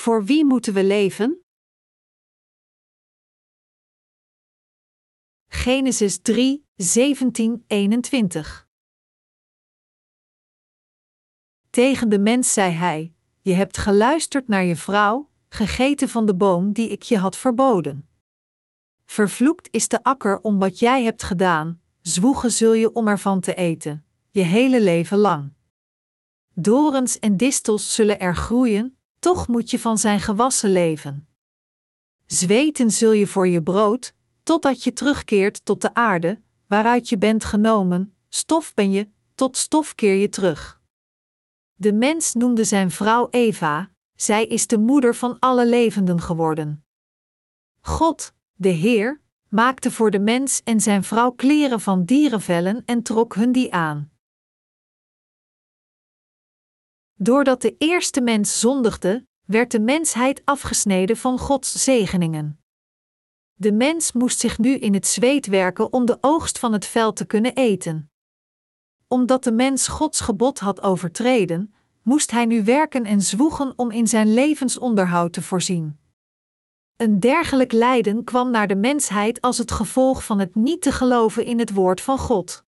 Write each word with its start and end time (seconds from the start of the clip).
Voor 0.00 0.24
wie 0.24 0.44
moeten 0.44 0.74
we 0.74 0.84
leven? 0.84 1.44
Genesis 5.46 6.18
3, 6.18 6.66
17, 6.76 7.64
21. 7.66 8.68
Tegen 11.70 12.08
de 12.08 12.18
mens 12.18 12.52
zei 12.52 12.72
hij: 12.72 13.14
Je 13.40 13.52
hebt 13.52 13.78
geluisterd 13.78 14.48
naar 14.48 14.64
je 14.64 14.76
vrouw, 14.76 15.30
gegeten 15.48 16.08
van 16.08 16.26
de 16.26 16.34
boom 16.34 16.72
die 16.72 16.88
ik 16.88 17.02
je 17.02 17.18
had 17.18 17.36
verboden. 17.36 18.08
Vervloekt 19.04 19.68
is 19.70 19.88
de 19.88 20.02
akker 20.02 20.40
om 20.40 20.58
wat 20.58 20.78
jij 20.78 21.04
hebt 21.04 21.22
gedaan, 21.22 21.80
zwoegen 22.00 22.50
zul 22.50 22.72
je 22.72 22.92
om 22.92 23.08
ervan 23.08 23.40
te 23.40 23.54
eten, 23.54 24.06
je 24.30 24.42
hele 24.42 24.80
leven 24.80 25.18
lang. 25.18 25.52
Dorens 26.54 27.18
en 27.18 27.36
distels 27.36 27.94
zullen 27.94 28.20
er 28.20 28.36
groeien, 28.36 28.94
toch 29.20 29.48
moet 29.48 29.70
je 29.70 29.78
van 29.78 29.98
zijn 29.98 30.20
gewassen 30.20 30.72
leven. 30.72 31.28
Zweten 32.26 32.90
zul 32.90 33.12
je 33.12 33.26
voor 33.26 33.48
je 33.48 33.62
brood, 33.62 34.14
totdat 34.42 34.84
je 34.84 34.92
terugkeert 34.92 35.64
tot 35.64 35.80
de 35.80 35.94
aarde, 35.94 36.40
waaruit 36.66 37.08
je 37.08 37.18
bent 37.18 37.44
genomen, 37.44 38.14
stof 38.28 38.74
ben 38.74 38.90
je, 38.90 39.08
tot 39.34 39.56
stof 39.56 39.94
keer 39.94 40.14
je 40.14 40.28
terug. 40.28 40.80
De 41.74 41.92
mens 41.92 42.34
noemde 42.34 42.64
zijn 42.64 42.90
vrouw 42.90 43.28
Eva, 43.30 43.90
zij 44.14 44.46
is 44.46 44.66
de 44.66 44.78
moeder 44.78 45.14
van 45.14 45.38
alle 45.38 45.66
levenden 45.66 46.20
geworden. 46.20 46.84
God, 47.80 48.32
de 48.54 48.68
Heer, 48.68 49.20
maakte 49.48 49.90
voor 49.90 50.10
de 50.10 50.20
mens 50.20 50.62
en 50.64 50.80
zijn 50.80 51.04
vrouw 51.04 51.30
kleren 51.30 51.80
van 51.80 52.04
dierenvellen 52.04 52.82
en 52.84 53.02
trok 53.02 53.34
hun 53.34 53.52
die 53.52 53.72
aan. 53.72 54.09
Doordat 57.22 57.62
de 57.62 57.74
eerste 57.78 58.20
mens 58.20 58.60
zondigde, 58.60 59.26
werd 59.46 59.70
de 59.70 59.80
mensheid 59.80 60.42
afgesneden 60.44 61.16
van 61.16 61.38
Gods 61.38 61.84
zegeningen. 61.84 62.60
De 63.54 63.72
mens 63.72 64.12
moest 64.12 64.38
zich 64.38 64.58
nu 64.58 64.74
in 64.74 64.94
het 64.94 65.06
zweet 65.06 65.46
werken 65.46 65.92
om 65.92 66.04
de 66.04 66.18
oogst 66.20 66.58
van 66.58 66.72
het 66.72 66.86
veld 66.86 67.16
te 67.16 67.24
kunnen 67.24 67.54
eten. 67.54 68.10
Omdat 69.08 69.44
de 69.44 69.52
mens 69.52 69.88
Gods 69.88 70.20
gebod 70.20 70.58
had 70.58 70.82
overtreden, 70.82 71.74
moest 72.02 72.30
hij 72.30 72.44
nu 72.44 72.64
werken 72.64 73.04
en 73.04 73.20
zwoegen 73.20 73.72
om 73.76 73.90
in 73.90 74.06
zijn 74.06 74.34
levensonderhoud 74.34 75.32
te 75.32 75.42
voorzien. 75.42 75.98
Een 76.96 77.20
dergelijk 77.20 77.72
lijden 77.72 78.24
kwam 78.24 78.50
naar 78.50 78.66
de 78.66 78.76
mensheid 78.76 79.40
als 79.40 79.58
het 79.58 79.70
gevolg 79.70 80.24
van 80.24 80.38
het 80.38 80.54
niet 80.54 80.82
te 80.82 80.92
geloven 80.92 81.44
in 81.44 81.58
het 81.58 81.72
woord 81.72 82.00
van 82.00 82.18
God. 82.18 82.64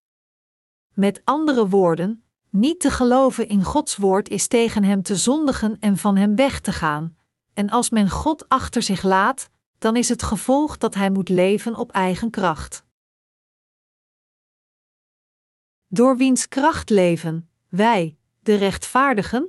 Met 0.94 1.20
andere 1.24 1.68
woorden, 1.68 2.24
niet 2.52 2.80
te 2.80 2.90
geloven 2.90 3.48
in 3.48 3.64
Gods 3.64 3.96
woord 3.96 4.28
is 4.28 4.46
tegen 4.46 4.84
Hem 4.84 5.02
te 5.02 5.16
zondigen 5.16 5.76
en 5.80 5.96
van 5.96 6.16
Hem 6.16 6.36
weg 6.36 6.60
te 6.60 6.72
gaan, 6.72 7.16
en 7.54 7.70
als 7.70 7.90
men 7.90 8.10
God 8.10 8.48
achter 8.48 8.82
zich 8.82 9.02
laat, 9.02 9.50
dan 9.78 9.96
is 9.96 10.08
het 10.08 10.22
gevolg 10.22 10.78
dat 10.78 10.94
Hij 10.94 11.10
moet 11.10 11.28
leven 11.28 11.76
op 11.76 11.90
eigen 11.90 12.30
kracht. 12.30 12.84
Door 15.86 16.16
wiens 16.16 16.48
kracht 16.48 16.90
leven, 16.90 17.50
wij, 17.68 18.16
de 18.40 18.54
rechtvaardigen? 18.54 19.48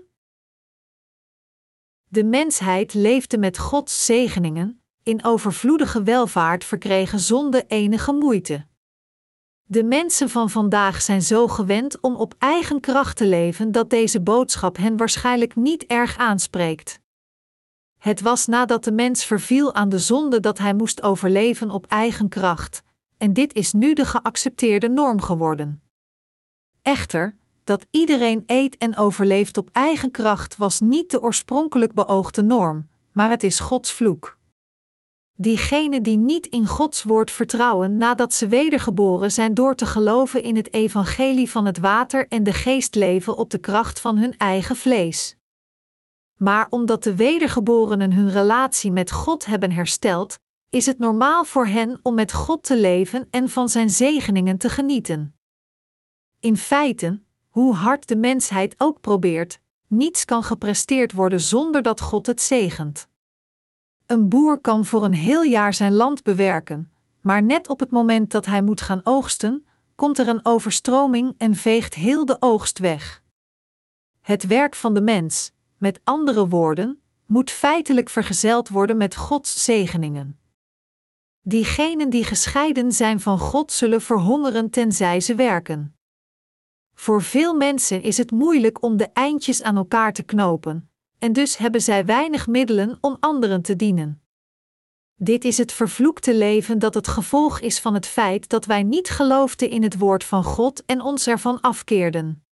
De 2.03 2.23
mensheid 2.23 2.93
leefde 2.93 3.37
met 3.37 3.57
Gods 3.57 4.05
zegeningen, 4.05 4.83
in 5.03 5.23
overvloedige 5.23 6.03
welvaart 6.03 6.63
verkregen 6.63 7.19
zonder 7.19 7.65
enige 7.67 8.13
moeite. 8.13 8.67
De 9.65 9.83
mensen 9.83 10.29
van 10.29 10.49
vandaag 10.49 11.01
zijn 11.01 11.21
zo 11.21 11.47
gewend 11.47 11.99
om 11.99 12.15
op 12.15 12.33
eigen 12.37 12.79
kracht 12.79 13.17
te 13.17 13.25
leven 13.25 13.71
dat 13.71 13.89
deze 13.89 14.21
boodschap 14.21 14.77
hen 14.77 14.97
waarschijnlijk 14.97 15.55
niet 15.55 15.85
erg 15.85 16.17
aanspreekt. 16.17 16.99
Het 17.99 18.21
was 18.21 18.45
nadat 18.45 18.83
de 18.83 18.91
mens 18.91 19.25
verviel 19.25 19.73
aan 19.73 19.89
de 19.89 19.99
zonde 19.99 20.39
dat 20.39 20.57
hij 20.57 20.73
moest 20.73 21.03
overleven 21.03 21.69
op 21.69 21.85
eigen 21.85 22.29
kracht, 22.29 22.83
en 23.17 23.33
dit 23.33 23.53
is 23.53 23.73
nu 23.73 23.93
de 23.93 24.05
geaccepteerde 24.05 24.89
norm 24.89 25.21
geworden. 25.21 25.81
Echter, 26.81 27.35
dat 27.63 27.85
iedereen 27.91 28.43
eet 28.45 28.77
en 28.77 28.97
overleeft 28.97 29.57
op 29.57 29.69
eigen 29.71 30.11
kracht 30.11 30.57
was 30.57 30.79
niet 30.79 31.11
de 31.11 31.21
oorspronkelijk 31.21 31.93
beoogde 31.93 32.41
norm, 32.41 32.89
maar 33.11 33.29
het 33.29 33.43
is 33.43 33.59
Gods 33.59 33.91
vloek. 33.91 34.37
Diegenen 35.35 36.03
die 36.03 36.17
niet 36.17 36.47
in 36.47 36.67
Gods 36.67 37.03
woord 37.03 37.31
vertrouwen 37.31 37.97
nadat 37.97 38.33
ze 38.33 38.47
wedergeboren 38.47 39.31
zijn 39.31 39.53
door 39.53 39.75
te 39.75 39.85
geloven 39.85 40.43
in 40.43 40.55
het 40.55 40.73
evangelie 40.73 41.49
van 41.49 41.65
het 41.65 41.77
water 41.77 42.27
en 42.27 42.43
de 42.43 42.53
geest 42.53 42.95
leven 42.95 43.37
op 43.37 43.49
de 43.49 43.57
kracht 43.57 43.99
van 43.99 44.17
hun 44.17 44.37
eigen 44.37 44.75
vlees. 44.75 45.35
Maar 46.37 46.67
omdat 46.69 47.03
de 47.03 47.15
wedergeborenen 47.15 48.13
hun 48.13 48.31
relatie 48.31 48.91
met 48.91 49.11
God 49.11 49.45
hebben 49.45 49.71
hersteld, 49.71 50.39
is 50.69 50.85
het 50.85 50.99
normaal 50.99 51.43
voor 51.43 51.65
hen 51.65 51.99
om 52.01 52.13
met 52.13 52.33
God 52.33 52.63
te 52.63 52.77
leven 52.77 53.27
en 53.29 53.49
van 53.49 53.69
zijn 53.69 53.89
zegeningen 53.89 54.57
te 54.57 54.69
genieten. 54.69 55.35
In 56.39 56.57
feite, 56.57 57.21
hoe 57.49 57.73
hard 57.73 58.07
de 58.07 58.15
mensheid 58.15 58.75
ook 58.77 59.01
probeert, 59.01 59.59
niets 59.87 60.25
kan 60.25 60.43
gepresteerd 60.43 61.11
worden 61.11 61.41
zonder 61.41 61.81
dat 61.81 62.01
God 62.01 62.25
het 62.25 62.41
zegent. 62.41 63.07
Een 64.05 64.29
boer 64.29 64.59
kan 64.59 64.85
voor 64.85 65.03
een 65.03 65.13
heel 65.13 65.43
jaar 65.43 65.73
zijn 65.73 65.93
land 65.93 66.23
bewerken, 66.23 66.91
maar 67.21 67.43
net 67.43 67.67
op 67.69 67.79
het 67.79 67.91
moment 67.91 68.31
dat 68.31 68.45
hij 68.45 68.61
moet 68.61 68.81
gaan 68.81 69.01
oogsten, 69.03 69.65
komt 69.95 70.17
er 70.17 70.27
een 70.27 70.45
overstroming 70.45 71.33
en 71.37 71.55
veegt 71.55 71.93
heel 71.93 72.25
de 72.25 72.37
oogst 72.39 72.79
weg. 72.79 73.23
Het 74.21 74.47
werk 74.47 74.75
van 74.75 74.93
de 74.93 75.01
mens, 75.01 75.51
met 75.77 75.99
andere 76.03 76.47
woorden, 76.47 77.01
moet 77.25 77.51
feitelijk 77.51 78.09
vergezeld 78.09 78.69
worden 78.69 78.97
met 78.97 79.15
Gods 79.15 79.63
zegeningen. 79.63 80.39
Diegenen 81.41 82.09
die 82.09 82.23
gescheiden 82.23 82.91
zijn 82.91 83.19
van 83.19 83.39
God 83.39 83.71
zullen 83.71 84.01
verhongeren 84.01 84.69
tenzij 84.69 85.19
ze 85.19 85.35
werken. 85.35 85.95
Voor 86.93 87.21
veel 87.21 87.55
mensen 87.55 88.01
is 88.01 88.17
het 88.17 88.31
moeilijk 88.31 88.81
om 88.81 88.97
de 88.97 89.09
eindjes 89.13 89.63
aan 89.63 89.77
elkaar 89.77 90.13
te 90.13 90.23
knopen, 90.23 90.89
en 91.23 91.33
dus 91.33 91.57
hebben 91.57 91.81
zij 91.81 92.05
weinig 92.05 92.47
middelen 92.47 92.97
om 93.01 93.17
anderen 93.19 93.61
te 93.61 93.75
dienen. 93.75 94.21
Dit 95.15 95.43
is 95.43 95.57
het 95.57 95.71
vervloekte 95.71 96.35
leven 96.35 96.79
dat 96.79 96.93
het 96.93 97.07
gevolg 97.07 97.59
is 97.59 97.79
van 97.79 97.93
het 97.93 98.05
feit 98.05 98.49
dat 98.49 98.65
wij 98.65 98.83
niet 98.83 99.09
geloofden 99.09 99.69
in 99.69 99.83
het 99.83 99.97
woord 99.97 100.23
van 100.23 100.43
God 100.43 100.85
en 100.85 101.01
ons 101.01 101.27
ervan 101.27 101.61
afkeerden. 101.61 102.45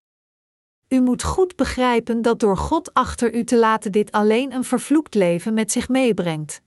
U 0.87 1.01
moet 1.01 1.23
goed 1.23 1.55
begrijpen 1.55 2.21
dat 2.21 2.39
door 2.39 2.57
God 2.57 2.93
achter 2.93 3.33
u 3.33 3.43
te 3.43 3.57
laten 3.57 3.91
dit 3.91 4.11
alleen 4.11 4.53
een 4.53 4.63
vervloekt 4.63 5.15
leven 5.15 5.53
met 5.53 5.71
zich 5.71 5.89
meebrengt. 5.89 6.61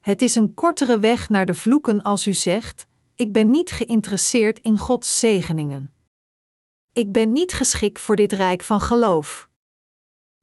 Het 0.00 0.22
is 0.22 0.34
een 0.34 0.54
kortere 0.54 0.98
weg 0.98 1.28
naar 1.28 1.46
de 1.46 1.54
vloeken 1.54 2.02
als 2.02 2.26
u 2.26 2.32
zegt: 2.32 2.86
Ik 3.14 3.32
ben 3.32 3.50
niet 3.50 3.70
geïnteresseerd 3.70 4.58
in 4.58 4.78
Gods 4.78 5.18
zegeningen. 5.18 5.94
Ik 6.92 7.12
ben 7.12 7.32
niet 7.32 7.52
geschikt 7.52 8.00
voor 8.00 8.16
dit 8.16 8.32
rijk 8.32 8.62
van 8.62 8.80
geloof. 8.80 9.49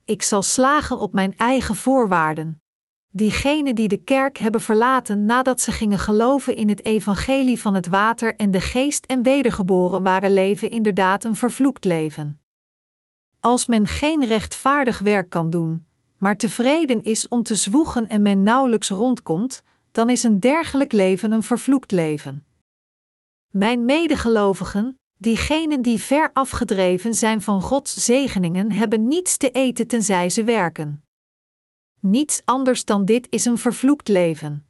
Ik 0.07 0.21
zal 0.21 0.41
slagen 0.41 0.99
op 0.99 1.13
mijn 1.13 1.37
eigen 1.37 1.75
voorwaarden. 1.75 2.61
Diegenen 3.11 3.75
die 3.75 3.87
de 3.87 3.97
kerk 3.97 4.37
hebben 4.37 4.61
verlaten 4.61 5.25
nadat 5.25 5.61
ze 5.61 5.71
gingen 5.71 5.99
geloven 5.99 6.55
in 6.55 6.69
het 6.69 6.85
evangelie 6.85 7.59
van 7.61 7.73
het 7.73 7.87
water 7.87 8.35
en 8.35 8.51
de 8.51 8.61
geest 8.61 9.05
en 9.05 9.23
wedergeboren 9.23 10.03
waren, 10.03 10.33
leven 10.33 10.69
inderdaad 10.69 11.23
een 11.23 11.35
vervloekt 11.35 11.85
leven. 11.85 12.41
Als 13.39 13.65
men 13.65 13.87
geen 13.87 14.25
rechtvaardig 14.25 14.99
werk 14.99 15.29
kan 15.29 15.49
doen, 15.49 15.85
maar 16.17 16.37
tevreden 16.37 17.03
is 17.03 17.27
om 17.27 17.43
te 17.43 17.55
zwoegen 17.55 18.09
en 18.09 18.21
men 18.21 18.43
nauwelijks 18.43 18.89
rondkomt, 18.89 19.63
dan 19.91 20.09
is 20.09 20.23
een 20.23 20.39
dergelijk 20.39 20.91
leven 20.91 21.31
een 21.31 21.43
vervloekt 21.43 21.91
leven. 21.91 22.45
Mijn 23.51 23.85
medegelovigen, 23.85 24.99
Diegenen 25.19 25.81
die 25.81 25.99
ver 25.99 26.29
afgedreven 26.33 27.13
zijn 27.13 27.41
van 27.41 27.61
Gods 27.61 27.93
zegeningen 27.93 28.71
hebben 28.71 29.07
niets 29.07 29.37
te 29.37 29.51
eten 29.51 29.87
tenzij 29.87 30.29
ze 30.29 30.43
werken. 30.43 31.03
Niets 31.99 32.41
anders 32.45 32.85
dan 32.85 33.05
dit 33.05 33.27
is 33.29 33.45
een 33.45 33.57
vervloekt 33.57 34.07
leven. 34.07 34.67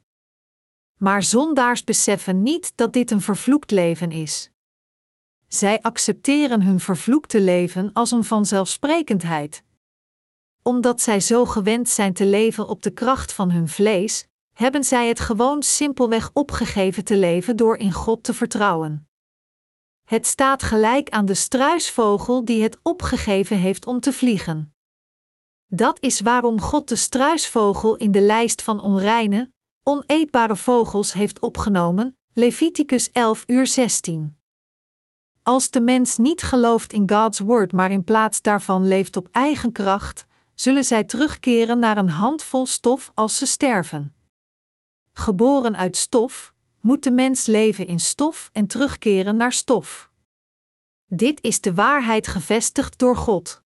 Maar 0.96 1.22
zondaars 1.22 1.84
beseffen 1.84 2.42
niet 2.42 2.72
dat 2.74 2.92
dit 2.92 3.10
een 3.10 3.20
vervloekt 3.20 3.70
leven 3.70 4.10
is. 4.10 4.50
Zij 5.48 5.82
accepteren 5.82 6.62
hun 6.62 6.80
vervloekte 6.80 7.40
leven 7.40 7.92
als 7.92 8.10
een 8.10 8.24
vanzelfsprekendheid. 8.24 9.62
Omdat 10.62 11.00
zij 11.00 11.20
zo 11.20 11.44
gewend 11.44 11.88
zijn 11.88 12.12
te 12.12 12.26
leven 12.26 12.68
op 12.68 12.82
de 12.82 12.90
kracht 12.90 13.32
van 13.32 13.50
hun 13.50 13.68
vlees, 13.68 14.26
hebben 14.54 14.84
zij 14.84 15.08
het 15.08 15.20
gewoon 15.20 15.62
simpelweg 15.62 16.30
opgegeven 16.32 17.04
te 17.04 17.16
leven 17.16 17.56
door 17.56 17.76
in 17.76 17.92
God 17.92 18.22
te 18.22 18.34
vertrouwen. 18.34 19.07
Het 20.08 20.26
staat 20.26 20.62
gelijk 20.62 21.08
aan 21.08 21.26
de 21.26 21.34
struisvogel 21.34 22.44
die 22.44 22.62
het 22.62 22.78
opgegeven 22.82 23.56
heeft 23.56 23.86
om 23.86 24.00
te 24.00 24.12
vliegen. 24.12 24.74
Dat 25.66 26.00
is 26.00 26.20
waarom 26.20 26.60
God 26.60 26.88
de 26.88 26.96
struisvogel 26.96 27.96
in 27.96 28.12
de 28.12 28.20
lijst 28.20 28.62
van 28.62 28.80
onreine, 28.80 29.52
oneetbare 29.82 30.56
vogels 30.56 31.12
heeft 31.12 31.38
opgenomen, 31.38 32.18
Leviticus 32.32 33.10
11 33.10 33.44
uur 33.46 33.66
16. 33.66 34.38
Als 35.42 35.70
de 35.70 35.80
mens 35.80 36.16
niet 36.16 36.42
gelooft 36.42 36.92
in 36.92 37.10
Gods 37.10 37.38
woord, 37.38 37.72
maar 37.72 37.90
in 37.90 38.04
plaats 38.04 38.42
daarvan 38.42 38.86
leeft 38.86 39.16
op 39.16 39.28
eigen 39.30 39.72
kracht, 39.72 40.26
zullen 40.54 40.84
zij 40.84 41.04
terugkeren 41.04 41.78
naar 41.78 41.96
een 41.96 42.10
handvol 42.10 42.66
stof 42.66 43.10
als 43.14 43.38
ze 43.38 43.46
sterven. 43.46 44.14
Geboren 45.12 45.76
uit 45.76 45.96
stof, 45.96 46.54
moet 46.88 47.02
de 47.02 47.10
mens 47.10 47.46
leven 47.46 47.86
in 47.86 48.00
stof 48.00 48.50
en 48.52 48.66
terugkeren 48.66 49.36
naar 49.36 49.52
stof. 49.52 50.10
Dit 51.06 51.42
is 51.42 51.60
de 51.60 51.74
waarheid 51.74 52.26
gevestigd 52.26 52.98
door 52.98 53.16
God. 53.16 53.62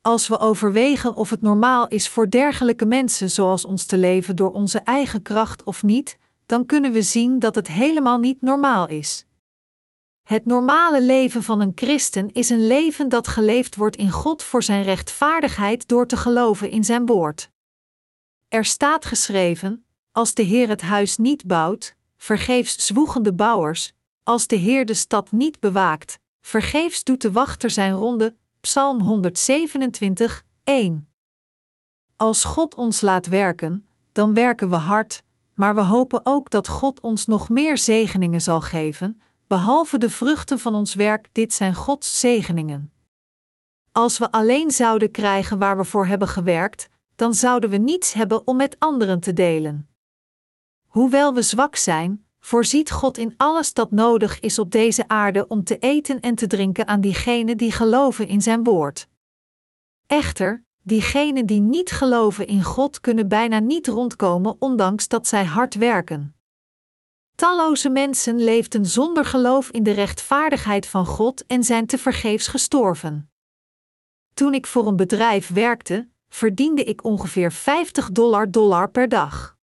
Als 0.00 0.28
we 0.28 0.38
overwegen 0.38 1.14
of 1.14 1.30
het 1.30 1.42
normaal 1.42 1.88
is 1.88 2.08
voor 2.08 2.30
dergelijke 2.30 2.86
mensen 2.86 3.30
zoals 3.30 3.64
ons 3.64 3.84
te 3.84 3.96
leven 3.98 4.36
door 4.36 4.52
onze 4.52 4.78
eigen 4.78 5.22
kracht 5.22 5.62
of 5.62 5.82
niet, 5.82 6.18
dan 6.46 6.66
kunnen 6.66 6.92
we 6.92 7.02
zien 7.02 7.38
dat 7.38 7.54
het 7.54 7.68
helemaal 7.68 8.18
niet 8.18 8.40
normaal 8.40 8.88
is. 8.88 9.26
Het 10.22 10.46
normale 10.46 11.02
leven 11.02 11.42
van 11.42 11.60
een 11.60 11.72
christen 11.74 12.32
is 12.32 12.50
een 12.50 12.66
leven 12.66 13.08
dat 13.08 13.28
geleefd 13.28 13.76
wordt 13.76 13.96
in 13.96 14.10
God 14.10 14.42
voor 14.42 14.62
zijn 14.62 14.82
rechtvaardigheid 14.82 15.88
door 15.88 16.06
te 16.06 16.16
geloven 16.16 16.70
in 16.70 16.84
zijn 16.84 17.06
woord. 17.06 17.50
Er 18.48 18.64
staat 18.64 19.04
geschreven: 19.04 19.86
Als 20.12 20.34
de 20.34 20.42
Heer 20.42 20.68
het 20.68 20.80
huis 20.80 21.16
niet 21.16 21.46
bouwt, 21.46 21.98
vergeefs 22.20 22.86
zwoegen 22.86 23.22
de 23.22 23.32
bouwers, 23.32 23.92
als 24.22 24.46
de 24.46 24.56
Heer 24.56 24.86
de 24.86 24.94
stad 24.94 25.32
niet 25.32 25.60
bewaakt, 25.60 26.18
vergeefs 26.40 27.04
doet 27.04 27.22
de 27.22 27.32
wachter 27.32 27.70
zijn 27.70 27.92
ronde. 27.92 28.36
Psalm 28.60 29.00
127, 29.00 30.44
1. 30.64 31.08
Als 32.16 32.44
God 32.44 32.74
ons 32.74 33.00
laat 33.00 33.26
werken, 33.26 33.86
dan 34.12 34.34
werken 34.34 34.70
we 34.70 34.76
hard, 34.76 35.22
maar 35.54 35.74
we 35.74 35.80
hopen 35.80 36.20
ook 36.22 36.50
dat 36.50 36.68
God 36.68 37.00
ons 37.00 37.26
nog 37.26 37.48
meer 37.48 37.78
zegeningen 37.78 38.40
zal 38.40 38.60
geven, 38.60 39.20
behalve 39.46 39.98
de 39.98 40.10
vruchten 40.10 40.58
van 40.58 40.74
ons 40.74 40.94
werk, 40.94 41.28
dit 41.32 41.52
zijn 41.52 41.74
Gods 41.74 42.20
zegeningen. 42.20 42.92
Als 43.92 44.18
we 44.18 44.30
alleen 44.30 44.70
zouden 44.70 45.10
krijgen 45.10 45.58
waar 45.58 45.76
we 45.76 45.84
voor 45.84 46.06
hebben 46.06 46.28
gewerkt, 46.28 46.88
dan 47.16 47.34
zouden 47.34 47.70
we 47.70 47.76
niets 47.76 48.12
hebben 48.12 48.46
om 48.46 48.56
met 48.56 48.76
anderen 48.78 49.20
te 49.20 49.32
delen. 49.32 49.89
Hoewel 50.90 51.34
we 51.34 51.42
zwak 51.42 51.76
zijn, 51.76 52.26
voorziet 52.40 52.90
God 52.90 53.18
in 53.18 53.34
alles 53.36 53.72
dat 53.72 53.90
nodig 53.90 54.40
is 54.40 54.58
op 54.58 54.70
deze 54.70 55.08
aarde 55.08 55.46
om 55.46 55.64
te 55.64 55.78
eten 55.78 56.20
en 56.20 56.34
te 56.34 56.46
drinken 56.46 56.86
aan 56.86 57.00
diegenen 57.00 57.56
die 57.56 57.72
geloven 57.72 58.28
in 58.28 58.42
Zijn 58.42 58.64
woord. 58.64 59.08
Echter, 60.06 60.64
diegenen 60.82 61.46
die 61.46 61.60
niet 61.60 61.90
geloven 61.90 62.46
in 62.46 62.62
God 62.62 63.00
kunnen 63.00 63.28
bijna 63.28 63.58
niet 63.58 63.86
rondkomen, 63.86 64.56
ondanks 64.58 65.08
dat 65.08 65.26
zij 65.26 65.44
hard 65.44 65.74
werken. 65.74 66.34
Talloze 67.34 67.88
mensen 67.88 68.44
leefden 68.44 68.86
zonder 68.86 69.24
geloof 69.24 69.70
in 69.70 69.82
de 69.82 69.92
rechtvaardigheid 69.92 70.86
van 70.86 71.06
God 71.06 71.46
en 71.46 71.64
zijn 71.64 71.86
tevergeefs 71.86 72.46
gestorven. 72.46 73.30
Toen 74.34 74.54
ik 74.54 74.66
voor 74.66 74.86
een 74.86 74.96
bedrijf 74.96 75.48
werkte, 75.48 76.08
verdiende 76.28 76.84
ik 76.84 77.04
ongeveer 77.04 77.52
50 77.52 78.10
dollar, 78.10 78.50
dollar 78.50 78.90
per 78.90 79.08
dag. 79.08 79.58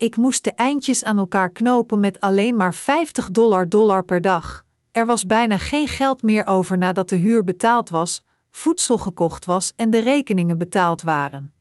Ik 0.00 0.16
moest 0.16 0.44
de 0.44 0.52
eindjes 0.52 1.04
aan 1.04 1.18
elkaar 1.18 1.50
knopen 1.50 2.00
met 2.00 2.20
alleen 2.20 2.56
maar 2.56 2.74
50 2.74 3.30
dollar, 3.30 3.68
dollar 3.68 4.04
per 4.04 4.20
dag. 4.20 4.64
Er 4.90 5.06
was 5.06 5.26
bijna 5.26 5.58
geen 5.58 5.88
geld 5.88 6.22
meer 6.22 6.46
over 6.46 6.78
nadat 6.78 7.08
de 7.08 7.16
huur 7.16 7.44
betaald 7.44 7.88
was, 7.88 8.24
voedsel 8.50 8.98
gekocht 8.98 9.44
was 9.44 9.72
en 9.76 9.90
de 9.90 9.98
rekeningen 9.98 10.58
betaald 10.58 11.02
waren. 11.02 11.52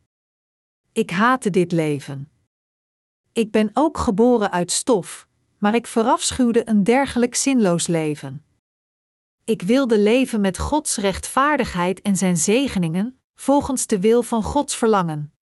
Ik 0.92 1.10
haatte 1.10 1.50
dit 1.50 1.72
leven. 1.72 2.32
Ik 3.34 3.52
ben 3.52 3.70
ook 3.74 3.98
geboren 3.98 4.52
uit 4.52 4.72
stof, 4.72 5.28
maar 5.58 5.76
ik 5.76 5.88
verafschuwde 5.88 6.70
een 6.70 6.84
dergelijk 6.84 7.36
zinloos 7.36 7.88
leven. 7.88 8.46
Ik 9.44 9.62
wilde 9.62 10.00
leven 10.00 10.42
met 10.42 10.58
Gods 10.58 10.98
rechtvaardigheid 10.98 12.02
en 12.02 12.16
zijn 12.16 12.38
zegeningen, 12.38 13.20
volgens 13.36 13.88
de 13.88 14.00
wil 14.00 14.24
van 14.24 14.44
Gods 14.44 14.76
verlangen. 14.76 15.34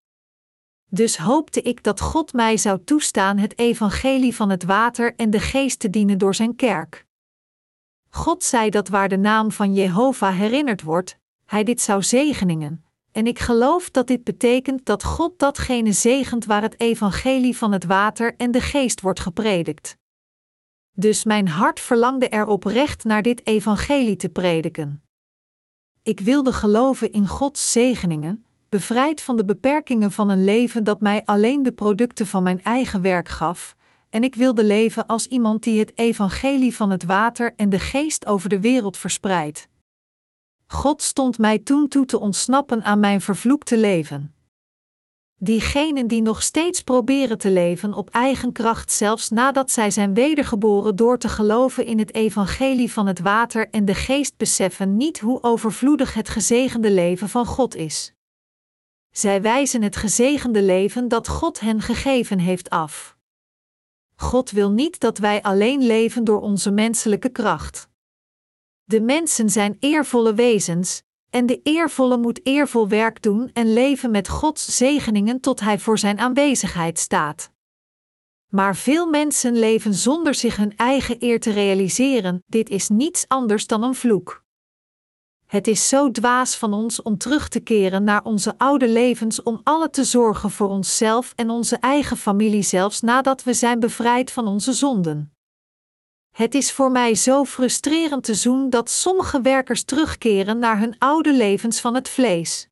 Dus 0.89 1.18
hoopte 1.18 1.62
ik 1.62 1.84
dat 1.84 2.01
God 2.01 2.34
mij 2.34 2.57
zou 2.57 2.84
toestaan 2.84 3.38
het 3.38 3.60
evangelie 3.60 4.36
van 4.36 4.50
het 4.50 4.63
water 4.63 5.16
en 5.16 5.30
de 5.30 5.39
geest 5.39 5.80
te 5.80 5.89
dienen 5.89 6.18
door 6.18 6.36
zijn 6.36 6.56
kerk. 6.56 7.06
God 8.10 8.44
zei 8.44 8.69
dat 8.69 8.88
waar 8.88 9.10
de 9.10 9.18
naam 9.18 9.51
van 9.51 9.74
Jehovah 9.74 10.38
herinnerd 10.38 10.81
wordt, 10.81 11.18
hij 11.45 11.63
dit 11.63 11.81
zou 11.81 12.04
zegeningen, 12.04 12.86
en 13.12 13.28
ik 13.28 13.39
geloof 13.39 13.89
dat 13.89 14.07
dit 14.07 14.24
betekent 14.24 14.86
dat 14.86 15.04
God 15.04 15.39
datgene 15.39 15.92
zegent 15.92 16.45
waar 16.45 16.62
het 16.62 16.80
evangelie 16.80 17.57
van 17.57 17.72
het 17.72 17.86
water 17.86 18.36
en 18.36 18.51
de 18.51 18.62
geest 18.62 19.01
wordt 19.01 19.19
gepredikt. 19.19 19.98
Dus 20.92 21.24
mijn 21.24 21.48
hart 21.48 21.80
verlangde 21.80 22.30
er 22.30 22.48
oprecht 22.48 23.04
naar 23.04 23.22
dit 23.22 23.48
evangelie 23.48 24.16
te 24.16 24.30
prediken. 24.30 25.04
Ik 26.04 26.19
wilde 26.19 26.54
geloven 26.54 27.12
in 27.12 27.28
Gods 27.28 27.72
zegeningen, 27.72 28.45
bevrijd 28.69 29.22
van 29.22 29.38
de 29.38 29.46
beperkingen 29.46 30.12
van 30.12 30.30
een 30.30 30.44
leven 30.44 30.84
dat 30.84 31.02
mij 31.02 31.22
alleen 31.25 31.64
de 31.64 31.72
producten 31.72 32.28
van 32.28 32.44
mijn 32.44 32.64
eigen 32.64 33.02
werk 33.02 33.30
gaf, 33.30 33.75
en 34.10 34.24
ik 34.24 34.36
wilde 34.36 34.64
leven 34.64 35.06
als 35.06 35.28
iemand 35.28 35.64
die 35.64 35.80
het 35.80 35.98
evangelie 35.98 36.75
van 36.75 36.90
het 36.90 37.04
water 37.04 37.54
en 37.56 37.69
de 37.69 37.80
geest 37.80 38.25
over 38.25 38.50
de 38.50 38.60
wereld 38.60 38.98
verspreidt. 38.98 39.68
God 40.68 41.02
stond 41.02 41.38
mij 41.38 41.60
toen 41.60 41.88
toe 41.88 42.06
te 42.06 42.19
ontsnappen 42.19 42.84
aan 42.84 43.00
mijn 43.00 43.22
vervloekte 43.22 43.78
leven. 43.78 44.31
Diegenen 45.40 46.08
die 46.08 46.22
nog 46.22 46.44
steeds 46.44 46.81
proberen 46.81 47.38
te 47.38 47.52
leven 47.52 47.94
op 47.94 48.10
eigen 48.10 48.52
kracht, 48.52 48.92
zelfs 48.92 49.30
nadat 49.30 49.72
zij 49.72 49.92
zijn 49.92 50.14
wedergeboren 50.14 50.96
door 50.96 51.18
te 51.18 51.30
geloven 51.30 51.86
in 51.86 52.00
het 52.00 52.14
evangelie 52.14 52.92
van 52.92 53.08
het 53.08 53.19
water 53.19 53.69
en 53.69 53.86
de 53.86 53.94
geest, 53.94 54.38
beseffen 54.38 54.98
niet 54.98 55.19
hoe 55.19 55.44
overvloedig 55.44 56.14
het 56.14 56.30
gezegende 56.30 56.92
leven 56.92 57.30
van 57.30 57.46
God 57.46 57.75
is. 57.75 58.16
Zij 59.18 59.42
wijzen 59.42 59.81
het 59.81 59.96
gezegende 59.96 60.62
leven 60.62 61.08
dat 61.08 61.28
God 61.28 61.60
hen 61.60 61.81
gegeven 61.81 62.40
heeft 62.40 62.69
af. 62.69 63.18
God 64.16 64.52
wil 64.52 64.72
niet 64.72 65.00
dat 65.00 65.18
wij 65.18 65.42
alleen 65.42 65.86
leven 65.86 66.24
door 66.24 66.42
onze 66.42 66.72
menselijke 66.72 67.30
kracht. 67.30 67.90
De 68.84 69.02
mensen 69.02 69.50
zijn 69.50 69.78
eervolle 69.80 70.34
wezens, 70.34 71.02
en 71.30 71.46
de 71.46 71.62
eervolle 71.64 72.18
moet 72.18 72.46
eervol 72.46 72.88
werk 72.88 73.22
doen 73.22 73.50
en 73.54 73.74
leven 73.74 74.12
met 74.12 74.30
Gods 74.30 74.78
zegeningen 74.78 75.40
tot 75.40 75.60
Hij 75.60 75.80
voor 75.80 75.98
Zijn 75.98 76.19
aanwezigheid 76.19 77.00
staat. 77.00 77.52
Maar 78.48 78.75
veel 78.75 79.08
mensen 79.10 79.60
leven 79.60 79.94
zonder 79.94 80.36
zich 80.36 80.56
hun 80.56 80.75
eigen 80.75 81.16
eer 81.19 81.40
te 81.40 81.52
realiseren, 81.52 82.44
dit 82.46 82.69
is 82.69 82.90
niets 82.90 83.28
anders 83.28 83.68
dan 83.68 83.84
een 83.84 83.96
vloek. 83.96 84.46
Het 85.48 85.68
is 85.68 85.88
zo 85.88 86.12
dwaas 86.12 86.56
van 86.56 86.74
ons 86.74 87.02
om 87.02 87.18
terug 87.18 87.48
te 87.48 87.60
keren 87.60 88.04
naar 88.04 88.24
onze 88.24 88.54
oude 88.58 88.90
levens 88.90 89.44
om 89.44 89.62
alle 89.64 89.90
te 89.90 90.04
zorgen 90.04 90.52
voor 90.52 90.69
onszelf 90.69 91.33
en 91.36 91.50
onze 91.50 91.76
eigen 91.76 92.18
familie 92.18 92.62
zelfs 92.62 93.02
nadat 93.02 93.44
we 93.44 93.54
zijn 93.54 93.80
bevrijd 93.80 94.31
van 94.31 94.48
onze 94.48 94.74
zonden. 94.74 95.31
Het 96.36 96.56
is 96.56 96.71
voor 96.71 96.92
mij 96.92 97.16
zo 97.16 97.45
frustrerend 97.45 98.24
te 98.24 98.33
zien 98.33 98.69
dat 98.69 98.90
sommige 98.90 99.42
werkers 99.42 99.83
terugkeren 99.83 100.60
naar 100.60 100.80
hun 100.80 100.95
oude 100.98 101.33
levens 101.33 101.80
van 101.80 101.95
het 101.95 102.10
vlees. 102.10 102.69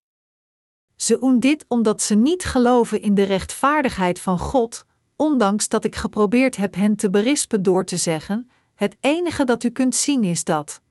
Ze 0.95 1.19
doen 1.19 1.39
dit 1.39 1.65
omdat 1.67 2.01
ze 2.01 2.15
niet 2.15 2.43
geloven 2.43 3.01
in 3.01 3.15
de 3.15 3.23
rechtvaardigheid 3.23 4.19
van 4.19 4.39
God, 4.39 4.85
ondanks 5.15 5.69
dat 5.69 5.85
ik 5.85 5.95
geprobeerd 5.95 6.55
heb 6.55 6.75
hen 6.75 6.95
te 6.95 7.09
berispen 7.09 7.63
door 7.63 7.85
te 7.85 7.97
zeggen: 7.97 8.49
Het 8.75 8.97
enige 8.99 9.43
dat 9.43 9.63
u 9.63 9.69
kunt 9.69 9.95
zien 9.95 10.23
is 10.23 10.43
dat. 10.43 10.81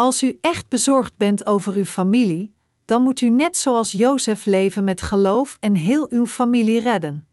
Als 0.00 0.22
u 0.22 0.38
echt 0.40 0.68
bezorgd 0.68 1.16
bent 1.16 1.46
over 1.46 1.74
uw 1.74 1.84
familie, 1.84 2.54
dan 2.84 3.02
moet 3.02 3.20
u 3.20 3.28
net 3.28 3.56
zoals 3.56 3.92
Jozef 3.92 4.44
leven 4.44 4.84
met 4.84 5.02
geloof 5.02 5.56
en 5.60 5.74
heel 5.74 6.10
uw 6.10 6.26
familie 6.26 6.80
redden. 6.80 7.28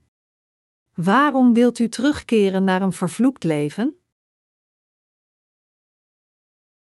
Waarom 0.93 1.53
wilt 1.53 1.79
u 1.79 1.89
terugkeren 1.89 2.63
naar 2.63 2.81
een 2.81 2.93
vervloekt 2.93 3.43
leven? 3.43 3.99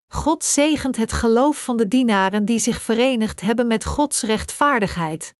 God 0.07 0.45
zegent 0.45 0.97
het 0.97 1.13
geloof 1.13 1.65
van 1.65 1.77
de 1.77 1.89
dienaren 1.89 2.45
die 2.45 2.59
zich 2.59 2.83
verenigd 2.83 3.41
hebben 3.41 3.67
met 3.67 3.85
Gods 3.85 4.23
rechtvaardigheid. 4.23 5.35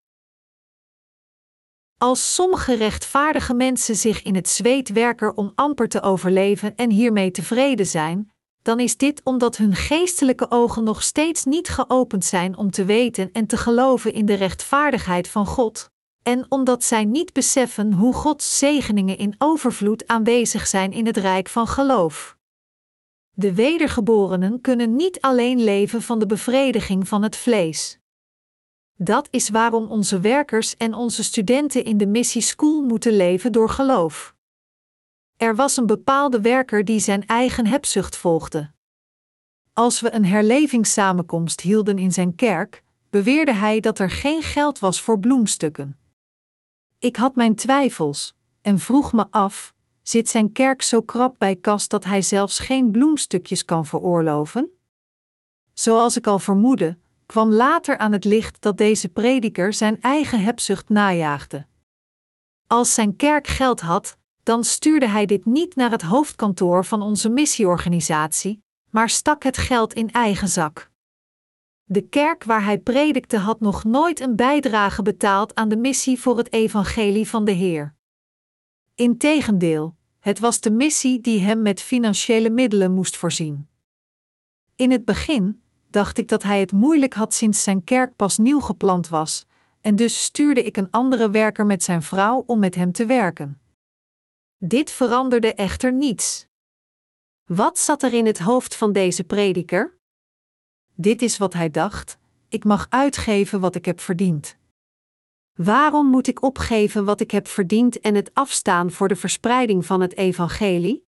Als 1.99 2.35
sommige 2.35 2.75
rechtvaardige 2.75 3.55
mensen 3.55 3.97
zich 3.97 4.23
in 4.23 4.35
het 4.35 4.49
zweet 4.49 4.89
werken 4.89 5.37
om 5.37 5.53
amper 5.55 5.89
te 5.89 6.03
overleven 6.03 6.77
en 6.77 6.91
hiermee 6.91 7.31
tevreden 7.31 7.87
zijn, 7.87 8.32
dan 8.63 8.81
is 8.81 8.97
dit 8.97 9.21
omdat 9.25 9.57
hun 9.57 9.75
geestelijke 9.75 10.51
ogen 10.51 10.85
nog 10.85 11.03
steeds 11.03 11.45
niet 11.45 11.69
geopend 11.69 12.25
zijn 12.25 12.57
om 12.57 12.71
te 12.71 12.85
weten 12.85 13.33
en 13.33 13.47
te 13.47 13.57
geloven 13.57 14.13
in 14.13 14.27
de 14.27 14.35
rechtvaardigheid 14.35 15.29
van 15.29 15.47
God, 15.47 15.91
en 16.23 16.47
omdat 16.49 16.85
zij 16.85 17.05
niet 17.05 17.33
beseffen 17.33 17.93
hoe 17.93 18.15
Gods 18.15 18.59
zegeningen 18.59 19.19
in 19.19 19.35
overvloed 19.39 20.07
aanwezig 20.07 20.67
zijn 20.67 20.93
in 20.93 21.07
het 21.07 21.17
rijk 21.17 21.49
van 21.49 21.67
geloof. 21.67 22.37
De 23.35 23.55
wedergeborenen 23.55 24.61
kunnen 24.61 24.97
niet 24.97 25.21
alleen 25.21 25.65
leven 25.65 26.03
van 26.03 26.19
de 26.19 26.27
bevrediging 26.27 27.09
van 27.09 27.23
het 27.23 27.37
vlees. 27.37 27.99
Dat 28.97 29.29
is 29.31 29.49
waarom 29.49 29.91
onze 29.91 30.21
werkers 30.21 30.77
en 30.77 30.95
onze 30.95 31.25
studenten 31.25 31.85
in 31.85 31.97
de 31.97 32.07
Missie 32.07 32.43
School 32.43 32.83
moeten 32.83 33.17
leven 33.17 33.53
door 33.53 33.69
geloof. 33.69 34.35
Er 35.43 35.55
was 35.55 35.77
een 35.77 35.87
bepaalde 35.87 36.41
werker 36.41 36.85
die 36.85 37.01
zijn 37.01 37.27
eigen 37.27 37.67
hebzucht 37.67 38.17
volgde. 38.17 38.71
Als 39.73 40.01
we 40.01 40.13
een 40.15 40.25
herlevingssamenkomst 40.25 41.61
hielden 41.61 41.99
in 41.99 42.13
zijn 42.13 42.35
kerk, 42.35 42.83
beweerde 43.11 43.53
hij 43.53 43.81
dat 43.81 43.99
er 43.99 44.11
geen 44.11 44.43
geld 44.43 44.79
was 44.79 45.01
voor 45.01 45.19
bloemstukken. 45.19 45.99
Ik 46.99 47.17
had 47.17 47.35
mijn 47.35 47.55
twijfels 47.55 48.35
en 48.61 48.79
vroeg 48.79 49.13
me 49.13 49.27
af: 49.31 49.75
zit 50.03 50.29
zijn 50.29 50.53
kerk 50.53 50.83
zo 50.83 51.03
krap 51.03 51.35
bij 51.39 51.57
kas 51.57 51.89
dat 51.89 52.05
hij 52.05 52.23
zelfs 52.23 52.59
geen 52.59 52.91
bloemstukjes 52.91 53.65
kan 53.65 53.87
veroorloven? 53.87 54.71
Zoals 55.73 56.17
ik 56.17 56.27
al 56.27 56.39
vermoedde, 56.39 56.99
kwam 57.27 57.53
later 57.53 57.99
aan 57.99 58.13
het 58.13 58.25
licht 58.25 58.61
dat 58.61 58.77
deze 58.77 59.09
prediker 59.09 59.73
zijn 59.73 60.01
eigen 60.01 60.41
hebzucht 60.41 60.89
najaagde. 60.89 61.67
Als 62.67 62.95
zijn 62.95 63.17
kerk 63.17 63.47
geld 63.47 63.81
had, 63.81 64.21
dan 64.43 64.65
stuurde 64.65 65.09
hij 65.09 65.27
dit 65.27 65.45
niet 65.45 65.77
naar 65.77 65.91
het 65.91 66.03
hoofdkantoor 66.03 66.85
van 66.85 67.03
onze 67.03 67.29
missieorganisatie, 67.29 68.63
maar 68.91 69.09
stak 69.09 69.43
het 69.43 69.57
geld 69.57 69.93
in 69.93 70.11
eigen 70.11 70.49
zak. 70.49 70.91
De 71.85 72.03
kerk 72.09 72.45
waar 72.45 72.65
hij 72.65 72.79
predikte 72.79 73.37
had 73.37 73.61
nog 73.61 73.85
nooit 73.85 74.21
een 74.21 74.37
bijdrage 74.37 75.03
betaald 75.03 75.55
aan 75.55 75.69
de 75.69 75.77
missie 75.77 76.21
voor 76.21 76.37
het 76.37 76.53
evangelie 76.53 77.29
van 77.29 77.45
de 77.45 77.53
Heer. 77.53 77.95
Integendeel, 78.95 79.97
het 80.19 80.39
was 80.39 80.61
de 80.61 80.71
missie 80.71 81.21
die 81.21 81.41
hem 81.41 81.63
met 81.63 81.81
financiële 81.81 82.51
middelen 82.51 82.95
moest 82.95 83.17
voorzien. 83.17 83.69
In 84.77 84.91
het 84.91 85.05
begin 85.05 85.63
dacht 85.91 86.19
ik 86.19 86.29
dat 86.29 86.43
hij 86.43 86.61
het 86.61 86.73
moeilijk 86.73 87.15
had 87.15 87.35
sinds 87.35 87.63
zijn 87.63 87.85
kerk 87.85 88.17
pas 88.17 88.39
nieuw 88.39 88.61
geplant 88.61 89.09
was, 89.09 89.47
en 89.81 89.97
dus 89.97 90.23
stuurde 90.23 90.63
ik 90.63 90.77
een 90.77 90.91
andere 90.91 91.31
werker 91.31 91.67
met 91.67 91.83
zijn 91.83 92.03
vrouw 92.03 92.43
om 92.47 92.59
met 92.59 92.75
hem 92.75 92.93
te 92.93 93.07
werken. 93.07 93.62
Dit 94.65 94.91
veranderde 94.91 95.55
echter 95.55 95.93
niets. 95.93 96.47
Wat 97.45 97.79
zat 97.79 98.03
er 98.03 98.13
in 98.13 98.27
het 98.27 98.39
hoofd 98.39 98.75
van 98.77 98.93
deze 98.93 99.25
prediker? 99.25 99.99
Dit 100.95 101.23
is 101.23 101.39
wat 101.39 101.53
hij 101.53 101.71
dacht: 101.71 102.19
ik 102.49 102.65
mag 102.65 102.87
uitgeven 102.89 103.61
wat 103.61 103.75
ik 103.75 103.85
heb 103.85 104.01
verdiend. 104.01 104.57
Waarom 105.53 106.07
moet 106.07 106.27
ik 106.27 106.43
opgeven 106.43 107.05
wat 107.05 107.21
ik 107.21 107.31
heb 107.31 107.49
verdiend 107.49 108.01
en 108.01 108.15
het 108.15 108.35
afstaan 108.35 108.91
voor 108.91 109.09
de 109.09 109.17
verspreiding 109.17 109.87
van 109.87 110.01
het 110.01 110.17
evangelie? 110.17 111.07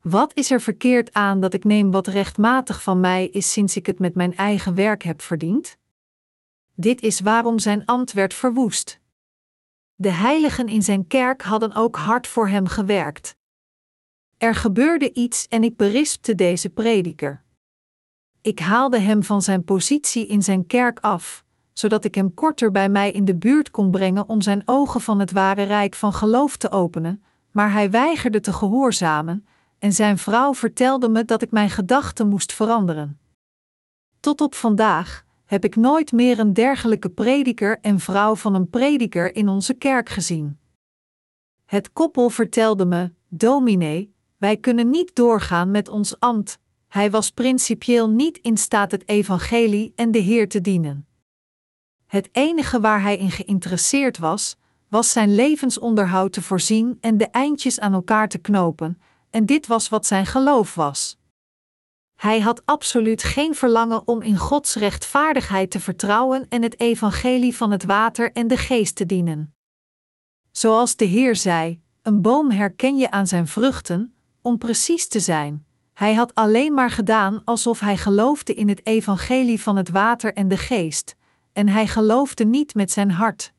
Wat 0.00 0.36
is 0.36 0.50
er 0.50 0.60
verkeerd 0.60 1.12
aan 1.12 1.40
dat 1.40 1.54
ik 1.54 1.64
neem 1.64 1.90
wat 1.90 2.06
rechtmatig 2.06 2.82
van 2.82 3.00
mij 3.00 3.28
is 3.28 3.52
sinds 3.52 3.76
ik 3.76 3.86
het 3.86 3.98
met 3.98 4.14
mijn 4.14 4.36
eigen 4.36 4.74
werk 4.74 5.02
heb 5.02 5.22
verdiend? 5.22 5.78
Dit 6.74 7.00
is 7.00 7.20
waarom 7.20 7.58
zijn 7.58 7.84
ambt 7.84 8.12
werd 8.12 8.34
verwoest. 8.34 8.99
De 10.00 10.10
heiligen 10.10 10.68
in 10.68 10.82
zijn 10.82 11.06
kerk 11.06 11.42
hadden 11.42 11.74
ook 11.74 11.96
hard 11.96 12.26
voor 12.26 12.48
hem 12.48 12.66
gewerkt. 12.66 13.36
Er 14.38 14.54
gebeurde 14.54 15.12
iets 15.12 15.48
en 15.48 15.64
ik 15.64 15.76
berispte 15.76 16.34
deze 16.34 16.70
prediker. 16.70 17.42
Ik 18.40 18.58
haalde 18.58 18.98
hem 18.98 19.22
van 19.22 19.42
zijn 19.42 19.64
positie 19.64 20.26
in 20.26 20.42
zijn 20.42 20.66
kerk 20.66 21.00
af, 21.00 21.44
zodat 21.72 22.04
ik 22.04 22.14
hem 22.14 22.34
korter 22.34 22.70
bij 22.70 22.88
mij 22.88 23.10
in 23.10 23.24
de 23.24 23.36
buurt 23.36 23.70
kon 23.70 23.90
brengen 23.90 24.28
om 24.28 24.40
zijn 24.40 24.62
ogen 24.64 25.00
van 25.00 25.18
het 25.18 25.32
ware 25.32 25.62
rijk 25.62 25.94
van 25.94 26.12
geloof 26.12 26.56
te 26.56 26.70
openen, 26.70 27.22
maar 27.50 27.72
hij 27.72 27.90
weigerde 27.90 28.40
te 28.40 28.52
gehoorzamen, 28.52 29.46
en 29.78 29.92
zijn 29.92 30.18
vrouw 30.18 30.54
vertelde 30.54 31.08
me 31.08 31.24
dat 31.24 31.42
ik 31.42 31.50
mijn 31.50 31.70
gedachten 31.70 32.28
moest 32.28 32.52
veranderen. 32.52 33.20
Tot 34.20 34.40
op 34.40 34.54
vandaag 34.54 35.24
heb 35.50 35.64
ik 35.64 35.76
nooit 35.76 36.12
meer 36.12 36.38
een 36.38 36.52
dergelijke 36.52 37.08
prediker 37.08 37.78
en 37.80 38.00
vrouw 38.00 38.36
van 38.36 38.54
een 38.54 38.68
prediker 38.68 39.34
in 39.34 39.48
onze 39.48 39.74
kerk 39.74 40.08
gezien. 40.08 40.58
Het 41.64 41.92
koppel 41.92 42.30
vertelde 42.30 42.84
me: 42.84 43.12
Dominee, 43.28 44.14
wij 44.36 44.56
kunnen 44.56 44.90
niet 44.90 45.14
doorgaan 45.14 45.70
met 45.70 45.88
ons 45.88 46.20
ambt. 46.20 46.58
Hij 46.88 47.10
was 47.10 47.30
principieel 47.30 48.10
niet 48.10 48.38
in 48.38 48.56
staat 48.56 48.90
het 48.90 49.08
evangelie 49.08 49.92
en 49.96 50.10
de 50.10 50.18
Heer 50.18 50.48
te 50.48 50.60
dienen. 50.60 51.06
Het 52.06 52.28
enige 52.32 52.80
waar 52.80 53.02
hij 53.02 53.16
in 53.16 53.30
geïnteresseerd 53.30 54.18
was, 54.18 54.56
was 54.88 55.12
zijn 55.12 55.34
levensonderhoud 55.34 56.32
te 56.32 56.42
voorzien 56.42 56.98
en 57.00 57.16
de 57.16 57.26
eindjes 57.26 57.80
aan 57.80 57.92
elkaar 57.92 58.28
te 58.28 58.38
knopen, 58.38 59.00
en 59.30 59.46
dit 59.46 59.66
was 59.66 59.88
wat 59.88 60.06
zijn 60.06 60.26
geloof 60.26 60.74
was. 60.74 61.19
Hij 62.20 62.40
had 62.40 62.62
absoluut 62.64 63.22
geen 63.22 63.54
verlangen 63.54 64.08
om 64.08 64.22
in 64.22 64.36
Gods 64.36 64.74
rechtvaardigheid 64.74 65.70
te 65.70 65.80
vertrouwen 65.80 66.46
en 66.48 66.62
het 66.62 66.80
evangelie 66.80 67.56
van 67.56 67.70
het 67.70 67.84
water 67.84 68.32
en 68.32 68.48
de 68.48 68.56
geest 68.56 68.96
te 68.96 69.06
dienen. 69.06 69.54
Zoals 70.50 70.96
de 70.96 71.04
Heer 71.04 71.36
zei: 71.36 71.80
Een 72.02 72.22
boom 72.22 72.50
herken 72.50 72.96
je 72.96 73.10
aan 73.10 73.26
zijn 73.26 73.46
vruchten, 73.46 74.14
om 74.42 74.58
precies 74.58 75.08
te 75.08 75.20
zijn. 75.20 75.66
Hij 75.92 76.14
had 76.14 76.34
alleen 76.34 76.74
maar 76.74 76.90
gedaan 76.90 77.44
alsof 77.44 77.80
hij 77.80 77.96
geloofde 77.96 78.54
in 78.54 78.68
het 78.68 78.86
evangelie 78.86 79.60
van 79.60 79.76
het 79.76 79.88
water 79.88 80.34
en 80.34 80.48
de 80.48 80.56
geest, 80.56 81.16
en 81.52 81.68
hij 81.68 81.86
geloofde 81.86 82.44
niet 82.44 82.74
met 82.74 82.90
zijn 82.90 83.10
hart. 83.10 83.52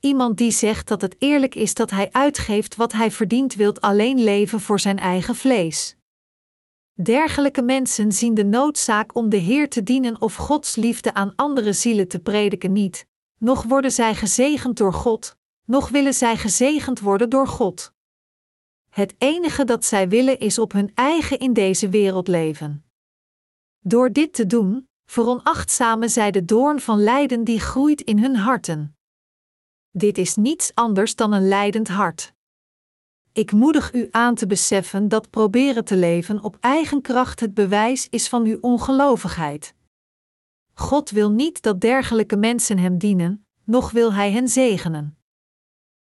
Iemand 0.00 0.38
die 0.38 0.50
zegt 0.50 0.88
dat 0.88 1.00
het 1.00 1.16
eerlijk 1.18 1.54
is 1.54 1.74
dat 1.74 1.90
hij 1.90 2.08
uitgeeft 2.12 2.76
wat 2.76 2.92
hij 2.92 3.10
verdient, 3.10 3.54
wilt 3.54 3.80
alleen 3.80 4.24
leven 4.24 4.60
voor 4.60 4.80
zijn 4.80 4.98
eigen 4.98 5.34
vlees. 5.34 5.96
Dergelijke 7.02 7.62
mensen 7.62 8.12
zien 8.12 8.34
de 8.34 8.44
noodzaak 8.44 9.14
om 9.14 9.28
de 9.28 9.36
Heer 9.36 9.68
te 9.68 9.82
dienen 9.82 10.20
of 10.20 10.34
Gods 10.34 10.76
liefde 10.76 11.14
aan 11.14 11.32
andere 11.36 11.72
zielen 11.72 12.08
te 12.08 12.18
prediken 12.18 12.72
niet, 12.72 13.06
noch 13.38 13.62
worden 13.62 13.92
zij 13.92 14.14
gezegend 14.14 14.76
door 14.76 14.92
God, 14.92 15.36
noch 15.64 15.88
willen 15.88 16.14
zij 16.14 16.36
gezegend 16.36 17.00
worden 17.00 17.30
door 17.30 17.46
God. 17.46 17.92
Het 18.90 19.14
enige 19.18 19.64
dat 19.64 19.84
zij 19.84 20.08
willen 20.08 20.38
is 20.38 20.58
op 20.58 20.72
hun 20.72 20.90
eigen 20.94 21.38
in 21.38 21.52
deze 21.52 21.88
wereld 21.88 22.28
leven. 22.28 22.84
Door 23.80 24.12
dit 24.12 24.32
te 24.32 24.46
doen, 24.46 24.88
veronachtzamen 25.04 26.10
zij 26.10 26.30
de 26.30 26.44
doorn 26.44 26.80
van 26.80 27.02
lijden 27.02 27.44
die 27.44 27.60
groeit 27.60 28.00
in 28.00 28.18
hun 28.18 28.36
harten. 28.36 28.96
Dit 29.90 30.18
is 30.18 30.36
niets 30.36 30.74
anders 30.74 31.16
dan 31.16 31.32
een 31.32 31.48
lijdend 31.48 31.88
hart. 31.88 32.33
Ik 33.34 33.52
moedig 33.52 33.92
u 33.92 34.08
aan 34.10 34.34
te 34.34 34.46
beseffen 34.46 35.08
dat 35.08 35.30
proberen 35.30 35.84
te 35.84 35.96
leven 35.96 36.42
op 36.42 36.56
eigen 36.60 37.02
kracht 37.02 37.40
het 37.40 37.54
bewijs 37.54 38.08
is 38.08 38.28
van 38.28 38.44
uw 38.44 38.58
ongelovigheid. 38.60 39.74
God 40.72 41.10
wil 41.10 41.30
niet 41.30 41.62
dat 41.62 41.80
dergelijke 41.80 42.36
mensen 42.36 42.78
hem 42.78 42.98
dienen, 42.98 43.46
noch 43.64 43.90
wil 43.90 44.12
hij 44.12 44.32
hen 44.32 44.48
zegenen. 44.48 45.18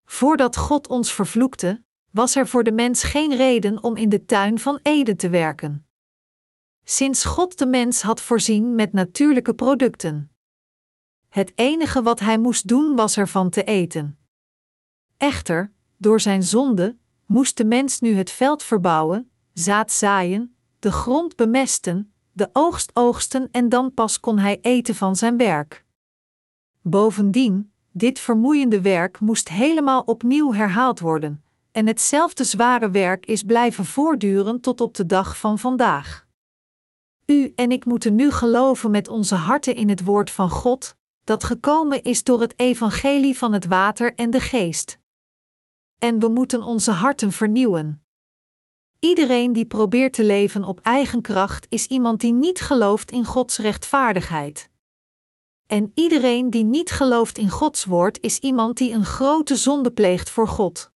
Voordat 0.04 0.56
God 0.56 0.88
ons 0.88 1.12
vervloekte, 1.12 1.82
was 2.10 2.36
er 2.36 2.48
voor 2.48 2.64
de 2.64 2.72
mens 2.72 3.02
geen 3.02 3.36
reden 3.36 3.82
om 3.82 3.96
in 3.96 4.08
de 4.08 4.24
tuin 4.24 4.58
van 4.58 4.78
Eden 4.82 5.16
te 5.16 5.28
werken. 5.28 5.86
Sinds 6.84 7.24
God 7.24 7.58
de 7.58 7.66
mens 7.66 8.02
had 8.02 8.20
voorzien 8.20 8.74
met 8.74 8.92
natuurlijke 8.92 9.54
producten. 9.54 10.30
Het 11.28 11.52
enige 11.54 12.02
wat 12.02 12.20
hij 12.20 12.38
moest 12.38 12.68
doen 12.68 12.96
was 12.96 13.16
ervan 13.16 13.50
te 13.50 13.64
eten. 13.64 14.18
Echter, 15.16 15.72
door 15.96 16.20
zijn 16.20 16.42
zonde, 16.42 16.98
moest 17.30 17.56
de 17.56 17.64
mens 17.64 18.00
nu 18.00 18.14
het 18.14 18.30
veld 18.30 18.62
verbouwen, 18.62 19.30
zaad 19.52 19.92
zaaien, 19.92 20.56
de 20.78 20.92
grond 20.92 21.36
bemesten, 21.36 22.12
de 22.32 22.50
oogst 22.52 22.90
oogsten 22.94 23.48
en 23.50 23.68
dan 23.68 23.94
pas 23.94 24.20
kon 24.20 24.38
hij 24.38 24.58
eten 24.60 24.94
van 24.94 25.16
zijn 25.16 25.36
werk. 25.36 25.84
Bovendien, 26.82 27.72
dit 27.92 28.18
vermoeiende 28.18 28.80
werk 28.80 29.20
moest 29.20 29.48
helemaal 29.48 30.00
opnieuw 30.00 30.52
herhaald 30.52 31.00
worden, 31.00 31.42
en 31.72 31.86
hetzelfde 31.86 32.44
zware 32.44 32.90
werk 32.90 33.26
is 33.26 33.42
blijven 33.42 33.84
voortduren 33.84 34.60
tot 34.60 34.80
op 34.80 34.94
de 34.94 35.06
dag 35.06 35.38
van 35.38 35.58
vandaag. 35.58 36.26
U 37.26 37.52
en 37.54 37.70
ik 37.70 37.84
moeten 37.84 38.14
nu 38.14 38.30
geloven 38.30 38.90
met 38.90 39.08
onze 39.08 39.34
harten 39.34 39.74
in 39.74 39.88
het 39.88 40.04
woord 40.04 40.30
van 40.30 40.50
God, 40.50 40.96
dat 41.24 41.44
gekomen 41.44 42.02
is 42.02 42.24
door 42.24 42.40
het 42.40 42.54
evangelie 42.56 43.38
van 43.38 43.52
het 43.52 43.66
water 43.66 44.14
en 44.14 44.30
de 44.30 44.40
geest. 44.40 44.99
En 46.00 46.18
we 46.18 46.28
moeten 46.28 46.62
onze 46.62 46.90
harten 46.90 47.32
vernieuwen. 47.32 48.04
Iedereen 48.98 49.52
die 49.52 49.64
probeert 49.64 50.12
te 50.12 50.24
leven 50.24 50.64
op 50.64 50.80
eigen 50.80 51.20
kracht 51.22 51.66
is 51.68 51.86
iemand 51.86 52.20
die 52.20 52.32
niet 52.32 52.60
gelooft 52.60 53.10
in 53.10 53.24
Gods 53.24 53.58
rechtvaardigheid. 53.58 54.70
En 55.66 55.92
iedereen 55.94 56.50
die 56.50 56.64
niet 56.64 56.90
gelooft 56.90 57.38
in 57.38 57.50
Gods 57.50 57.84
woord 57.84 58.20
is 58.20 58.38
iemand 58.38 58.76
die 58.76 58.92
een 58.92 59.04
grote 59.04 59.56
zonde 59.56 59.90
pleegt 59.90 60.30
voor 60.30 60.48
God. 60.48 60.90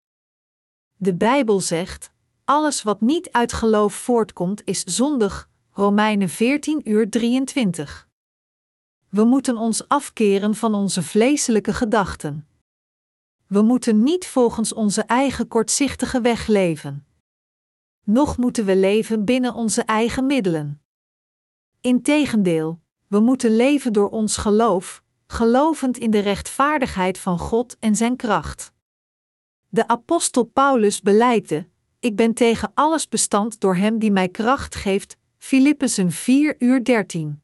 De 0.95 1.15
Bijbel 1.15 1.59
zegt: 1.59 2.11
alles 2.45 2.83
wat 2.83 3.01
niet 3.01 3.31
uit 3.31 3.53
geloof 3.53 3.93
voortkomt 3.93 4.61
is 4.65 4.83
zondig. 4.83 5.49
Romeinen 5.71 6.29
14 6.29 6.89
uur 6.89 7.09
23. 7.09 8.09
We 9.09 9.23
moeten 9.23 9.57
ons 9.57 9.87
afkeren 9.87 10.55
van 10.55 10.73
onze 10.73 11.03
vleeselijke 11.03 11.73
gedachten. 11.73 12.47
We 13.53 13.61
moeten 13.61 14.03
niet 14.03 14.27
volgens 14.27 14.73
onze 14.73 15.01
eigen 15.01 15.47
kortzichtige 15.47 16.21
weg 16.21 16.47
leven. 16.47 17.05
Nog 18.03 18.37
moeten 18.37 18.65
we 18.65 18.75
leven 18.75 19.25
binnen 19.25 19.53
onze 19.53 19.81
eigen 19.81 20.25
middelen. 20.25 20.81
Integendeel, 21.81 22.79
we 23.07 23.19
moeten 23.19 23.55
leven 23.55 23.93
door 23.93 24.09
ons 24.09 24.37
geloof, 24.37 25.03
gelovend 25.27 25.97
in 25.97 26.11
de 26.11 26.19
rechtvaardigheid 26.19 27.17
van 27.17 27.39
God 27.39 27.77
en 27.79 27.95
Zijn 27.95 28.15
kracht. 28.15 28.71
De 29.69 29.87
apostel 29.87 30.43
Paulus 30.43 31.01
beleidde: 31.01 31.67
Ik 31.99 32.15
ben 32.15 32.33
tegen 32.33 32.71
alles 32.73 33.07
bestand 33.07 33.59
door 33.59 33.75
Hem 33.75 33.99
die 33.99 34.11
mij 34.11 34.29
kracht 34.29 34.75
geeft. 34.75 35.17
Filippenzen 35.37 36.11
4 36.11 36.55
uur 36.59 36.83
13. 36.83 37.42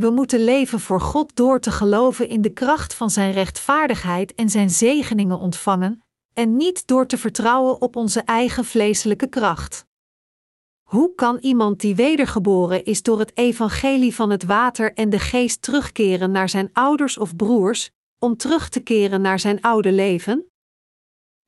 We 0.00 0.10
moeten 0.10 0.44
leven 0.44 0.80
voor 0.80 1.00
God 1.00 1.36
door 1.36 1.60
te 1.60 1.70
geloven 1.70 2.28
in 2.28 2.42
de 2.42 2.52
kracht 2.52 2.94
van 2.94 3.10
Zijn 3.10 3.32
rechtvaardigheid 3.32 4.34
en 4.34 4.48
Zijn 4.48 4.70
zegeningen 4.70 5.38
ontvangen, 5.38 6.02
en 6.32 6.56
niet 6.56 6.86
door 6.86 7.06
te 7.06 7.18
vertrouwen 7.18 7.80
op 7.80 7.96
onze 7.96 8.20
eigen 8.20 8.64
vleeselijke 8.64 9.28
kracht. 9.28 9.86
Hoe 10.82 11.14
kan 11.14 11.38
iemand 11.38 11.80
die 11.80 11.94
wedergeboren 11.94 12.84
is 12.84 13.02
door 13.02 13.18
het 13.18 13.36
evangelie 13.36 14.14
van 14.14 14.30
het 14.30 14.44
water 14.44 14.94
en 14.94 15.10
de 15.10 15.18
geest 15.18 15.62
terugkeren 15.62 16.30
naar 16.30 16.48
zijn 16.48 16.70
ouders 16.72 17.18
of 17.18 17.36
broers, 17.36 17.90
om 18.18 18.36
terug 18.36 18.68
te 18.68 18.80
keren 18.80 19.20
naar 19.20 19.38
zijn 19.38 19.60
oude 19.60 19.92
leven? 19.92 20.46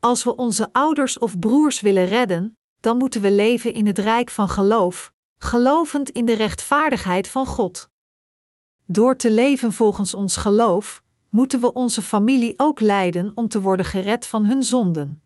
Als 0.00 0.25
we 0.25 0.37
onze 0.37 0.73
ouders 0.73 1.18
of 1.18 1.38
broers 1.38 1.80
willen 1.80 2.06
redden, 2.06 2.59
dan 2.80 2.97
moeten 2.97 3.21
we 3.21 3.30
leven 3.30 3.75
in 3.75 3.87
het 3.87 3.99
rijk 3.99 4.30
van 4.30 4.49
geloof, 4.49 5.12
gelovend 5.38 6.11
in 6.11 6.25
de 6.25 6.35
rechtvaardigheid 6.35 7.28
van 7.28 7.47
God. 7.47 7.90
Door 8.93 9.17
te 9.17 9.31
leven 9.31 9.73
volgens 9.73 10.15
ons 10.15 10.37
geloof, 10.37 11.03
moeten 11.29 11.61
we 11.61 11.73
onze 11.73 12.03
familie 12.03 12.55
ook 12.57 12.81
leiden 12.81 13.33
om 13.35 13.49
te 13.49 13.61
worden 13.61 13.87
gered 13.87 14.27
van 14.27 14.45
hun 14.45 14.63
zonden. 14.63 15.23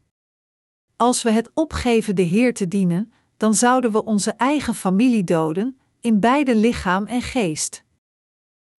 Als 0.97 1.23
we 1.23 1.31
het 1.31 1.51
opgeven 1.55 2.17
de 2.17 2.23
Heer 2.23 2.55
te 2.55 2.69
dienen, 2.69 3.13
dan 3.37 3.55
zouden 3.55 3.93
we 3.93 4.05
onze 4.05 4.31
eigen 4.31 4.75
familie 4.75 5.25
doden, 5.25 5.79
in 6.01 6.21
beide 6.21 6.57
lichaam 6.57 7.07
en 7.07 7.23
geest. 7.23 7.85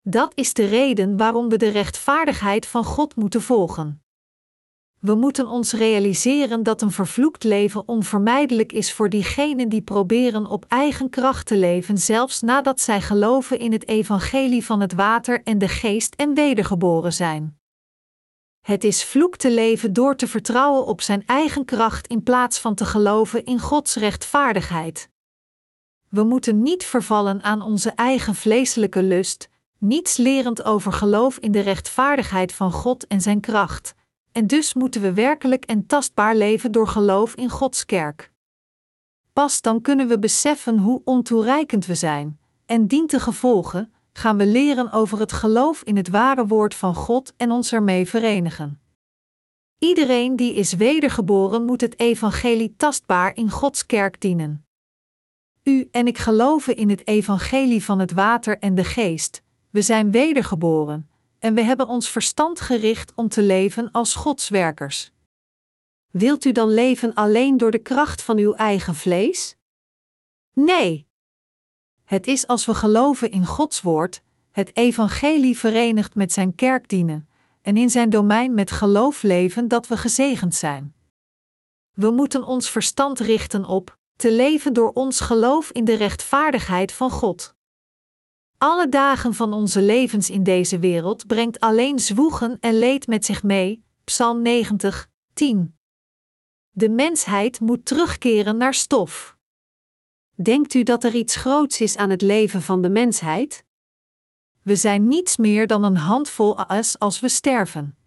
Dat 0.01 0.31
is 0.35 0.53
de 0.53 0.65
reden 0.65 1.17
waarom 1.17 1.49
we 1.49 1.57
de 1.57 1.69
rechtvaardigheid 1.69 2.65
van 2.65 2.83
God 2.83 3.15
moeten 3.15 3.41
volgen. 3.41 4.01
We 4.99 5.15
moeten 5.15 5.47
ons 5.47 5.73
realiseren 5.73 6.63
dat 6.63 6.81
een 6.81 6.91
vervloekt 6.91 7.43
leven 7.43 7.87
onvermijdelijk 7.87 8.71
is 8.71 8.93
voor 8.93 9.09
diegenen 9.09 9.69
die 9.69 9.81
proberen 9.81 10.45
op 10.45 10.65
eigen 10.67 11.09
kracht 11.09 11.45
te 11.45 11.57
leven, 11.57 11.97
zelfs 11.97 12.41
nadat 12.41 12.81
zij 12.81 13.01
geloven 13.01 13.59
in 13.59 13.71
het 13.71 13.87
evangelie 13.87 14.65
van 14.65 14.79
het 14.79 14.93
water 14.93 15.43
en 15.43 15.57
de 15.57 15.67
geest 15.67 16.15
en 16.15 16.33
wedergeboren 16.33 17.13
zijn. 17.13 17.59
Het 18.61 18.83
is 18.83 19.03
vloek 19.03 19.35
te 19.35 19.51
leven 19.51 19.93
door 19.93 20.15
te 20.15 20.27
vertrouwen 20.27 20.85
op 20.85 21.01
zijn 21.01 21.23
eigen 21.25 21.65
kracht 21.65 22.07
in 22.07 22.23
plaats 22.23 22.59
van 22.59 22.75
te 22.75 22.85
geloven 22.85 23.45
in 23.45 23.59
Gods 23.59 23.95
rechtvaardigheid. 23.95 25.09
We 26.09 26.23
moeten 26.23 26.61
niet 26.61 26.83
vervallen 26.83 27.43
aan 27.43 27.61
onze 27.61 27.89
eigen 27.89 28.35
vleeselijke 28.35 29.03
lust, 29.03 29.49
niets 29.77 30.17
lerend 30.17 30.63
over 30.63 30.93
geloof 30.93 31.37
in 31.37 31.51
de 31.51 31.59
rechtvaardigheid 31.59 32.53
van 32.53 32.71
God 32.71 33.07
en 33.07 33.21
zijn 33.21 33.39
kracht, 33.39 33.95
en 34.37 34.47
dus 34.47 34.73
moeten 34.73 35.01
we 35.01 35.13
werkelijk 35.13 35.65
en 35.65 35.85
tastbaar 35.85 36.35
leven 36.35 36.71
door 36.71 36.87
geloof 36.87 37.35
in 37.35 37.49
Gods 37.49 37.85
kerk. 37.85 38.31
Pas 39.33 39.61
dan 39.61 39.81
kunnen 39.81 40.07
we 40.07 40.19
beseffen 40.19 40.77
hoe 40.77 41.01
ontoereikend 41.03 41.85
we 41.85 41.95
zijn, 41.95 42.39
en 42.65 42.87
dient 42.87 43.09
te 43.09 43.19
gevolgen, 43.19 43.93
gaan 44.13 44.37
we 44.37 44.45
leren 44.45 44.91
over 44.91 45.19
het 45.19 45.31
geloof 45.31 45.83
in 45.83 45.97
het 45.97 46.09
ware 46.09 46.47
woord 46.47 46.75
van 46.75 46.95
God 46.95 47.33
en 47.37 47.51
ons 47.51 47.73
ermee 47.73 48.07
verenigen. 48.07 48.81
Iedereen 49.79 50.35
die 50.35 50.53
is 50.53 50.73
wedergeboren 50.73 51.65
moet 51.65 51.81
het 51.81 51.99
evangelie 51.99 52.73
tastbaar 52.77 53.35
in 53.35 53.49
Gods 53.49 53.85
kerk 53.85 54.21
dienen. 54.21 54.65
U 55.63 55.87
en 55.91 56.07
ik 56.07 56.17
geloven 56.17 56.75
in 56.75 56.89
het 56.89 57.07
evangelie 57.07 57.83
van 57.83 57.99
het 57.99 58.11
water 58.11 58.59
en 58.59 58.75
de 58.75 58.83
geest. 58.83 59.41
We 59.69 59.81
zijn 59.81 60.11
wedergeboren 60.11 61.09
en 61.39 61.53
we 61.53 61.61
hebben 61.61 61.87
ons 61.87 62.09
verstand 62.09 62.59
gericht 62.59 63.11
om 63.15 63.27
te 63.27 63.41
leven 63.41 63.91
als 63.91 64.15
Gods 64.15 64.49
werkers. 64.49 65.11
Wilt 66.11 66.45
u 66.45 66.51
dan 66.51 66.73
leven 66.73 67.13
alleen 67.13 67.57
door 67.57 67.71
de 67.71 67.81
kracht 67.81 68.21
van 68.21 68.37
uw 68.37 68.53
eigen 68.53 68.95
vlees? 68.95 69.55
Nee, 70.53 71.07
het 72.07 72.27
is 72.27 72.47
als 72.47 72.65
we 72.65 72.73
geloven 72.73 73.31
in 73.31 73.45
Gods 73.45 73.81
woord, 73.81 74.21
het 74.51 74.75
evangelie 74.75 75.57
verenigd 75.57 76.15
met 76.15 76.33
zijn 76.33 76.55
kerk 76.55 76.89
dienen 76.89 77.29
en 77.61 77.77
in 77.77 77.89
zijn 77.89 78.09
domein 78.09 78.53
met 78.53 78.71
geloof 78.71 79.23
leven 79.23 79.67
dat 79.67 79.87
we 79.87 79.97
gezegend 79.97 80.55
zijn. 80.55 80.95
We 81.93 82.11
moeten 82.11 82.43
ons 82.43 82.69
verstand 82.69 83.19
richten 83.19 83.65
op 83.65 83.97
te 84.15 84.31
leven 84.31 84.73
door 84.73 84.91
ons 84.93 85.19
geloof 85.19 85.71
in 85.71 85.85
de 85.85 85.93
rechtvaardigheid 85.93 86.91
van 86.91 87.09
God. 87.09 87.55
Alle 88.59 88.89
dagen 88.89 89.33
van 89.33 89.53
onze 89.53 89.81
levens 89.81 90.29
in 90.29 90.43
deze 90.43 90.79
wereld 90.79 91.27
brengt 91.27 91.59
alleen 91.59 91.99
zwoegen 91.99 92.57
en 92.59 92.79
leed 92.79 93.07
met 93.07 93.25
zich 93.25 93.43
mee. 93.43 93.83
Psalm 94.03 94.41
90, 94.41 95.09
10. 95.33 95.77
De 96.69 96.89
mensheid 96.89 97.59
moet 97.59 97.85
terugkeren 97.85 98.57
naar 98.57 98.73
stof. 98.73 99.37
Denkt 100.35 100.73
u 100.73 100.83
dat 100.83 101.03
er 101.03 101.15
iets 101.15 101.35
groots 101.35 101.81
is 101.81 101.97
aan 101.97 102.09
het 102.09 102.21
leven 102.21 102.61
van 102.61 102.81
de 102.81 102.89
mensheid? 102.89 103.65
We 104.61 104.75
zijn 104.75 105.07
niets 105.07 105.37
meer 105.37 105.67
dan 105.67 105.83
een 105.83 105.97
handvol 105.97 106.57
as 106.57 106.99
als 106.99 107.19
we 107.19 107.29
sterven. 107.29 107.97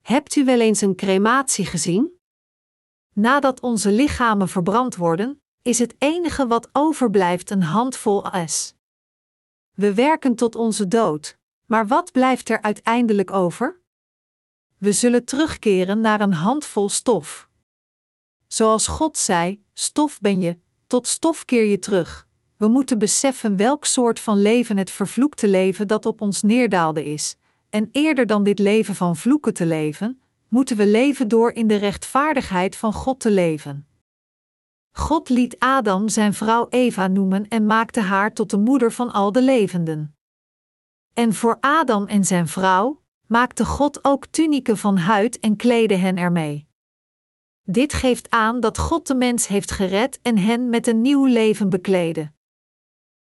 Hebt 0.00 0.36
u 0.36 0.44
wel 0.44 0.60
eens 0.60 0.80
een 0.80 0.96
crematie 0.96 1.66
gezien? 1.66 2.18
Nadat 3.12 3.60
onze 3.60 3.90
lichamen 3.90 4.48
verbrand 4.48 4.96
worden, 4.96 5.42
is 5.62 5.78
het 5.78 5.94
enige 5.98 6.46
wat 6.46 6.68
overblijft 6.72 7.50
een 7.50 7.62
handvol 7.62 8.24
as. 8.24 8.74
We 9.74 9.94
werken 9.94 10.34
tot 10.34 10.54
onze 10.54 10.88
dood, 10.88 11.38
maar 11.66 11.86
wat 11.86 12.12
blijft 12.12 12.48
er 12.48 12.62
uiteindelijk 12.62 13.30
over? 13.30 13.80
We 14.78 14.92
zullen 14.92 15.24
terugkeren 15.24 16.00
naar 16.00 16.20
een 16.20 16.32
handvol 16.32 16.88
stof. 16.88 17.48
Zoals 18.46 18.86
God 18.86 19.18
zei: 19.18 19.64
stof 19.72 20.20
ben 20.20 20.40
je, 20.40 20.58
tot 20.86 21.06
stof 21.06 21.44
keer 21.44 21.64
je 21.64 21.78
terug. 21.78 22.28
We 22.56 22.68
moeten 22.68 22.98
beseffen 22.98 23.56
welk 23.56 23.84
soort 23.84 24.20
van 24.20 24.42
leven 24.42 24.76
het 24.76 24.90
vervloekte 24.90 25.48
leven 25.48 25.88
dat 25.88 26.06
op 26.06 26.20
ons 26.20 26.42
neerdaalde 26.42 27.04
is. 27.04 27.36
En 27.70 27.88
eerder 27.92 28.26
dan 28.26 28.42
dit 28.44 28.58
leven 28.58 28.94
van 28.94 29.16
vloeken 29.16 29.54
te 29.54 29.66
leven, 29.66 30.20
moeten 30.48 30.76
we 30.76 30.86
leven 30.86 31.28
door 31.28 31.52
in 31.52 31.66
de 31.66 31.76
rechtvaardigheid 31.76 32.76
van 32.76 32.92
God 32.92 33.20
te 33.20 33.30
leven. 33.30 33.86
God 34.96 35.28
liet 35.28 35.58
Adam 35.58 36.08
zijn 36.08 36.34
vrouw 36.34 36.66
Eva 36.68 37.06
noemen 37.06 37.48
en 37.48 37.66
maakte 37.66 38.00
haar 38.00 38.32
tot 38.32 38.50
de 38.50 38.58
moeder 38.58 38.92
van 38.92 39.12
al 39.12 39.32
de 39.32 39.42
levenden. 39.42 40.16
En 41.12 41.32
voor 41.32 41.56
Adam 41.60 42.06
en 42.06 42.24
zijn 42.24 42.48
vrouw 42.48 43.02
maakte 43.26 43.64
God 43.64 44.04
ook 44.04 44.26
tunieken 44.26 44.76
van 44.76 44.96
huid 44.96 45.38
en 45.38 45.56
kleedde 45.56 45.96
hen 45.96 46.16
ermee. 46.16 46.68
Dit 47.62 47.92
geeft 47.92 48.30
aan 48.30 48.60
dat 48.60 48.78
God 48.78 49.06
de 49.06 49.14
mens 49.14 49.46
heeft 49.46 49.70
gered 49.70 50.18
en 50.22 50.38
hen 50.38 50.68
met 50.68 50.86
een 50.86 51.00
nieuw 51.00 51.24
leven 51.24 51.68
beklede. 51.68 52.32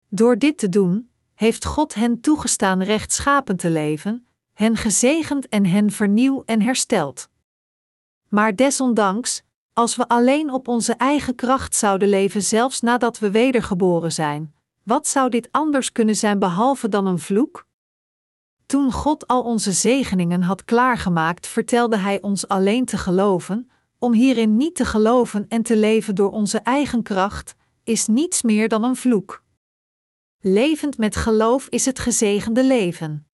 Door 0.07 0.37
dit 0.37 0.57
te 0.57 0.69
doen, 0.69 1.11
heeft 1.33 1.65
God 1.65 1.93
hen 1.93 2.21
toegestaan 2.21 2.83
rechtschapen 2.83 3.55
te 3.55 3.69
leven, 3.69 4.27
hen 4.53 4.77
gezegend 4.77 5.49
en 5.49 5.65
hen 5.65 5.91
vernieuw 5.91 6.43
en 6.45 6.61
hersteld. 6.61 7.29
Maar 8.27 8.55
desondanks, 8.55 9.43
als 9.73 9.95
we 9.95 10.07
alleen 10.07 10.51
op 10.51 10.67
onze 10.67 10.93
eigen 10.93 11.35
kracht 11.35 11.75
zouden 11.75 12.09
leven, 12.09 12.41
zelfs 12.41 12.81
nadat 12.81 13.19
we 13.19 13.31
wedergeboren 13.31 14.11
zijn, 14.11 14.53
wat 14.83 15.07
zou 15.07 15.29
dit 15.29 15.47
anders 15.51 15.91
kunnen 15.91 16.15
zijn 16.15 16.39
behalve 16.39 16.89
dan 16.89 17.05
een 17.05 17.19
vloek? 17.19 17.67
Toen 18.65 18.91
God 18.91 19.27
al 19.27 19.43
onze 19.43 19.71
zegeningen 19.71 20.41
had 20.41 20.65
klaargemaakt, 20.65 21.47
vertelde 21.47 21.97
Hij 21.97 22.21
ons 22.21 22.47
alleen 22.47 22.85
te 22.85 22.97
geloven, 22.97 23.71
om 23.99 24.13
hierin 24.13 24.57
niet 24.57 24.75
te 24.75 24.85
geloven 24.85 25.45
en 25.47 25.61
te 25.61 25.77
leven 25.77 26.15
door 26.15 26.31
onze 26.31 26.57
eigen 26.57 27.03
kracht, 27.03 27.55
is 27.83 28.07
niets 28.07 28.41
meer 28.41 28.67
dan 28.67 28.83
een 28.83 28.95
vloek. 28.95 29.43
Levend 30.39 30.97
met 30.97 31.15
geloof 31.15 31.67
is 31.67 31.85
het 31.85 31.99
gezegende 31.99 32.63
leven. 32.63 33.27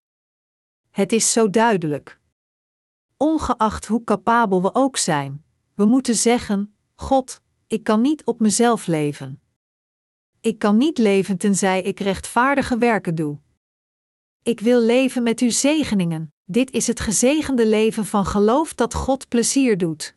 Het 0.89 1.11
is 1.11 1.31
zo 1.31 1.49
duidelijk. 1.49 2.19
Ongeacht 3.17 3.85
hoe 3.85 4.03
capabel 4.03 4.61
we 4.61 4.73
ook 4.73 4.97
zijn, 4.97 5.45
we 5.77 5.85
moeten 5.85 6.15
zeggen: 6.15 6.75
God, 6.95 7.41
ik 7.67 7.83
kan 7.83 8.01
niet 8.01 8.23
op 8.23 8.39
mezelf 8.39 8.87
leven. 8.87 9.41
Ik 10.41 10.59
kan 10.59 10.77
niet 10.77 10.97
leven 10.97 11.37
tenzij 11.37 11.81
ik 11.81 11.99
rechtvaardige 11.99 12.77
werken 12.77 13.15
doe. 13.15 13.39
Ik 14.43 14.59
wil 14.59 14.81
leven 14.81 15.23
met 15.23 15.39
uw 15.39 15.49
zegeningen. 15.49 16.33
Dit 16.45 16.71
is 16.71 16.87
het 16.87 16.99
gezegende 16.99 17.67
leven 17.67 18.05
van 18.05 18.25
geloof 18.25 18.73
dat 18.73 18.93
God 18.93 19.27
plezier 19.27 19.77
doet. 19.77 20.15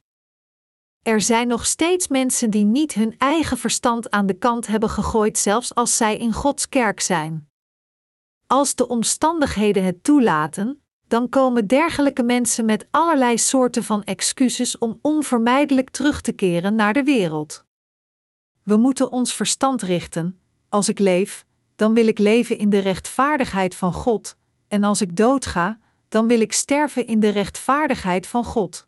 Er 1.03 1.21
zijn 1.21 1.49
nog 1.49 1.67
steeds 1.67 2.09
mensen 2.09 2.51
die 2.51 2.65
niet 2.65 2.93
hun 2.95 3.19
eigen 3.19 3.59
verstand 3.59 4.11
aan 4.11 4.27
de 4.27 4.39
kant 4.39 4.67
hebben 4.67 4.91
gegooid, 4.91 5.39
zelfs 5.39 5.75
als 5.75 5.97
zij 5.97 6.17
in 6.17 6.33
Gods 6.33 6.69
kerk 6.69 7.01
zijn. 7.01 7.51
Als 8.47 8.75
de 8.75 8.89
omstandigheden 8.89 9.85
het 9.85 10.05
toelaten, 10.05 10.83
dan 11.11 11.29
komen 11.29 11.67
dergelijke 11.67 12.23
mensen 12.23 12.65
met 12.65 12.87
allerlei 12.91 13.39
soorten 13.39 13.85
van 13.85 14.05
excuses 14.05 14.79
om 14.79 14.99
onvermijdelijk 15.03 15.91
terug 15.91 16.21
te 16.21 16.33
keren 16.33 16.75
naar 16.75 16.93
de 16.93 17.05
wereld. 17.05 17.65
We 18.63 18.77
moeten 18.77 19.13
ons 19.13 19.35
verstand 19.35 19.83
richten: 19.83 20.41
als 20.69 20.89
ik 20.89 20.99
leef, 20.99 21.45
dan 21.77 21.95
wil 21.95 22.07
ik 22.07 22.19
leven 22.19 22.59
in 22.59 22.71
de 22.71 22.79
rechtvaardigheid 22.79 23.75
van 23.75 23.93
God, 23.93 24.37
en 24.69 24.85
als 24.85 25.01
ik 25.01 25.17
doodga, 25.17 25.79
dan 26.09 26.27
wil 26.27 26.41
ik 26.41 26.53
sterven 26.53 27.07
in 27.07 27.21
de 27.21 27.29
rechtvaardigheid 27.29 28.27
van 28.27 28.45
God. 28.45 28.87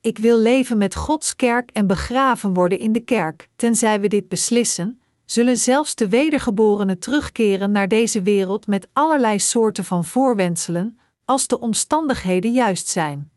Ik 0.00 0.18
wil 0.18 0.38
leven 0.38 0.78
met 0.78 0.94
Gods 0.94 1.36
kerk 1.36 1.70
en 1.70 1.86
begraven 1.86 2.54
worden 2.54 2.78
in 2.78 2.92
de 2.92 3.00
kerk, 3.00 3.48
tenzij 3.56 4.00
we 4.00 4.08
dit 4.08 4.28
beslissen, 4.28 5.00
zullen 5.24 5.56
zelfs 5.56 5.94
de 5.94 6.08
wedergeborenen 6.08 6.98
terugkeren 6.98 7.70
naar 7.70 7.88
deze 7.88 8.22
wereld 8.22 8.66
met 8.66 8.88
allerlei 8.92 9.38
soorten 9.38 9.84
van 9.84 10.04
voorwendselen, 10.04 10.98
als 11.26 11.46
de 11.46 11.60
omstandigheden 11.60 12.52
juist 12.52 12.88
zijn. 12.88 13.30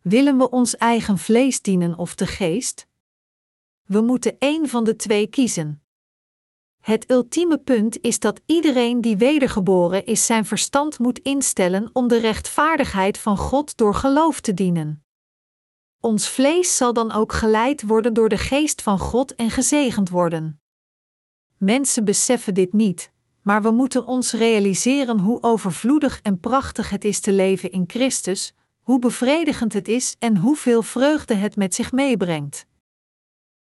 Willen 0.00 0.38
we 0.38 0.50
ons 0.50 0.76
eigen 0.76 1.18
vlees 1.18 1.62
dienen 1.62 1.98
of 1.98 2.14
de 2.14 2.26
geest? 2.26 2.86
We 3.82 4.00
moeten 4.00 4.38
één 4.38 4.68
van 4.68 4.84
de 4.84 4.96
twee 4.96 5.26
kiezen. 5.26 5.82
Het 6.80 7.10
ultieme 7.10 7.58
punt 7.58 8.00
is 8.00 8.18
dat 8.18 8.40
iedereen 8.46 9.00
die 9.00 9.16
wedergeboren 9.16 10.06
is 10.06 10.26
zijn 10.26 10.44
verstand 10.44 10.98
moet 10.98 11.18
instellen 11.18 11.90
om 11.92 12.08
de 12.08 12.18
rechtvaardigheid 12.18 13.18
van 13.18 13.36
God 13.36 13.76
door 13.76 13.94
geloof 13.94 14.40
te 14.40 14.54
dienen. 14.54 15.04
Ons 16.00 16.28
vlees 16.28 16.76
zal 16.76 16.92
dan 16.92 17.12
ook 17.12 17.32
geleid 17.32 17.82
worden 17.82 18.14
door 18.14 18.28
de 18.28 18.38
geest 18.38 18.82
van 18.82 18.98
God 18.98 19.34
en 19.34 19.50
gezegend 19.50 20.08
worden. 20.08 20.60
Mensen 21.56 22.04
beseffen 22.04 22.54
dit 22.54 22.72
niet, 22.72 23.11
maar 23.42 23.62
we 23.62 23.70
moeten 23.70 24.06
ons 24.06 24.32
realiseren 24.32 25.18
hoe 25.18 25.42
overvloedig 25.42 26.20
en 26.22 26.40
prachtig 26.40 26.90
het 26.90 27.04
is 27.04 27.20
te 27.20 27.32
leven 27.32 27.70
in 27.70 27.84
Christus, 27.86 28.54
hoe 28.80 28.98
bevredigend 28.98 29.72
het 29.72 29.88
is 29.88 30.16
en 30.18 30.36
hoeveel 30.36 30.82
vreugde 30.82 31.34
het 31.34 31.56
met 31.56 31.74
zich 31.74 31.92
meebrengt. 31.92 32.66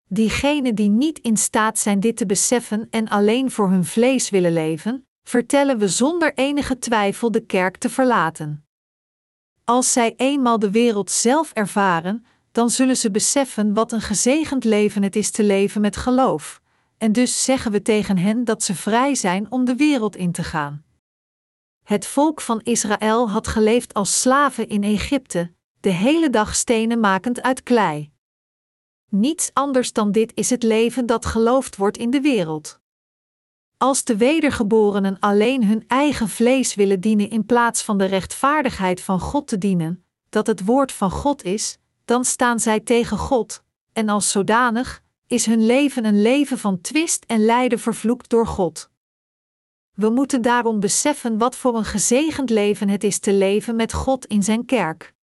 Diegenen 0.07 0.75
die 0.75 0.89
niet 0.89 1.19
in 1.19 1.37
staat 1.37 1.79
zijn 1.79 1.99
dit 1.99 2.17
te 2.17 2.25
beseffen 2.25 2.87
en 2.89 3.07
alleen 3.07 3.51
voor 3.51 3.69
hun 3.69 3.85
vlees 3.85 4.29
willen 4.29 4.53
leven, 4.53 5.05
vertellen 5.23 5.77
we 5.77 5.87
zonder 5.87 6.33
enige 6.33 6.79
twijfel 6.79 7.31
de 7.31 7.45
kerk 7.45 7.77
te 7.77 7.89
verlaten. 7.89 8.65
Als 9.63 9.91
zij 9.91 10.13
eenmaal 10.17 10.59
de 10.59 10.71
wereld 10.71 11.11
zelf 11.11 11.51
ervaren, 11.53 12.25
dan 12.51 12.69
zullen 12.69 12.97
ze 12.97 13.11
beseffen 13.11 13.73
wat 13.73 13.91
een 13.91 14.01
gezegend 14.01 14.63
leven 14.63 15.03
het 15.03 15.15
is 15.15 15.31
te 15.31 15.43
leven 15.43 15.81
met 15.81 15.97
geloof, 15.97 16.60
en 17.01 17.11
dus 17.11 17.43
zeggen 17.43 17.71
we 17.71 17.81
tegen 17.81 18.17
hen 18.17 18.43
dat 18.43 18.63
ze 18.63 18.75
vrij 18.75 19.15
zijn 19.15 19.51
om 19.51 19.65
de 19.65 19.75
wereld 19.75 20.15
in 20.15 20.31
te 20.31 20.43
gaan. 20.43 20.83
Het 21.83 22.05
volk 22.05 22.41
van 22.41 22.61
Israël 22.63 23.29
had 23.29 23.47
geleefd 23.47 23.93
als 23.93 24.21
slaven 24.21 24.67
in 24.67 24.83
Egypte, 24.83 25.53
de 25.79 25.89
hele 25.89 26.29
dag 26.29 26.55
stenen 26.55 26.99
makend 26.99 27.41
uit 27.41 27.63
klei. 27.63 28.11
Niets 29.09 29.49
anders 29.53 29.93
dan 29.93 30.11
dit 30.11 30.31
is 30.35 30.49
het 30.49 30.63
leven 30.63 31.05
dat 31.05 31.25
geloofd 31.25 31.75
wordt 31.75 31.97
in 31.97 32.09
de 32.09 32.21
wereld. 32.21 32.79
Als 33.77 34.03
de 34.03 34.17
wedergeborenen 34.17 35.19
alleen 35.19 35.65
hun 35.65 35.83
eigen 35.87 36.29
vlees 36.29 36.75
willen 36.75 36.99
dienen 36.99 37.29
in 37.29 37.45
plaats 37.45 37.81
van 37.81 37.97
de 37.97 38.05
rechtvaardigheid 38.05 39.01
van 39.01 39.19
God 39.19 39.47
te 39.47 39.57
dienen, 39.57 40.05
dat 40.29 40.47
het 40.47 40.65
woord 40.65 40.91
van 40.91 41.11
God 41.11 41.43
is, 41.43 41.77
dan 42.05 42.25
staan 42.25 42.59
zij 42.59 42.79
tegen 42.79 43.17
God, 43.17 43.63
en 43.93 44.09
als 44.09 44.31
zodanig 44.31 45.03
is 45.31 45.45
hun 45.45 45.65
leven 45.65 46.05
een 46.05 46.21
leven 46.21 46.57
van 46.57 46.81
twist 46.81 47.23
en 47.27 47.45
lijden 47.45 47.79
vervloekt 47.79 48.29
door 48.29 48.47
God. 48.47 48.89
We 49.93 50.09
moeten 50.09 50.41
daarom 50.41 50.79
beseffen 50.79 51.37
wat 51.37 51.55
voor 51.55 51.75
een 51.75 51.85
gezegend 51.85 52.49
leven 52.49 52.89
het 52.89 53.03
is 53.03 53.19
te 53.19 53.33
leven 53.33 53.75
met 53.75 53.93
God 53.93 54.25
in 54.25 54.43
zijn 54.43 54.65
kerk. 54.65 55.13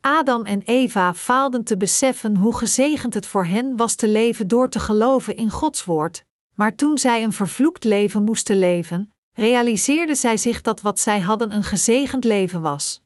Adam 0.00 0.44
en 0.44 0.62
Eva 0.62 1.14
faalden 1.14 1.64
te 1.64 1.76
beseffen 1.76 2.36
hoe 2.36 2.56
gezegend 2.56 3.14
het 3.14 3.26
voor 3.26 3.44
hen 3.44 3.76
was 3.76 3.94
te 3.94 4.08
leven 4.08 4.48
door 4.48 4.68
te 4.68 4.80
geloven 4.80 5.36
in 5.36 5.50
Gods 5.50 5.84
woord, 5.84 6.24
maar 6.54 6.74
toen 6.74 6.98
zij 6.98 7.22
een 7.22 7.32
vervloekt 7.32 7.84
leven 7.84 8.22
moesten 8.22 8.58
leven, 8.58 9.12
realiseerden 9.32 10.16
zij 10.16 10.36
zich 10.36 10.60
dat 10.60 10.80
wat 10.80 10.98
zij 10.98 11.20
hadden 11.20 11.52
een 11.52 11.64
gezegend 11.64 12.24
leven 12.24 12.60
was. 12.60 13.02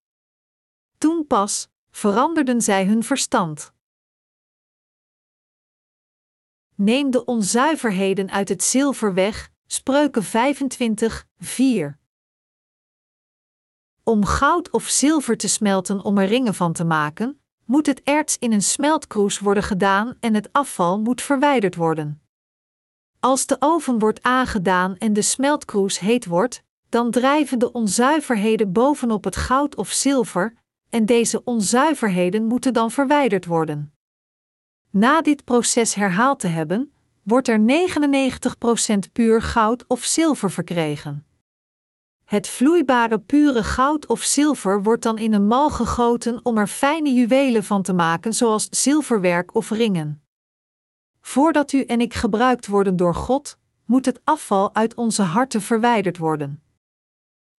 Toen 0.98 1.26
pas 1.26 1.68
veranderden 1.90 2.60
zij 2.60 2.86
hun 2.86 3.02
verstand. 3.02 3.74
Neem 6.76 7.10
de 7.10 7.24
onzuiverheden 7.24 8.30
uit 8.30 8.48
het 8.48 8.62
zilver 8.62 9.14
weg, 9.14 9.50
Spreuken 9.66 10.22
25, 10.22 11.26
4. 11.38 11.98
Om 14.02 14.24
goud 14.24 14.70
of 14.70 14.84
zilver 14.84 15.36
te 15.36 15.48
smelten 15.48 16.04
om 16.04 16.18
er 16.18 16.26
ringen 16.26 16.54
van 16.54 16.72
te 16.72 16.84
maken, 16.84 17.40
moet 17.64 17.86
het 17.86 18.02
erts 18.02 18.38
in 18.38 18.52
een 18.52 18.62
smeltkroes 18.62 19.38
worden 19.38 19.62
gedaan 19.62 20.16
en 20.20 20.34
het 20.34 20.52
afval 20.52 21.00
moet 21.00 21.22
verwijderd 21.22 21.74
worden. 21.74 22.22
Als 23.20 23.46
de 23.46 23.56
oven 23.58 23.98
wordt 23.98 24.22
aangedaan 24.22 24.96
en 24.96 25.12
de 25.12 25.22
smeltkroes 25.22 25.98
heet 25.98 26.26
wordt, 26.26 26.62
dan 26.88 27.10
drijven 27.10 27.58
de 27.58 27.72
onzuiverheden 27.72 28.72
bovenop 28.72 29.24
het 29.24 29.36
goud 29.36 29.76
of 29.76 29.88
zilver, 29.88 30.54
en 30.90 31.06
deze 31.06 31.44
onzuiverheden 31.44 32.44
moeten 32.44 32.72
dan 32.72 32.90
verwijderd 32.90 33.46
worden. 33.46 33.95
Na 34.96 35.20
dit 35.20 35.44
proces 35.44 35.94
herhaald 35.94 36.40
te 36.40 36.46
hebben, 36.46 36.92
wordt 37.22 37.48
er 37.48 37.60
99% 37.60 38.98
puur 39.12 39.42
goud 39.42 39.84
of 39.86 40.04
zilver 40.04 40.50
verkregen. 40.50 41.26
Het 42.24 42.48
vloeibare 42.48 43.18
pure 43.18 43.64
goud 43.64 44.06
of 44.06 44.22
zilver 44.22 44.82
wordt 44.82 45.02
dan 45.02 45.18
in 45.18 45.32
een 45.32 45.46
mal 45.46 45.70
gegoten 45.70 46.40
om 46.42 46.58
er 46.58 46.66
fijne 46.66 47.12
juwelen 47.12 47.64
van 47.64 47.82
te 47.82 47.92
maken, 47.92 48.34
zoals 48.34 48.68
zilverwerk 48.70 49.54
of 49.54 49.70
ringen. 49.70 50.22
Voordat 51.20 51.72
u 51.72 51.82
en 51.82 52.00
ik 52.00 52.14
gebruikt 52.14 52.66
worden 52.66 52.96
door 52.96 53.14
God, 53.14 53.58
moet 53.84 54.06
het 54.06 54.20
afval 54.24 54.74
uit 54.74 54.94
onze 54.94 55.22
harten 55.22 55.62
verwijderd 55.62 56.18
worden. 56.18 56.62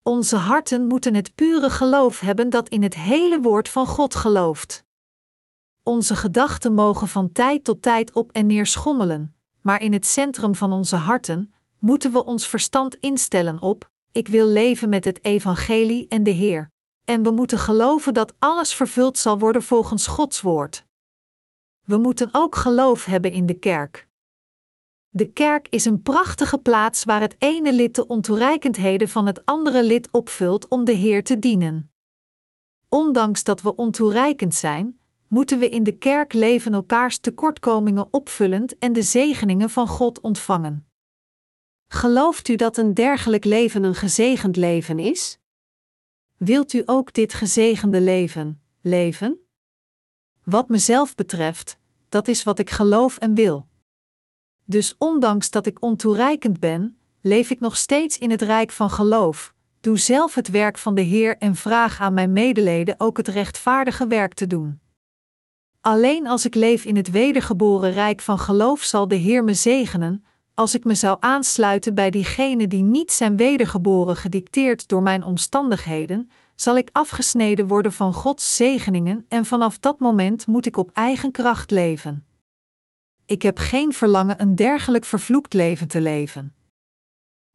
Onze 0.03 0.37
harten 0.37 0.87
moeten 0.87 1.15
het 1.15 1.35
pure 1.35 1.71
geloof 1.71 2.21
hebben 2.21 2.51
dat 2.51 2.69
in 2.69 2.83
het 2.83 2.95
hele 2.95 3.41
woord 3.41 3.69
van 3.69 3.87
God 3.87 4.15
gelooft. 4.15 4.86
Onze 5.89 6.17
gedachten 6.17 6.75
mogen 6.75 7.09
van 7.09 7.33
tijd 7.33 7.65
tot 7.65 7.83
tijd 7.83 8.13
op 8.13 8.33
en 8.33 8.47
neer 8.47 8.67
schommelen, 8.67 9.35
maar 9.61 9.83
in 9.83 9.93
het 9.93 10.07
centrum 10.07 10.55
van 10.55 10.73
onze 10.73 10.97
harten 10.97 11.55
moeten 11.79 12.13
we 12.13 12.25
ons 12.25 12.49
verstand 12.49 12.95
instellen 12.95 13.61
op: 13.61 13.91
ik 14.13 14.29
wil 14.29 14.47
leven 14.47 14.89
met 14.89 15.05
het 15.05 15.25
evangelie 15.25 16.09
en 16.09 16.23
de 16.23 16.31
Heer. 16.31 16.71
En 17.05 17.23
we 17.23 17.31
moeten 17.31 17.59
geloven 17.59 18.15
dat 18.15 18.35
alles 18.39 18.75
vervuld 18.75 19.19
zal 19.19 19.39
worden 19.39 19.63
volgens 19.63 20.07
Gods 20.07 20.41
woord. 20.41 20.85
We 21.85 21.97
moeten 21.97 22.29
ook 22.33 22.55
geloof 22.55 23.05
hebben 23.05 23.33
in 23.33 23.47
de 23.47 23.59
kerk. 23.59 24.09
De 25.09 25.33
kerk 25.33 25.69
is 25.69 25.85
een 25.85 26.03
prachtige 26.03 26.59
plaats 26.59 27.05
waar 27.05 27.21
het 27.21 27.37
ene 27.39 27.73
lid 27.73 27.95
de 27.95 28.07
ontoereikendheden 28.07 29.09
van 29.09 29.27
het 29.27 29.45
andere 29.45 29.83
lid 29.85 30.09
opvult 30.11 30.69
om 30.69 30.85
de 30.85 30.93
Heer 30.93 31.25
te 31.25 31.39
dienen. 31.39 31.93
Ondanks 32.89 33.45
dat 33.45 33.63
we 33.63 33.75
ontoereikend 33.75 34.55
zijn, 34.55 35.01
moeten 35.29 35.59
we 35.59 35.69
in 35.69 35.83
de 35.83 35.99
kerk 35.99 36.33
leven 36.33 36.75
elkaars 36.75 37.19
tekortkomingen 37.19 38.09
opvullend 38.11 38.79
en 38.79 38.93
de 38.93 39.03
zegeningen 39.03 39.71
van 39.71 39.89
God 39.89 40.21
ontvangen. 40.21 40.87
Gelooft 41.89 42.49
u 42.49 42.57
dat 42.57 42.77
een 42.77 42.95
dergelijk 42.95 43.45
leven 43.45 43.83
een 43.83 43.95
gezegend 43.95 44.57
leven 44.57 44.99
is? 44.99 45.39
Wilt 46.37 46.73
u 46.73 46.83
ook 46.85 47.13
dit 47.13 47.35
gezegende 47.35 48.01
leven 48.01 48.61
leven? 48.81 49.39
Wat 50.45 50.69
mezelf 50.69 51.15
betreft, 51.15 51.79
dat 52.09 52.29
is 52.29 52.43
wat 52.43 52.59
ik 52.59 52.71
geloof 52.71 53.19
en 53.19 53.35
wil. 53.35 53.67
Dus 54.65 54.95
ondanks 54.99 55.51
dat 55.51 55.67
ik 55.67 55.83
ontoereikend 55.83 56.61
ben, 56.61 56.99
leef 57.21 57.51
ik 57.51 57.61
nog 57.61 57.77
steeds 57.77 58.19
in 58.19 58.31
het 58.31 58.43
rijk 58.43 58.71
van 58.71 58.91
geloof. 58.91 59.55
Doe 59.81 59.99
zelf 59.99 60.35
het 60.35 60.49
werk 60.49 60.79
van 60.79 60.95
de 60.95 61.01
Heer 61.01 61.37
en 61.37 61.55
vraag 61.55 62.01
aan 62.01 62.15
mijn 62.15 62.33
medeleden 62.33 62.95
ook 63.01 63.17
het 63.17 63.29
rechtvaardige 63.29 64.07
werk 64.07 64.35
te 64.35 64.47
doen. 64.47 64.81
Alleen 65.87 66.27
als 66.27 66.45
ik 66.45 66.55
leef 66.55 66.85
in 66.85 66.97
het 66.97 67.11
wedergeboren 67.11 67.93
rijk 67.93 68.21
van 68.21 68.39
geloof 68.39 68.83
zal 68.83 69.09
de 69.09 69.15
Heer 69.15 69.45
me 69.45 69.55
zegenen, 69.55 70.25
als 70.55 70.75
ik 70.75 70.85
me 70.85 70.95
zou 70.95 71.17
aansluiten 71.21 71.95
bij 71.95 72.11
diegenen 72.11 72.69
die 72.69 72.83
niet 72.83 73.13
zijn 73.13 73.37
wedergeboren 73.37 74.17
gedicteerd 74.17 74.89
door 74.89 75.03
mijn 75.03 75.25
omstandigheden, 75.25 76.31
zal 76.55 76.77
ik 76.77 76.89
afgesneden 76.93 77.67
worden 77.67 77.93
van 77.93 78.13
Gods 78.13 78.57
zegeningen 78.57 79.25
en 79.29 79.45
vanaf 79.45 79.79
dat 79.79 79.99
moment 79.99 80.47
moet 80.47 80.67
ik 80.67 80.77
op 80.77 80.91
eigen 80.93 81.31
kracht 81.31 81.71
leven. 81.71 82.27
Ik 83.27 83.43
heb 83.43 83.59
geen 83.59 83.93
verlangen 83.93 84.41
een 84.41 84.55
dergelijk 84.55 85.05
vervloekt 85.05 85.55
leven 85.55 85.89
te 85.89 86.01
leven. 86.01 86.55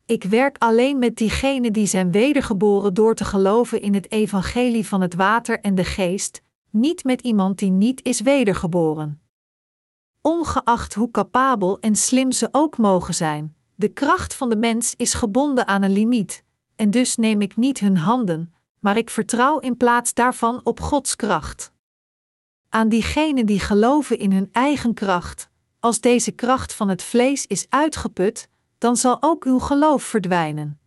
Ik 0.05 0.23
werk 0.23 0.57
alleen 0.57 0.99
met 0.99 1.15
diegenen 1.15 1.73
die 1.73 1.87
zijn 1.87 2.11
wedergeboren 2.11 2.93
door 2.93 3.15
te 3.15 3.25
geloven 3.25 3.81
in 3.81 3.93
het 3.93 4.11
evangelie 4.11 4.87
van 4.87 5.01
het 5.01 5.13
water 5.13 5.59
en 5.59 5.75
de 5.75 5.85
geest, 5.85 6.41
niet 6.71 7.03
met 7.03 7.21
iemand 7.21 7.59
die 7.59 7.71
niet 7.71 8.03
is 8.05 8.21
wedergeboren. 8.21 9.21
Ongeacht 10.21 10.93
hoe 10.93 11.11
capabel 11.11 11.79
en 11.79 11.95
slim 11.95 12.31
ze 12.31 12.49
ook 12.51 12.77
mogen 12.77 13.13
zijn, 13.13 13.55
de 13.75 13.87
kracht 13.87 14.33
van 14.33 14.49
de 14.49 14.55
mens 14.55 14.93
is 14.95 15.13
gebonden 15.13 15.67
aan 15.67 15.81
een 15.81 15.91
limiet, 15.91 16.43
en 16.75 16.91
dus 16.91 17.15
neem 17.15 17.41
ik 17.41 17.55
niet 17.55 17.79
hun 17.79 17.97
handen, 17.97 18.53
maar 18.79 18.97
ik 18.97 19.09
vertrouw 19.09 19.59
in 19.59 19.77
plaats 19.77 20.13
daarvan 20.13 20.61
op 20.63 20.79
Gods 20.79 21.15
kracht. 21.15 21.71
Aan 22.69 22.89
diegenen 22.89 23.45
die 23.45 23.59
geloven 23.59 24.19
in 24.19 24.31
hun 24.31 24.49
eigen 24.51 24.93
kracht, 24.93 25.49
als 25.79 25.99
deze 25.99 26.31
kracht 26.31 26.73
van 26.73 26.89
het 26.89 27.03
vlees 27.03 27.47
is 27.47 27.65
uitgeput, 27.69 28.49
dan 28.77 28.97
zal 28.97 29.17
ook 29.19 29.45
uw 29.45 29.59
geloof 29.59 30.03
verdwijnen. 30.03 30.80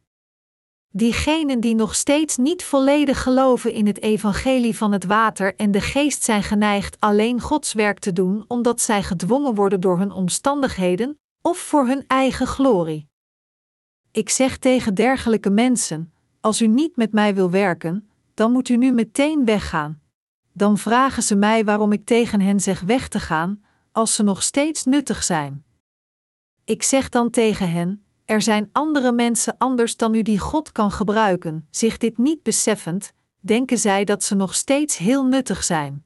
Diegenen 0.96 1.60
die 1.60 1.74
nog 1.74 1.94
steeds 1.94 2.36
niet 2.36 2.64
volledig 2.64 3.22
geloven 3.22 3.72
in 3.72 3.86
het 3.86 4.00
evangelie 4.02 4.76
van 4.76 4.92
het 4.92 5.04
water 5.04 5.56
en 5.56 5.70
de 5.70 5.80
geest 5.80 6.22
zijn 6.22 6.42
geneigd 6.42 6.96
alleen 7.00 7.40
Gods 7.40 7.72
werk 7.72 7.98
te 7.98 8.12
doen 8.12 8.44
omdat 8.48 8.80
zij 8.80 9.02
gedwongen 9.02 9.54
worden 9.54 9.80
door 9.80 9.98
hun 9.98 10.12
omstandigheden, 10.12 11.18
of 11.40 11.58
voor 11.58 11.86
hun 11.86 12.04
eigen 12.06 12.46
glorie. 12.46 13.08
Ik 14.10 14.28
zeg 14.28 14.58
tegen 14.58 14.94
dergelijke 14.94 15.50
mensen: 15.50 16.12
als 16.40 16.62
u 16.62 16.66
niet 16.66 16.96
met 16.96 17.12
mij 17.12 17.34
wil 17.34 17.50
werken, 17.50 18.08
dan 18.34 18.52
moet 18.52 18.68
u 18.68 18.76
nu 18.76 18.92
meteen 18.92 19.44
weggaan. 19.44 20.00
Dan 20.52 20.78
vragen 20.78 21.22
ze 21.22 21.34
mij 21.34 21.64
waarom 21.64 21.92
ik 21.92 22.04
tegen 22.04 22.40
hen 22.40 22.60
zeg 22.60 22.80
weg 22.80 23.08
te 23.08 23.20
gaan, 23.20 23.64
als 23.92 24.14
ze 24.14 24.22
nog 24.22 24.42
steeds 24.42 24.84
nuttig 24.84 25.22
zijn. 25.22 25.64
Ik 26.64 26.82
zeg 26.82 27.08
dan 27.08 27.30
tegen 27.30 27.70
hen: 27.70 28.03
er 28.24 28.42
zijn 28.42 28.68
andere 28.72 29.12
mensen 29.12 29.58
anders 29.58 29.96
dan 29.96 30.14
u 30.14 30.22
die 30.22 30.38
God 30.38 30.72
kan 30.72 30.90
gebruiken. 30.90 31.68
Zich 31.70 31.98
dit 31.98 32.18
niet 32.18 32.42
beseffend, 32.42 33.12
denken 33.40 33.78
zij 33.78 34.04
dat 34.04 34.22
ze 34.24 34.34
nog 34.34 34.54
steeds 34.54 34.96
heel 34.96 35.24
nuttig 35.24 35.64
zijn. 35.64 36.04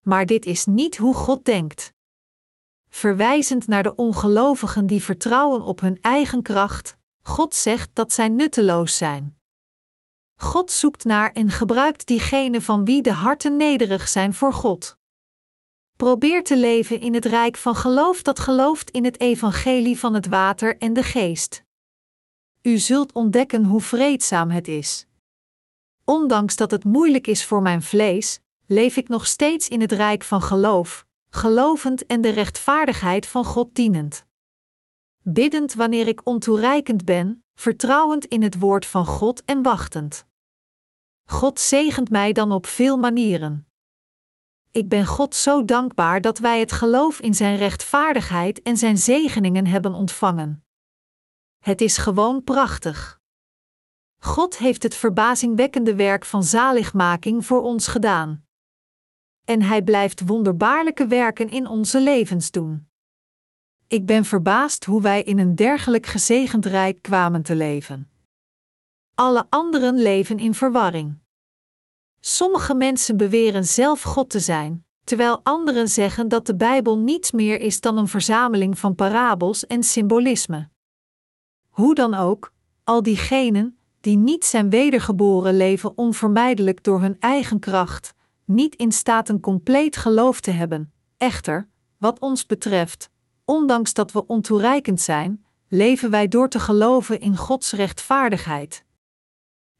Maar 0.00 0.26
dit 0.26 0.46
is 0.46 0.66
niet 0.66 0.96
hoe 0.96 1.14
God 1.14 1.44
denkt. 1.44 1.92
Verwijzend 2.88 3.66
naar 3.66 3.82
de 3.82 3.94
ongelovigen 3.94 4.86
die 4.86 5.02
vertrouwen 5.02 5.62
op 5.62 5.80
hun 5.80 5.98
eigen 6.00 6.42
kracht, 6.42 6.96
God 7.22 7.54
zegt 7.54 7.90
dat 7.92 8.12
zij 8.12 8.28
nutteloos 8.28 8.96
zijn. 8.96 9.36
God 10.36 10.70
zoekt 10.70 11.04
naar 11.04 11.32
en 11.32 11.50
gebruikt 11.50 12.06
diegenen 12.06 12.62
van 12.62 12.84
wie 12.84 13.02
de 13.02 13.12
harten 13.12 13.56
nederig 13.56 14.08
zijn 14.08 14.34
voor 14.34 14.52
God. 14.52 15.00
Probeer 16.02 16.44
te 16.44 16.56
leven 16.56 17.00
in 17.00 17.14
het 17.14 17.24
rijk 17.24 17.56
van 17.56 17.74
geloof 17.74 18.22
dat 18.22 18.38
gelooft 18.38 18.90
in 18.90 19.04
het 19.04 19.20
evangelie 19.20 19.98
van 19.98 20.14
het 20.14 20.26
water 20.26 20.78
en 20.78 20.92
de 20.92 21.02
geest. 21.02 21.64
U 22.62 22.78
zult 22.78 23.12
ontdekken 23.12 23.64
hoe 23.64 23.80
vreedzaam 23.80 24.50
het 24.50 24.68
is. 24.68 25.06
Ondanks 26.04 26.56
dat 26.56 26.70
het 26.70 26.84
moeilijk 26.84 27.26
is 27.26 27.44
voor 27.44 27.62
mijn 27.62 27.82
vlees, 27.82 28.40
leef 28.66 28.96
ik 28.96 29.08
nog 29.08 29.26
steeds 29.26 29.68
in 29.68 29.80
het 29.80 29.92
rijk 29.92 30.22
van 30.22 30.42
geloof, 30.42 31.06
gelovend 31.30 32.06
en 32.06 32.20
de 32.20 32.30
rechtvaardigheid 32.30 33.26
van 33.26 33.44
God 33.44 33.74
dienend. 33.74 34.26
Biddend 35.22 35.74
wanneer 35.74 36.08
ik 36.08 36.20
ontoereikend 36.26 37.04
ben, 37.04 37.44
vertrouwend 37.54 38.24
in 38.24 38.42
het 38.42 38.58
woord 38.58 38.86
van 38.86 39.06
God 39.06 39.44
en 39.44 39.62
wachtend. 39.62 40.26
God 41.24 41.60
zegent 41.60 42.10
mij 42.10 42.32
dan 42.32 42.52
op 42.52 42.66
veel 42.66 42.96
manieren. 42.96 43.71
Ik 44.72 44.88
ben 44.88 45.06
God 45.06 45.34
zo 45.34 45.64
dankbaar 45.64 46.20
dat 46.20 46.38
wij 46.38 46.60
het 46.60 46.72
geloof 46.72 47.20
in 47.20 47.34
Zijn 47.34 47.56
rechtvaardigheid 47.56 48.62
en 48.62 48.76
Zijn 48.76 48.98
zegeningen 48.98 49.66
hebben 49.66 49.94
ontvangen. 49.94 50.64
Het 51.58 51.80
is 51.80 51.96
gewoon 51.96 52.44
prachtig. 52.44 53.20
God 54.18 54.58
heeft 54.58 54.82
het 54.82 54.94
verbazingwekkende 54.94 55.94
werk 55.94 56.24
van 56.24 56.44
zaligmaking 56.44 57.46
voor 57.46 57.62
ons 57.62 57.86
gedaan. 57.86 58.44
En 59.44 59.62
Hij 59.62 59.82
blijft 59.82 60.26
wonderbaarlijke 60.26 61.06
werken 61.06 61.50
in 61.50 61.66
onze 61.66 62.00
levens 62.00 62.50
doen. 62.50 62.88
Ik 63.86 64.06
ben 64.06 64.24
verbaasd 64.24 64.84
hoe 64.84 65.02
wij 65.02 65.22
in 65.22 65.38
een 65.38 65.54
dergelijk 65.54 66.06
gezegend 66.06 66.66
rijk 66.66 67.02
kwamen 67.02 67.42
te 67.42 67.54
leven. 67.54 68.10
Alle 69.14 69.46
anderen 69.48 70.02
leven 70.02 70.38
in 70.38 70.54
verwarring. 70.54 71.21
Sommige 72.24 72.74
mensen 72.74 73.16
beweren 73.16 73.64
zelf 73.64 74.02
God 74.02 74.30
te 74.30 74.40
zijn, 74.40 74.84
terwijl 75.04 75.40
anderen 75.42 75.88
zeggen 75.88 76.28
dat 76.28 76.46
de 76.46 76.56
Bijbel 76.56 76.98
niets 76.98 77.32
meer 77.32 77.60
is 77.60 77.80
dan 77.80 77.96
een 77.96 78.08
verzameling 78.08 78.78
van 78.78 78.94
parabels 78.94 79.66
en 79.66 79.82
symbolisme. 79.82 80.68
Hoe 81.68 81.94
dan 81.94 82.14
ook, 82.14 82.52
al 82.84 83.02
diegenen 83.02 83.78
die 84.00 84.16
niet 84.16 84.44
zijn 84.44 84.70
wedergeboren 84.70 85.56
leven 85.56 85.98
onvermijdelijk 85.98 86.82
door 86.84 87.00
hun 87.00 87.16
eigen 87.20 87.58
kracht, 87.58 88.14
niet 88.44 88.74
in 88.74 88.92
staat 88.92 89.28
een 89.28 89.40
compleet 89.40 89.96
geloof 89.96 90.40
te 90.40 90.50
hebben. 90.50 90.92
Echter, 91.16 91.68
wat 91.98 92.18
ons 92.18 92.46
betreft, 92.46 93.10
ondanks 93.44 93.94
dat 93.94 94.12
we 94.12 94.26
ontoereikend 94.26 95.00
zijn, 95.00 95.44
leven 95.68 96.10
wij 96.10 96.28
door 96.28 96.48
te 96.48 96.60
geloven 96.60 97.20
in 97.20 97.36
Gods 97.36 97.72
rechtvaardigheid. 97.72 98.84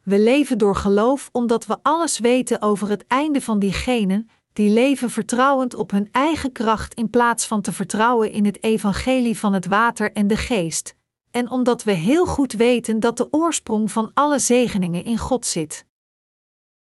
We 0.02 0.18
leven 0.18 0.58
door 0.58 0.76
geloof 0.76 1.28
omdat 1.32 1.66
we 1.66 1.78
alles 1.82 2.18
weten 2.18 2.62
over 2.62 2.88
het 2.88 3.06
einde 3.06 3.40
van 3.40 3.58
diegenen 3.58 4.28
die 4.52 4.70
leven 4.70 5.10
vertrouwend 5.10 5.74
op 5.74 5.90
hun 5.90 6.08
eigen 6.12 6.52
kracht 6.52 6.94
in 6.94 7.10
plaats 7.10 7.46
van 7.46 7.60
te 7.60 7.72
vertrouwen 7.72 8.30
in 8.32 8.44
het 8.44 8.62
evangelie 8.62 9.38
van 9.38 9.52
het 9.52 9.66
water 9.66 10.12
en 10.12 10.26
de 10.26 10.36
geest, 10.36 10.94
en 11.30 11.50
omdat 11.50 11.82
we 11.82 11.92
heel 11.92 12.26
goed 12.26 12.52
weten 12.52 13.00
dat 13.00 13.16
de 13.16 13.28
oorsprong 13.30 13.92
van 13.92 14.10
alle 14.14 14.38
zegeningen 14.38 15.04
in 15.04 15.18
God 15.18 15.46
zit. 15.46 15.86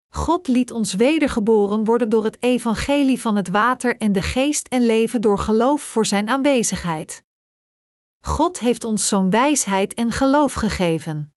God 0.08 0.48
liet 0.48 0.72
ons 0.72 0.94
wedergeboren 0.94 1.84
worden 1.84 2.08
door 2.08 2.24
het 2.24 2.42
evangelie 2.42 3.20
van 3.20 3.36
het 3.36 3.48
water 3.48 3.96
en 3.96 4.12
de 4.12 4.22
geest 4.22 4.68
en 4.68 4.86
leven 4.86 5.20
door 5.20 5.38
geloof 5.38 5.82
voor 5.82 6.06
zijn 6.06 6.28
aanwezigheid. 6.28 7.24
God 8.20 8.58
heeft 8.58 8.84
ons 8.84 9.08
zo'n 9.08 9.30
wijsheid 9.30 9.94
en 9.94 10.10
geloof 10.10 10.52
gegeven. 10.52 11.31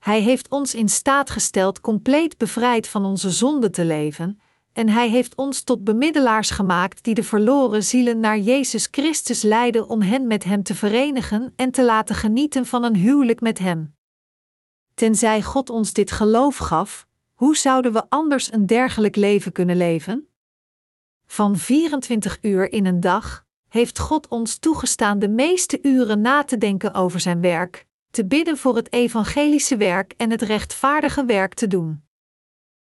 Hij 0.00 0.20
heeft 0.20 0.48
ons 0.48 0.74
in 0.74 0.88
staat 0.88 1.30
gesteld 1.30 1.80
compleet 1.80 2.38
bevrijd 2.38 2.88
van 2.88 3.04
onze 3.04 3.30
zonde 3.30 3.70
te 3.70 3.84
leven, 3.84 4.40
en 4.72 4.88
Hij 4.88 5.08
heeft 5.08 5.34
ons 5.34 5.62
tot 5.62 5.84
bemiddelaars 5.84 6.50
gemaakt 6.50 7.04
die 7.04 7.14
de 7.14 7.22
verloren 7.22 7.82
zielen 7.82 8.20
naar 8.20 8.38
Jezus 8.38 8.88
Christus 8.90 9.42
leiden 9.42 9.88
om 9.88 10.02
hen 10.02 10.26
met 10.26 10.44
Hem 10.44 10.62
te 10.62 10.74
verenigen 10.74 11.52
en 11.56 11.70
te 11.70 11.84
laten 11.84 12.14
genieten 12.14 12.66
van 12.66 12.84
een 12.84 12.96
huwelijk 12.96 13.40
met 13.40 13.58
Hem. 13.58 13.94
Tenzij 14.94 15.42
God 15.42 15.70
ons 15.70 15.92
dit 15.92 16.10
geloof 16.10 16.56
gaf, 16.56 17.06
hoe 17.34 17.56
zouden 17.56 17.92
we 17.92 18.04
anders 18.08 18.52
een 18.52 18.66
dergelijk 18.66 19.16
leven 19.16 19.52
kunnen 19.52 19.76
leven? 19.76 20.28
Van 21.26 21.56
24 21.56 22.38
uur 22.42 22.72
in 22.72 22.86
een 22.86 23.00
dag 23.00 23.46
heeft 23.68 23.98
God 23.98 24.28
ons 24.28 24.58
toegestaan 24.58 25.18
de 25.18 25.28
meeste 25.28 25.78
uren 25.82 26.20
na 26.20 26.44
te 26.44 26.58
denken 26.58 26.94
over 26.94 27.20
Zijn 27.20 27.40
werk, 27.40 27.86
te 28.10 28.26
bidden 28.26 28.56
voor 28.56 28.76
het 28.76 28.92
evangelische 28.92 29.76
werk 29.76 30.14
en 30.16 30.30
het 30.30 30.42
rechtvaardige 30.42 31.24
werk 31.24 31.54
te 31.54 31.66
doen. 31.66 32.02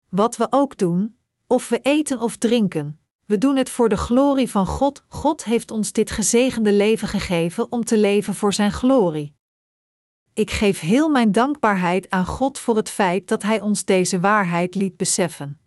Wat 0.10 0.38
we 0.38 0.48
ook 0.50 0.78
doen, 0.78 1.18
of 1.48 1.70
we 1.70 1.80
eten 1.80 2.20
of 2.20 2.38
drinken, 2.38 3.00
we 3.26 3.38
doen 3.38 3.56
het 3.56 3.70
voor 3.70 3.90
de 3.90 3.98
glorie 3.98 4.50
van 4.50 4.66
God. 4.66 5.04
God 5.08 5.44
heeft 5.44 5.72
ons 5.72 5.92
dit 5.92 6.12
gezegende 6.12 6.74
leven 6.74 7.08
gegeven 7.08 7.72
om 7.72 7.84
te 7.84 7.98
leven 7.98 8.36
voor 8.36 8.54
Zijn 8.54 8.72
glorie. 8.72 9.36
Ik 10.34 10.52
geef 10.52 10.80
heel 10.80 11.10
mijn 11.10 11.32
dankbaarheid 11.32 12.10
aan 12.10 12.26
God 12.26 12.60
voor 12.60 12.76
het 12.76 12.90
feit 12.90 13.28
dat 13.28 13.44
Hij 13.44 13.62
ons 13.62 13.86
deze 13.86 14.20
waarheid 14.20 14.76
liet 14.76 14.98
beseffen. 14.98 15.60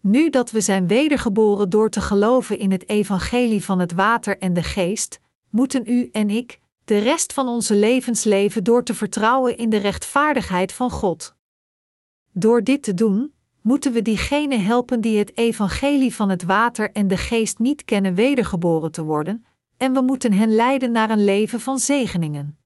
Nu 0.00 0.30
dat 0.30 0.50
we 0.50 0.60
zijn 0.60 0.86
wedergeboren 0.86 1.70
door 1.70 1.90
te 1.90 2.00
geloven 2.00 2.58
in 2.58 2.70
het 2.70 2.88
evangelie 2.88 3.64
van 3.64 3.78
het 3.78 3.92
water 3.92 4.38
en 4.38 4.52
de 4.52 4.62
geest, 4.62 5.20
moeten 5.50 5.82
u 5.86 6.08
en 6.12 6.30
ik 6.30 6.60
de 6.84 6.98
rest 6.98 7.32
van 7.32 7.48
onze 7.48 7.74
levens 7.74 8.24
leven 8.24 8.64
door 8.64 8.84
te 8.84 8.94
vertrouwen 8.94 9.56
in 9.56 9.70
de 9.70 9.76
rechtvaardigheid 9.76 10.72
van 10.72 10.90
God. 10.90 11.34
Door 12.32 12.62
dit 12.62 12.82
te 12.82 12.94
doen, 12.94 13.34
moeten 13.60 13.92
we 13.92 14.02
diegenen 14.02 14.64
helpen 14.64 15.00
die 15.00 15.18
het 15.18 15.36
evangelie 15.36 16.14
van 16.14 16.28
het 16.28 16.42
water 16.42 16.92
en 16.92 17.08
de 17.08 17.16
geest 17.16 17.58
niet 17.58 17.84
kennen 17.84 18.14
wedergeboren 18.14 18.92
te 18.92 19.02
worden, 19.02 19.46
en 19.76 19.92
we 19.92 20.00
moeten 20.00 20.32
hen 20.32 20.54
leiden 20.54 20.92
naar 20.92 21.10
een 21.10 21.24
leven 21.24 21.60
van 21.60 21.78
zegeningen. 21.78 22.58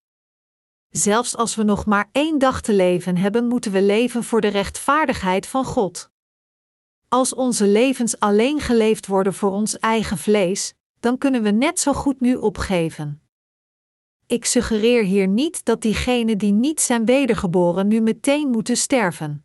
Zelfs 0.89 1.37
als 1.37 1.55
we 1.55 1.63
nog 1.63 1.87
maar 1.87 2.09
één 2.13 2.39
dag 2.39 2.61
te 2.61 2.75
leven 2.75 3.17
hebben, 3.17 3.47
moeten 3.47 3.73
we 3.73 3.83
leven 3.83 4.25
voor 4.25 4.41
de 4.41 4.49
rechtvaardigheid 4.49 5.47
van 5.47 5.65
God. 5.65 6.11
Als 7.09 7.35
onze 7.35 7.67
levens 7.67 8.19
alleen 8.19 8.61
geleefd 8.61 9.07
worden 9.07 9.35
voor 9.35 9.51
ons 9.51 9.79
eigen 9.79 10.19
vlees, 10.19 10.75
dan 11.01 11.19
kunnen 11.19 11.43
we 11.43 11.51
net 11.51 11.81
zo 11.81 11.93
goed 11.93 12.21
nu 12.21 12.35
opgeven. 12.35 13.28
Ik 14.29 14.45
suggereer 14.45 15.05
hier 15.05 15.29
niet 15.29 15.65
dat 15.65 15.83
diegenen 15.83 16.39
die 16.39 16.53
niet 16.53 16.81
zijn 16.81 17.05
wedergeboren 17.05 17.89
nu 17.89 18.01
meteen 18.01 18.51
moeten 18.51 18.77
sterven. 18.77 19.45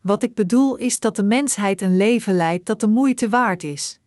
Wat 0.00 0.22
ik 0.22 0.34
bedoel 0.34 0.76
is 0.76 1.00
dat 1.00 1.16
de 1.16 1.22
mensheid 1.22 1.80
een 1.80 1.96
leven 1.96 2.34
leidt 2.34 2.66
dat 2.66 2.80
de 2.80 2.86
moeite 2.86 3.28
waard 3.28 3.62
is. 3.62 4.00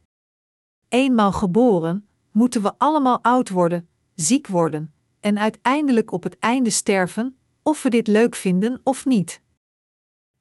Eenmaal 0.89 1.31
geboren, 1.31 2.07
moeten 2.31 2.61
we 2.61 2.73
allemaal 2.77 3.19
oud 3.21 3.49
worden, 3.49 3.89
ziek 4.15 4.47
worden 4.47 4.93
en 5.19 5.39
uiteindelijk 5.39 6.11
op 6.11 6.23
het 6.23 6.39
einde 6.39 6.69
sterven, 6.69 7.37
of 7.63 7.83
we 7.83 7.89
dit 7.89 8.07
leuk 8.07 8.35
vinden 8.35 8.81
of 8.83 9.05
niet. 9.05 9.41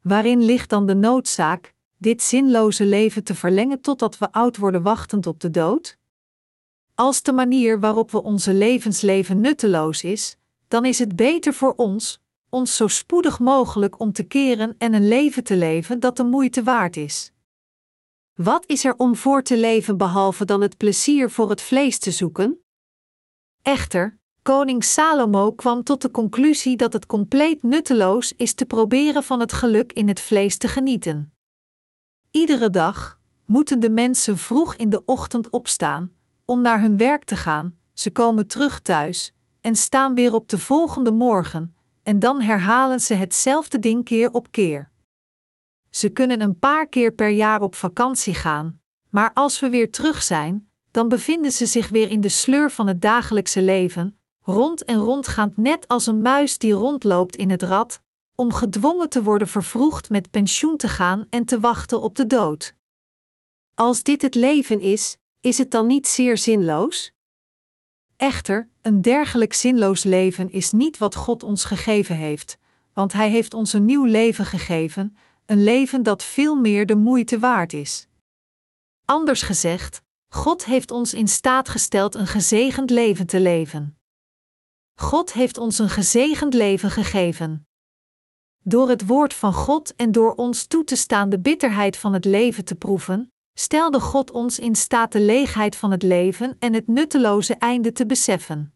Waarin 0.02 0.42
ligt 0.42 0.70
dan 0.70 0.86
de 0.86 0.94
noodzaak 0.94 1.74
dit 1.96 2.22
zinloze 2.22 2.84
leven 2.84 3.24
te 3.24 3.34
verlengen 3.34 3.80
totdat 3.80 4.18
we 4.18 4.32
oud 4.32 4.56
worden 4.56 4.82
wachtend 4.82 5.26
op 5.26 5.40
de 5.40 5.50
dood? 5.50 5.98
Als 7.00 7.22
de 7.22 7.32
manier 7.32 7.80
waarop 7.80 8.10
we 8.10 8.22
onze 8.22 8.54
levensleven 8.54 9.40
nutteloos 9.40 10.02
is, 10.02 10.36
dan 10.68 10.84
is 10.84 10.98
het 10.98 11.16
beter 11.16 11.54
voor 11.54 11.74
ons, 11.76 12.20
ons 12.48 12.76
zo 12.76 12.86
spoedig 12.86 13.38
mogelijk 13.38 14.00
om 14.00 14.12
te 14.12 14.22
keren 14.22 14.74
en 14.78 14.94
een 14.94 15.08
leven 15.08 15.44
te 15.44 15.56
leven 15.56 16.00
dat 16.00 16.16
de 16.16 16.24
moeite 16.24 16.62
waard 16.62 16.96
is. 16.96 17.32
Wat 18.34 18.64
is 18.66 18.84
er 18.84 18.94
om 18.96 19.16
voor 19.16 19.42
te 19.42 19.58
leven 19.58 19.96
behalve 19.96 20.44
dan 20.44 20.60
het 20.60 20.76
plezier 20.76 21.30
voor 21.30 21.50
het 21.50 21.60
vlees 21.60 21.98
te 21.98 22.10
zoeken? 22.10 22.60
Echter, 23.62 24.18
koning 24.42 24.84
Salomo 24.84 25.52
kwam 25.52 25.82
tot 25.82 26.02
de 26.02 26.10
conclusie 26.10 26.76
dat 26.76 26.92
het 26.92 27.06
compleet 27.06 27.62
nutteloos 27.62 28.32
is 28.36 28.54
te 28.54 28.66
proberen 28.66 29.22
van 29.22 29.40
het 29.40 29.52
geluk 29.52 29.92
in 29.92 30.08
het 30.08 30.20
vlees 30.20 30.56
te 30.56 30.68
genieten. 30.68 31.32
Iedere 32.30 32.70
dag 32.70 33.20
moeten 33.44 33.80
de 33.80 33.90
mensen 33.90 34.38
vroeg 34.38 34.74
in 34.74 34.90
de 34.90 35.02
ochtend 35.04 35.50
opstaan, 35.50 36.16
om 36.50 36.60
naar 36.60 36.80
hun 36.80 36.96
werk 36.96 37.24
te 37.24 37.36
gaan, 37.36 37.78
ze 37.92 38.10
komen 38.10 38.46
terug 38.46 38.80
thuis 38.80 39.32
en 39.60 39.76
staan 39.76 40.14
weer 40.14 40.34
op 40.34 40.48
de 40.48 40.58
volgende 40.58 41.10
morgen, 41.10 41.76
en 42.02 42.18
dan 42.18 42.40
herhalen 42.40 43.00
ze 43.00 43.14
hetzelfde 43.14 43.78
ding 43.78 44.04
keer 44.04 44.32
op 44.32 44.50
keer. 44.50 44.90
Ze 45.90 46.08
kunnen 46.08 46.40
een 46.40 46.58
paar 46.58 46.86
keer 46.86 47.12
per 47.12 47.28
jaar 47.28 47.60
op 47.60 47.74
vakantie 47.74 48.34
gaan, 48.34 48.80
maar 49.10 49.32
als 49.34 49.60
we 49.60 49.68
weer 49.68 49.90
terug 49.90 50.22
zijn, 50.22 50.70
dan 50.90 51.08
bevinden 51.08 51.52
ze 51.52 51.66
zich 51.66 51.88
weer 51.88 52.10
in 52.10 52.20
de 52.20 52.28
sleur 52.28 52.70
van 52.70 52.86
het 52.86 53.00
dagelijkse 53.00 53.62
leven, 53.62 54.18
rond 54.40 54.84
en 54.84 54.98
rondgaand 54.98 55.56
net 55.56 55.88
als 55.88 56.06
een 56.06 56.22
muis 56.22 56.58
die 56.58 56.72
rondloopt 56.72 57.36
in 57.36 57.50
het 57.50 57.62
rad, 57.62 58.00
om 58.34 58.52
gedwongen 58.52 59.08
te 59.08 59.22
worden 59.22 59.48
vervroegd 59.48 60.10
met 60.10 60.30
pensioen 60.30 60.76
te 60.76 60.88
gaan 60.88 61.26
en 61.30 61.44
te 61.44 61.60
wachten 61.60 62.00
op 62.00 62.16
de 62.16 62.26
dood. 62.26 62.74
Als 63.74 64.02
dit 64.02 64.22
het 64.22 64.34
leven 64.34 64.80
is, 64.80 65.18
is 65.48 65.58
het 65.58 65.70
dan 65.70 65.86
niet 65.86 66.08
zeer 66.08 66.38
zinloos? 66.38 67.12
Echter, 68.16 68.68
een 68.82 69.02
dergelijk 69.02 69.52
zinloos 69.52 70.04
leven 70.04 70.50
is 70.50 70.72
niet 70.72 70.98
wat 70.98 71.14
God 71.14 71.42
ons 71.42 71.64
gegeven 71.64 72.16
heeft, 72.16 72.58
want 72.92 73.12
Hij 73.12 73.30
heeft 73.30 73.54
ons 73.54 73.72
een 73.72 73.84
nieuw 73.84 74.04
leven 74.04 74.44
gegeven, 74.44 75.16
een 75.46 75.62
leven 75.62 76.02
dat 76.02 76.22
veel 76.24 76.56
meer 76.56 76.86
de 76.86 76.96
moeite 76.96 77.38
waard 77.38 77.72
is. 77.72 78.08
Anders 79.04 79.42
gezegd, 79.42 80.02
God 80.28 80.64
heeft 80.64 80.90
ons 80.90 81.14
in 81.14 81.28
staat 81.28 81.68
gesteld 81.68 82.14
een 82.14 82.26
gezegend 82.26 82.90
leven 82.90 83.26
te 83.26 83.40
leven. 83.40 83.98
God 84.94 85.32
heeft 85.32 85.58
ons 85.58 85.78
een 85.78 85.90
gezegend 85.90 86.54
leven 86.54 86.90
gegeven. 86.90 87.66
Door 88.62 88.88
het 88.88 89.06
woord 89.06 89.34
van 89.34 89.52
God 89.52 89.96
en 89.96 90.12
door 90.12 90.34
ons 90.34 90.66
toe 90.66 90.84
te 90.84 90.96
staan 90.96 91.28
de 91.28 91.38
bitterheid 91.38 91.96
van 91.96 92.12
het 92.12 92.24
leven 92.24 92.64
te 92.64 92.74
proeven, 92.74 93.32
stelde 93.58 94.00
God 94.00 94.30
ons 94.30 94.58
in 94.58 94.74
staat 94.74 95.12
de 95.12 95.20
leegheid 95.20 95.76
van 95.76 95.90
het 95.90 96.02
leven 96.02 96.56
en 96.58 96.72
het 96.72 96.86
nutteloze 96.86 97.54
einde 97.54 97.92
te 97.92 98.06
beseffen. 98.06 98.74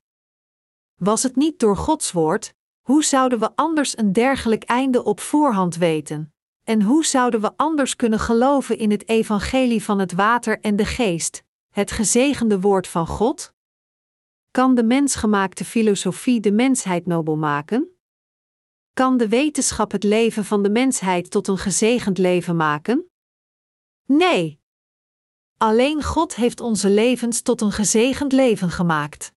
Was 0.99 1.23
het 1.23 1.37
niet 1.37 1.59
door 1.59 1.77
Gods 1.77 2.13
woord, 2.13 2.55
hoe 2.81 3.05
zouden 3.05 3.39
we 3.39 3.51
anders 3.55 3.99
een 3.99 4.13
dergelijk 4.13 4.63
einde 4.65 5.05
op 5.05 5.21
voorhand 5.21 5.77
weten? 5.77 6.35
En 6.65 6.83
hoe 6.83 7.05
zouden 7.05 7.41
we 7.41 7.53
anders 7.57 7.97
kunnen 7.97 8.19
geloven 8.19 8.79
in 8.79 8.91
het 8.91 9.09
evangelie 9.09 9.83
van 9.83 9.99
het 9.99 10.13
water 10.13 10.61
en 10.61 10.77
de 10.77 10.85
geest, 10.85 11.43
het 11.71 11.91
gezegende 11.91 12.61
woord 12.61 12.89
van 12.89 13.07
God? 13.07 13.53
Kan 14.51 14.75
de 14.75 14.85
mensgemaakte 14.85 15.65
filosofie 15.65 16.41
de 16.41 16.53
mensheid 16.53 17.07
nobel 17.07 17.37
maken? 17.37 17.97
Kan 18.93 19.17
de 19.17 19.29
wetenschap 19.29 19.93
het 19.93 20.03
leven 20.03 20.45
van 20.45 20.63
de 20.63 20.71
mensheid 20.71 21.31
tot 21.31 21.49
een 21.49 21.59
gezegend 21.59 22.19
leven 22.19 22.57
maken? 22.57 23.11
Nee. 24.07 24.62
Alleen 25.63 26.03
God 26.03 26.35
heeft 26.35 26.61
onze 26.61 26.91
levens 26.91 27.41
tot 27.41 27.61
een 27.61 27.73
gezegend 27.73 28.33
leven 28.33 28.71
gemaakt. 28.71 29.33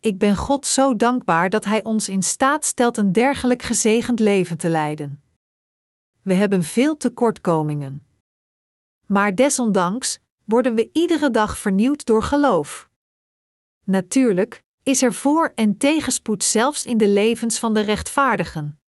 Ik 0.00 0.18
ben 0.18 0.36
God 0.36 0.66
zo 0.66 0.96
dankbaar 0.96 1.50
dat 1.50 1.64
Hij 1.64 1.84
ons 1.84 2.08
in 2.08 2.22
staat 2.22 2.64
stelt 2.64 2.96
een 2.96 3.12
dergelijk 3.12 3.62
gezegend 3.62 4.20
leven 4.20 4.56
te 4.56 4.68
leiden. 4.68 5.22
We 6.22 6.34
hebben 6.34 6.62
veel 6.62 6.96
tekortkomingen. 6.96 8.06
Maar 9.06 9.34
desondanks 9.34 10.18
worden 10.44 10.74
we 10.74 10.90
iedere 10.92 11.30
dag 11.30 11.58
vernieuwd 11.58 12.04
door 12.04 12.22
geloof. 12.22 12.90
Natuurlijk 13.84 14.62
is 14.82 15.02
er 15.02 15.14
voor- 15.14 15.52
en 15.54 15.76
tegenspoed 15.76 16.44
zelfs 16.44 16.86
in 16.86 16.96
de 16.96 17.08
levens 17.08 17.58
van 17.58 17.74
de 17.74 17.80
rechtvaardigen. 17.80 18.80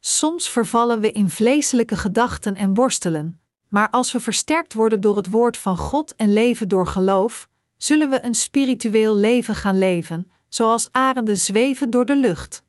Soms 0.00 0.48
vervallen 0.48 1.00
we 1.00 1.12
in 1.12 1.30
vleeselijke 1.30 1.96
gedachten 1.96 2.54
en 2.54 2.74
worstelen, 2.74 3.40
maar 3.68 3.90
als 3.90 4.12
we 4.12 4.20
versterkt 4.20 4.74
worden 4.74 5.00
door 5.00 5.16
het 5.16 5.30
woord 5.30 5.56
van 5.56 5.76
God 5.76 6.14
en 6.16 6.32
leven 6.32 6.68
door 6.68 6.86
geloof, 6.86 7.48
zullen 7.76 8.10
we 8.10 8.24
een 8.24 8.34
spiritueel 8.34 9.16
leven 9.16 9.54
gaan 9.54 9.78
leven, 9.78 10.30
zoals 10.48 10.88
arenden 10.92 11.36
zweven 11.36 11.90
door 11.90 12.04
de 12.04 12.16
lucht. 12.16 12.62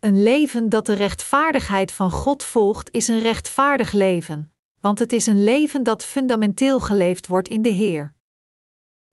Een 0.00 0.22
leven 0.22 0.68
dat 0.68 0.86
de 0.86 0.92
rechtvaardigheid 0.92 1.92
van 1.92 2.10
God 2.10 2.44
volgt, 2.44 2.90
is 2.90 3.08
een 3.08 3.20
rechtvaardig 3.20 3.92
leven, 3.92 4.52
want 4.80 4.98
het 4.98 5.12
is 5.12 5.26
een 5.26 5.44
leven 5.44 5.82
dat 5.82 6.04
fundamenteel 6.04 6.80
geleefd 6.80 7.26
wordt 7.26 7.48
in 7.48 7.62
de 7.62 7.68
Heer. 7.68 8.16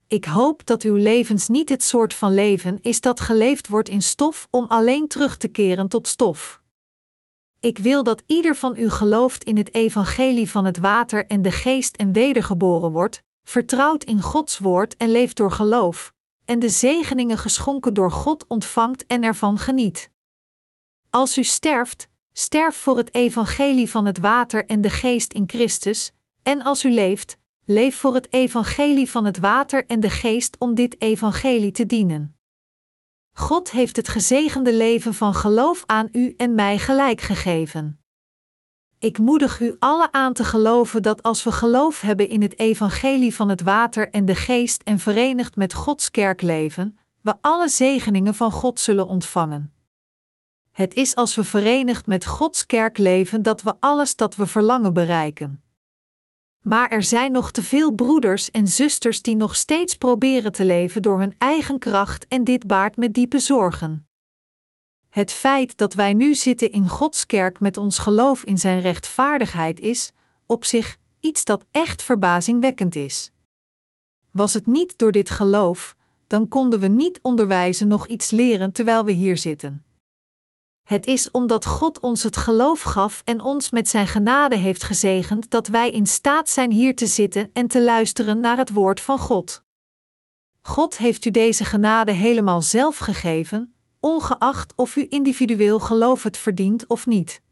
Ik 0.08 0.24
hoop 0.24 0.66
dat 0.66 0.82
uw 0.82 0.94
levens 0.94 1.48
niet 1.48 1.68
het 1.68 1.82
soort 1.82 2.14
van 2.14 2.34
leven 2.34 2.78
is 2.80 3.00
dat 3.00 3.20
geleefd 3.20 3.68
wordt 3.68 3.88
in 3.88 4.02
stof 4.02 4.48
om 4.50 4.64
alleen 4.68 5.08
terug 5.08 5.36
te 5.36 5.48
keren 5.48 5.88
tot 5.88 6.08
stof. 6.08 6.62
Ik 7.60 7.78
wil 7.78 8.02
dat 8.02 8.22
ieder 8.26 8.56
van 8.56 8.76
u 8.76 8.90
gelooft 8.90 9.44
in 9.44 9.56
het 9.56 9.74
evangelie 9.74 10.50
van 10.50 10.64
het 10.64 10.78
water 10.78 11.26
en 11.26 11.42
de 11.42 11.52
geest 11.52 11.96
en 11.96 12.12
wedergeboren 12.12 12.92
wordt, 12.92 13.22
vertrouwt 13.44 14.04
in 14.04 14.22
Gods 14.22 14.58
woord 14.58 14.96
en 14.96 15.10
leeft 15.10 15.36
door 15.36 15.52
geloof, 15.52 16.12
en 16.44 16.58
de 16.58 16.68
zegeningen 16.68 17.38
geschonken 17.38 17.94
door 17.94 18.10
God 18.10 18.46
ontvangt 18.46 19.06
en 19.06 19.22
ervan 19.22 19.58
geniet. 19.58 20.10
Als 21.10 21.38
u 21.38 21.44
sterft, 21.44 22.08
sterf 22.32 22.76
voor 22.76 22.96
het 22.96 23.14
evangelie 23.14 23.90
van 23.90 24.06
het 24.06 24.18
water 24.18 24.66
en 24.66 24.80
de 24.80 24.90
geest 24.90 25.32
in 25.32 25.44
Christus, 25.46 26.12
en 26.42 26.62
als 26.62 26.84
u 26.84 26.90
leeft, 26.90 27.36
leef 27.64 27.96
voor 27.96 28.14
het 28.14 28.32
evangelie 28.32 29.10
van 29.10 29.24
het 29.24 29.38
water 29.38 29.86
en 29.86 30.00
de 30.00 30.10
geest 30.10 30.56
om 30.58 30.74
dit 30.74 31.00
evangelie 31.00 31.72
te 31.72 31.86
dienen. 31.86 32.35
God 33.38 33.70
heeft 33.70 33.96
het 33.96 34.08
gezegende 34.08 34.74
leven 34.74 35.14
van 35.14 35.34
geloof 35.34 35.82
aan 35.86 36.08
u 36.12 36.34
en 36.36 36.54
mij 36.54 36.78
gelijk 36.78 37.20
gegeven. 37.20 38.00
Ik 38.98 39.18
moedig 39.18 39.60
u 39.60 39.76
alle 39.78 40.12
aan 40.12 40.32
te 40.32 40.44
geloven 40.44 41.02
dat 41.02 41.22
als 41.22 41.44
we 41.44 41.52
geloof 41.52 42.00
hebben 42.00 42.28
in 42.28 42.42
het 42.42 42.58
evangelie 42.58 43.34
van 43.34 43.48
het 43.48 43.60
water 43.62 44.10
en 44.10 44.24
de 44.24 44.34
geest 44.34 44.82
en 44.82 44.98
verenigd 44.98 45.56
met 45.56 45.74
Gods 45.74 46.10
kerk 46.10 46.42
leven, 46.42 46.98
we 47.20 47.34
alle 47.40 47.68
zegeningen 47.68 48.34
van 48.34 48.52
God 48.52 48.80
zullen 48.80 49.06
ontvangen. 49.06 49.72
Het 50.72 50.94
is 50.94 51.14
als 51.14 51.34
we 51.34 51.44
verenigd 51.44 52.06
met 52.06 52.26
Gods 52.26 52.66
kerk 52.66 52.98
leven 52.98 53.42
dat 53.42 53.62
we 53.62 53.74
alles 53.80 54.16
dat 54.16 54.36
we 54.36 54.46
verlangen 54.46 54.92
bereiken. 54.92 55.62
Maar 56.68 56.90
er 56.90 57.02
zijn 57.02 57.32
nog 57.32 57.50
te 57.50 57.62
veel 57.62 57.92
broeders 57.92 58.50
en 58.50 58.66
zusters 58.66 59.22
die 59.22 59.36
nog 59.36 59.56
steeds 59.56 59.94
proberen 59.94 60.52
te 60.52 60.64
leven 60.64 61.02
door 61.02 61.18
hun 61.18 61.34
eigen 61.38 61.78
kracht 61.78 62.28
en 62.28 62.44
dit 62.44 62.66
baart 62.66 62.96
me 62.96 63.10
diepe 63.10 63.38
zorgen. 63.38 64.08
Het 65.08 65.32
feit 65.32 65.76
dat 65.76 65.94
wij 65.94 66.14
nu 66.14 66.34
zitten 66.34 66.72
in 66.72 66.88
Gods 66.88 67.26
kerk 67.26 67.60
met 67.60 67.76
ons 67.76 67.98
geloof 67.98 68.44
in 68.44 68.58
Zijn 68.58 68.80
rechtvaardigheid 68.80 69.80
is, 69.80 70.12
op 70.46 70.64
zich, 70.64 70.98
iets 71.20 71.44
dat 71.44 71.64
echt 71.70 72.02
verbazingwekkend 72.02 72.94
is. 72.94 73.32
Was 74.30 74.54
het 74.54 74.66
niet 74.66 74.98
door 74.98 75.12
dit 75.12 75.30
geloof, 75.30 75.96
dan 76.26 76.48
konden 76.48 76.80
we 76.80 76.88
niet 76.88 77.18
onderwijzen 77.22 77.88
nog 77.88 78.06
iets 78.06 78.30
leren 78.30 78.72
terwijl 78.72 79.04
we 79.04 79.12
hier 79.12 79.36
zitten. 79.36 79.85
Het 80.86 81.06
is 81.06 81.30
omdat 81.30 81.66
God 81.66 82.00
ons 82.00 82.22
het 82.22 82.36
geloof 82.36 82.82
gaf 82.82 83.22
en 83.24 83.40
ons 83.40 83.70
met 83.70 83.88
Zijn 83.88 84.06
genade 84.06 84.56
heeft 84.56 84.82
gezegend 84.82 85.50
dat 85.50 85.66
wij 85.66 85.90
in 85.90 86.06
staat 86.06 86.48
zijn 86.48 86.70
hier 86.70 86.96
te 86.96 87.06
zitten 87.06 87.50
en 87.52 87.66
te 87.66 87.82
luisteren 87.82 88.40
naar 88.40 88.56
het 88.56 88.72
woord 88.72 89.00
van 89.00 89.18
God. 89.18 89.62
God 90.62 90.96
heeft 90.96 91.24
u 91.24 91.30
deze 91.30 91.64
genade 91.64 92.12
helemaal 92.12 92.62
zelf 92.62 92.98
gegeven, 92.98 93.74
ongeacht 94.00 94.72
of 94.76 94.96
u 94.96 95.06
individueel 95.08 95.78
geloof 95.78 96.22
het 96.22 96.36
verdient 96.36 96.86
of 96.86 97.06
niet. 97.06 97.42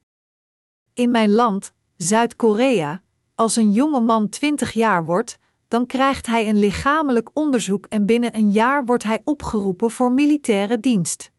In 0.93 1.11
mijn 1.11 1.31
land, 1.31 1.73
Zuid-Korea, 1.97 3.03
als 3.35 3.57
een 3.57 3.73
jonge 3.73 4.01
man 4.01 4.29
20 4.29 4.73
jaar 4.73 5.05
wordt, 5.05 5.39
dan 5.69 5.87
krijgt 5.87 6.27
hij 6.27 6.49
een 6.49 6.59
lichamelijk 6.59 7.31
onderzoek 7.33 7.87
en 7.87 8.07
binnen 8.07 8.37
een 8.37 8.51
jaar 8.51 8.85
wordt 8.85 9.03
hij 9.03 9.21
opgeroepen 9.25 9.91
voor 9.91 10.13
militaire 10.13 10.81
dienst. 10.81 11.33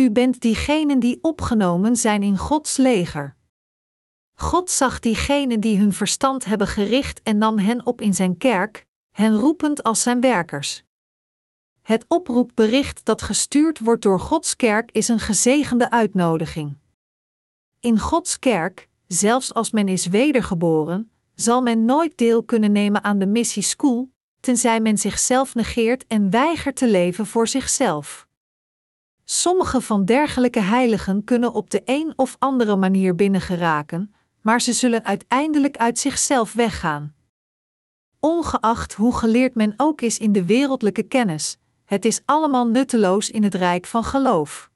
U 0.00 0.10
bent 0.10 0.40
diegenen 0.40 0.98
die 0.98 1.18
opgenomen 1.22 1.96
zijn 1.96 2.22
in 2.22 2.36
Gods 2.36 2.76
leger. 2.76 3.36
God 4.34 4.70
zag 4.70 5.00
diegenen 5.00 5.60
die 5.60 5.78
hun 5.78 5.92
verstand 5.92 6.44
hebben 6.44 6.66
gericht 6.66 7.22
en 7.22 7.38
nam 7.38 7.58
hen 7.58 7.86
op 7.86 8.00
in 8.00 8.14
zijn 8.14 8.36
kerk, 8.36 8.86
hen 9.10 9.36
roepend 9.36 9.82
als 9.82 10.02
zijn 10.02 10.20
werkers. 10.20 10.84
Het 11.82 12.04
oproepbericht 12.08 13.04
dat 13.04 13.22
gestuurd 13.22 13.78
wordt 13.78 14.02
door 14.02 14.20
Gods 14.20 14.56
kerk 14.56 14.90
is 14.90 15.08
een 15.08 15.20
gezegende 15.20 15.90
uitnodiging. 15.90 16.76
In 17.80 17.98
Gods 17.98 18.38
kerk, 18.38 18.88
zelfs 19.06 19.54
als 19.54 19.70
men 19.70 19.88
is 19.88 20.06
wedergeboren, 20.06 21.10
zal 21.34 21.62
men 21.62 21.84
nooit 21.84 22.18
deel 22.18 22.44
kunnen 22.44 22.72
nemen 22.72 23.04
aan 23.04 23.18
de 23.18 23.26
missie 23.26 23.62
school, 23.62 24.10
tenzij 24.40 24.80
men 24.80 24.98
zichzelf 24.98 25.54
negeert 25.54 26.06
en 26.06 26.30
weigert 26.30 26.76
te 26.76 26.88
leven 26.88 27.26
voor 27.26 27.48
zichzelf. 27.48 28.28
Sommige 29.32 29.80
van 29.80 30.04
dergelijke 30.04 30.60
heiligen 30.60 31.24
kunnen 31.24 31.52
op 31.52 31.70
de 31.70 31.82
een 31.84 32.12
of 32.16 32.36
andere 32.38 32.76
manier 32.76 33.14
binnengeraken, 33.14 34.14
maar 34.40 34.60
ze 34.60 34.72
zullen 34.72 35.04
uiteindelijk 35.04 35.76
uit 35.76 35.98
zichzelf 35.98 36.52
weggaan. 36.52 37.14
Ongeacht 38.20 38.94
hoe 38.94 39.16
geleerd 39.16 39.54
men 39.54 39.74
ook 39.76 40.00
is 40.00 40.18
in 40.18 40.32
de 40.32 40.44
wereldlijke 40.44 41.02
kennis, 41.02 41.56
het 41.84 42.04
is 42.04 42.20
allemaal 42.24 42.66
nutteloos 42.66 43.30
in 43.30 43.42
het 43.42 43.54
rijk 43.54 43.86
van 43.86 44.04
geloof. 44.04 44.70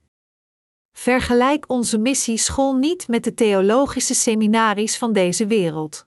Vergelijk 0.93 1.65
onze 1.69 1.99
missieschool 1.99 2.75
niet 2.75 3.09
met 3.09 3.25
de 3.25 3.35
theologische 3.35 4.15
seminaries 4.15 4.99
van 4.99 5.13
deze 5.13 5.47
wereld. 5.47 6.07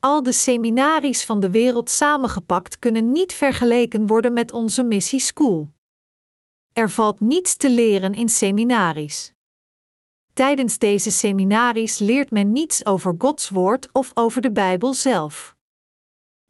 Al 0.00 0.22
de 0.22 0.32
seminaries 0.32 1.24
van 1.24 1.40
de 1.40 1.50
wereld 1.50 1.90
samengepakt 1.90 2.78
kunnen 2.78 3.12
niet 3.12 3.32
vergeleken 3.32 4.06
worden 4.06 4.32
met 4.32 4.52
onze 4.52 4.82
missie 4.82 5.20
school. 5.20 5.76
Er 6.72 6.90
valt 6.90 7.20
niets 7.20 7.56
te 7.56 7.70
leren 7.70 8.14
in 8.14 8.28
seminaries. 8.28 9.32
Tijdens 10.32 10.78
deze 10.78 11.10
seminaries 11.10 11.98
leert 11.98 12.30
men 12.30 12.52
niets 12.52 12.86
over 12.86 13.14
Gods 13.18 13.48
woord 13.48 13.88
of 13.92 14.10
over 14.14 14.42
de 14.42 14.52
Bijbel 14.52 14.94
zelf. 14.94 15.56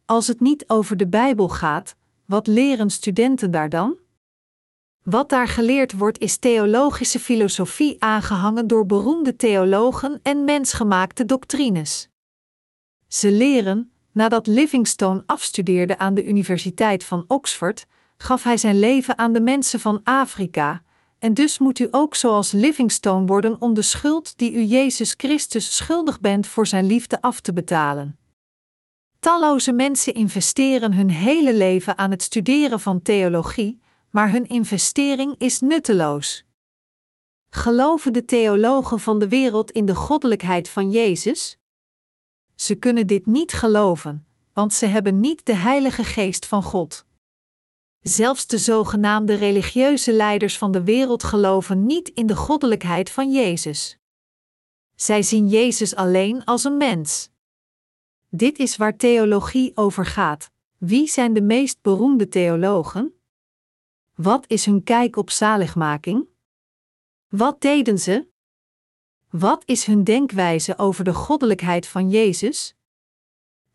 Als 0.04 0.26
het 0.26 0.40
niet 0.40 0.68
over 0.68 0.96
de 0.96 1.08
Bijbel 1.08 1.48
gaat, 1.48 1.96
wat 2.26 2.46
leren 2.46 2.90
studenten 2.90 3.50
daar 3.50 3.68
dan? 3.68 3.96
Wat 5.02 5.28
daar 5.28 5.48
geleerd 5.48 5.92
wordt 5.92 6.18
is 6.18 6.36
theologische 6.36 7.18
filosofie 7.18 7.96
aangehangen 8.02 8.66
door 8.66 8.86
beroemde 8.86 9.36
theologen 9.36 10.20
en 10.22 10.44
mensgemaakte 10.44 11.24
doctrines. 11.24 12.08
Ze 13.06 13.30
leren, 13.30 13.92
nadat 14.12 14.46
Livingstone 14.46 15.22
afstudeerde 15.26 15.98
aan 15.98 16.14
de 16.14 16.26
Universiteit 16.26 17.04
van 17.04 17.24
Oxford, 17.28 17.86
gaf 18.18 18.42
hij 18.42 18.56
zijn 18.56 18.78
leven 18.78 19.18
aan 19.18 19.32
de 19.32 19.40
mensen 19.40 19.80
van 19.80 20.00
Afrika, 20.04 20.82
en 21.18 21.34
dus 21.34 21.58
moet 21.58 21.78
u 21.78 21.88
ook 21.90 22.14
zoals 22.14 22.52
Livingstone 22.52 23.26
worden 23.26 23.60
om 23.60 23.74
de 23.74 23.82
schuld 23.82 24.38
die 24.38 24.52
u 24.52 24.62
Jezus 24.62 25.14
Christus 25.16 25.76
schuldig 25.76 26.20
bent 26.20 26.46
voor 26.46 26.66
zijn 26.66 26.86
liefde 26.86 27.20
af 27.20 27.40
te 27.40 27.52
betalen. 27.52 28.18
Talloze 29.18 29.72
mensen 29.72 30.14
investeren 30.14 30.92
hun 30.92 31.10
hele 31.10 31.54
leven 31.54 31.98
aan 31.98 32.10
het 32.10 32.22
studeren 32.22 32.80
van 32.80 33.02
theologie, 33.02 33.80
maar 34.10 34.30
hun 34.30 34.46
investering 34.46 35.34
is 35.38 35.60
nutteloos. 35.60 36.44
Geloven 37.50 38.12
de 38.12 38.24
theologen 38.24 39.00
van 39.00 39.18
de 39.18 39.28
wereld 39.28 39.70
in 39.70 39.86
de 39.86 39.94
goddelijkheid 39.94 40.68
van 40.68 40.90
Jezus? 40.90 41.58
Ze 42.54 42.74
kunnen 42.74 43.06
dit 43.06 43.26
niet 43.26 43.52
geloven, 43.52 44.26
want 44.52 44.74
ze 44.74 44.86
hebben 44.86 45.20
niet 45.20 45.46
de 45.46 45.54
Heilige 45.54 46.04
Geest 46.04 46.46
van 46.46 46.62
God. 46.62 47.06
Zelfs 48.00 48.46
de 48.46 48.58
zogenaamde 48.58 49.34
religieuze 49.34 50.12
leiders 50.12 50.58
van 50.58 50.72
de 50.72 50.84
wereld 50.84 51.24
geloven 51.24 51.86
niet 51.86 52.08
in 52.08 52.26
de 52.26 52.36
goddelijkheid 52.36 53.10
van 53.10 53.32
Jezus. 53.32 53.98
Zij 54.94 55.22
zien 55.22 55.48
Jezus 55.48 55.94
alleen 55.94 56.44
als 56.44 56.64
een 56.64 56.76
mens. 56.76 57.30
Dit 58.28 58.58
is 58.58 58.76
waar 58.76 58.96
theologie 58.96 59.72
over 59.74 60.06
gaat. 60.06 60.50
Wie 60.76 61.08
zijn 61.08 61.32
de 61.32 61.42
meest 61.42 61.82
beroemde 61.82 62.28
theologen? 62.28 63.12
Wat 64.14 64.44
is 64.46 64.64
hun 64.64 64.82
kijk 64.82 65.16
op 65.16 65.30
zaligmaking? 65.30 66.28
Wat 67.28 67.60
deden 67.60 67.98
ze? 67.98 68.28
Wat 69.30 69.62
is 69.66 69.84
hun 69.84 70.04
denkwijze 70.04 70.78
over 70.78 71.04
de 71.04 71.14
goddelijkheid 71.14 71.86
van 71.86 72.10
Jezus? 72.10 72.76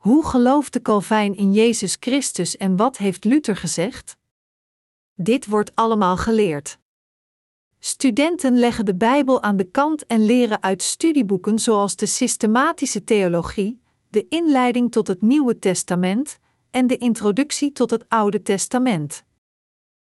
Hoe 0.03 0.25
geloofde 0.25 0.81
Calvijn 0.81 1.35
in 1.35 1.53
Jezus 1.53 1.97
Christus 1.99 2.57
en 2.57 2.75
wat 2.75 2.97
heeft 2.97 3.23
Luther 3.23 3.55
gezegd? 3.55 4.17
Dit 5.15 5.45
wordt 5.45 5.71
allemaal 5.75 6.17
geleerd. 6.17 6.77
Studenten 7.79 8.57
leggen 8.57 8.85
de 8.85 8.95
Bijbel 8.95 9.41
aan 9.41 9.57
de 9.57 9.63
kant 9.63 10.05
en 10.05 10.25
leren 10.25 10.63
uit 10.63 10.81
studieboeken 10.81 11.59
zoals 11.59 11.95
de 11.95 12.05
systematische 12.05 13.03
theologie, 13.03 13.81
de 14.09 14.25
inleiding 14.29 14.91
tot 14.91 15.07
het 15.07 15.21
Nieuwe 15.21 15.59
Testament 15.59 16.39
en 16.71 16.87
de 16.87 16.97
introductie 16.97 17.71
tot 17.71 17.89
het 17.89 18.05
Oude 18.07 18.41
Testament. 18.41 19.23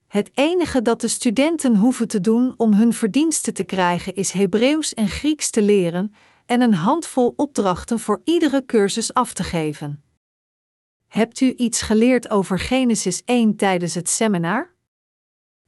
Het 0.07 0.31
enige 0.33 0.81
dat 0.81 1.01
de 1.01 1.07
studenten 1.07 1.75
hoeven 1.75 2.07
te 2.07 2.21
doen 2.21 2.53
om 2.57 2.73
hun 2.73 2.93
verdiensten 2.93 3.53
te 3.53 3.63
krijgen 3.63 4.15
is 4.15 4.31
Hebreeuws 4.31 4.93
en 4.93 5.07
Grieks 5.07 5.49
te 5.49 5.61
leren 5.61 6.13
en 6.47 6.61
een 6.61 6.73
handvol 6.73 7.33
opdrachten 7.35 7.99
voor 7.99 8.21
iedere 8.23 8.65
cursus 8.65 9.13
af 9.13 9.33
te 9.33 9.43
geven. 9.43 10.03
Hebt 11.07 11.39
u 11.39 11.53
iets 11.53 11.81
geleerd 11.81 12.29
over 12.29 12.59
Genesis 12.59 13.23
1 13.25 13.55
tijdens 13.55 13.95
het 13.95 14.09
seminar? 14.09 14.75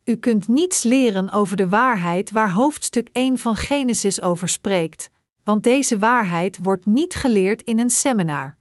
U 0.03 0.15
kunt 0.15 0.47
niets 0.47 0.83
leren 0.83 1.31
over 1.31 1.57
de 1.57 1.69
waarheid 1.69 2.31
waar 2.31 2.51
hoofdstuk 2.51 3.09
1 3.11 3.37
van 3.37 3.55
Genesis 3.55 4.21
over 4.21 4.49
spreekt, 4.49 5.09
want 5.43 5.63
deze 5.63 5.99
waarheid 5.99 6.57
wordt 6.61 6.85
niet 6.85 7.15
geleerd 7.15 7.61
in 7.61 7.79
een 7.79 7.89
seminar. 7.89 8.57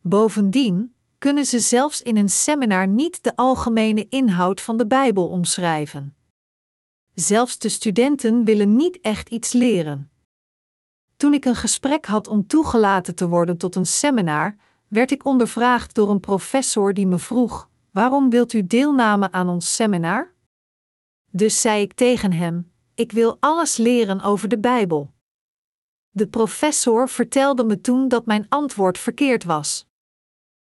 Bovendien 0.00 0.94
kunnen 1.18 1.44
ze 1.44 1.60
zelfs 1.60 2.02
in 2.02 2.16
een 2.16 2.28
seminar 2.28 2.88
niet 2.88 3.22
de 3.22 3.36
algemene 3.36 4.06
inhoud 4.08 4.60
van 4.60 4.76
de 4.76 4.86
Bijbel 4.86 5.28
omschrijven. 5.28 6.16
Zelfs 7.14 7.58
de 7.58 7.68
studenten 7.68 8.44
willen 8.44 8.76
niet 8.76 9.00
echt 9.00 9.28
iets 9.28 9.52
leren. 9.52 10.10
Toen 11.16 11.34
ik 11.34 11.44
een 11.44 11.56
gesprek 11.56 12.06
had 12.06 12.28
om 12.28 12.46
toegelaten 12.46 13.14
te 13.14 13.28
worden 13.28 13.56
tot 13.56 13.74
een 13.76 13.86
seminar, 13.86 14.56
werd 14.88 15.10
ik 15.10 15.24
ondervraagd 15.24 15.94
door 15.94 16.10
een 16.10 16.20
professor 16.20 16.94
die 16.94 17.06
me 17.06 17.18
vroeg: 17.18 17.68
Waarom 17.90 18.30
wilt 18.30 18.52
u 18.52 18.66
deelnemen 18.66 19.32
aan 19.32 19.48
ons 19.48 19.74
seminar? 19.74 20.32
Dus 21.30 21.60
zei 21.60 21.82
ik 21.82 21.92
tegen 21.92 22.32
hem: 22.32 22.72
Ik 22.94 23.12
wil 23.12 23.36
alles 23.40 23.76
leren 23.76 24.20
over 24.20 24.48
de 24.48 24.58
Bijbel. 24.58 25.12
De 26.10 26.28
professor 26.28 27.08
vertelde 27.08 27.64
me 27.64 27.80
toen 27.80 28.08
dat 28.08 28.26
mijn 28.26 28.46
antwoord 28.48 28.98
verkeerd 28.98 29.44
was. 29.44 29.86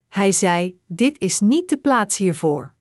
Hij 0.08 0.32
zei: 0.32 0.80
Dit 0.86 1.18
is 1.20 1.40
niet 1.40 1.68
de 1.68 1.76
plaats 1.76 2.16
hiervoor. 2.16 2.74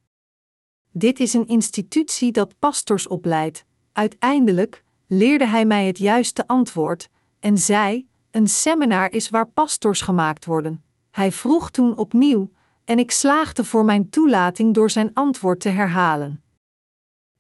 Dit 0.92 1.20
is 1.20 1.34
een 1.34 1.48
institutie 1.48 2.32
dat 2.32 2.60
pastors 2.60 3.08
opleidt. 3.08 3.66
Uiteindelijk 3.92 4.84
leerde 5.08 5.48
hij 5.48 5.66
mij 5.66 5.86
het 5.86 5.98
juiste 5.98 6.48
antwoord 6.48 7.10
en 7.46 7.58
zei: 7.58 8.08
Een 8.32 8.48
seminar 8.48 9.12
is 9.12 9.30
waar 9.30 9.48
pastors 9.48 10.02
gemaakt 10.02 10.46
worden. 10.46 10.84
Hij 11.12 11.32
vroeg 11.32 11.72
toen 11.72 11.98
opnieuw, 11.98 12.52
en 12.84 13.00
ik 13.00 13.12
slaagde 13.12 13.64
voor 13.64 13.86
mijn 13.86 14.10
toelating 14.10 14.74
door 14.74 14.90
zijn 14.90 15.14
antwoord 15.14 15.60
te 15.60 15.70
herhalen. 15.70 16.44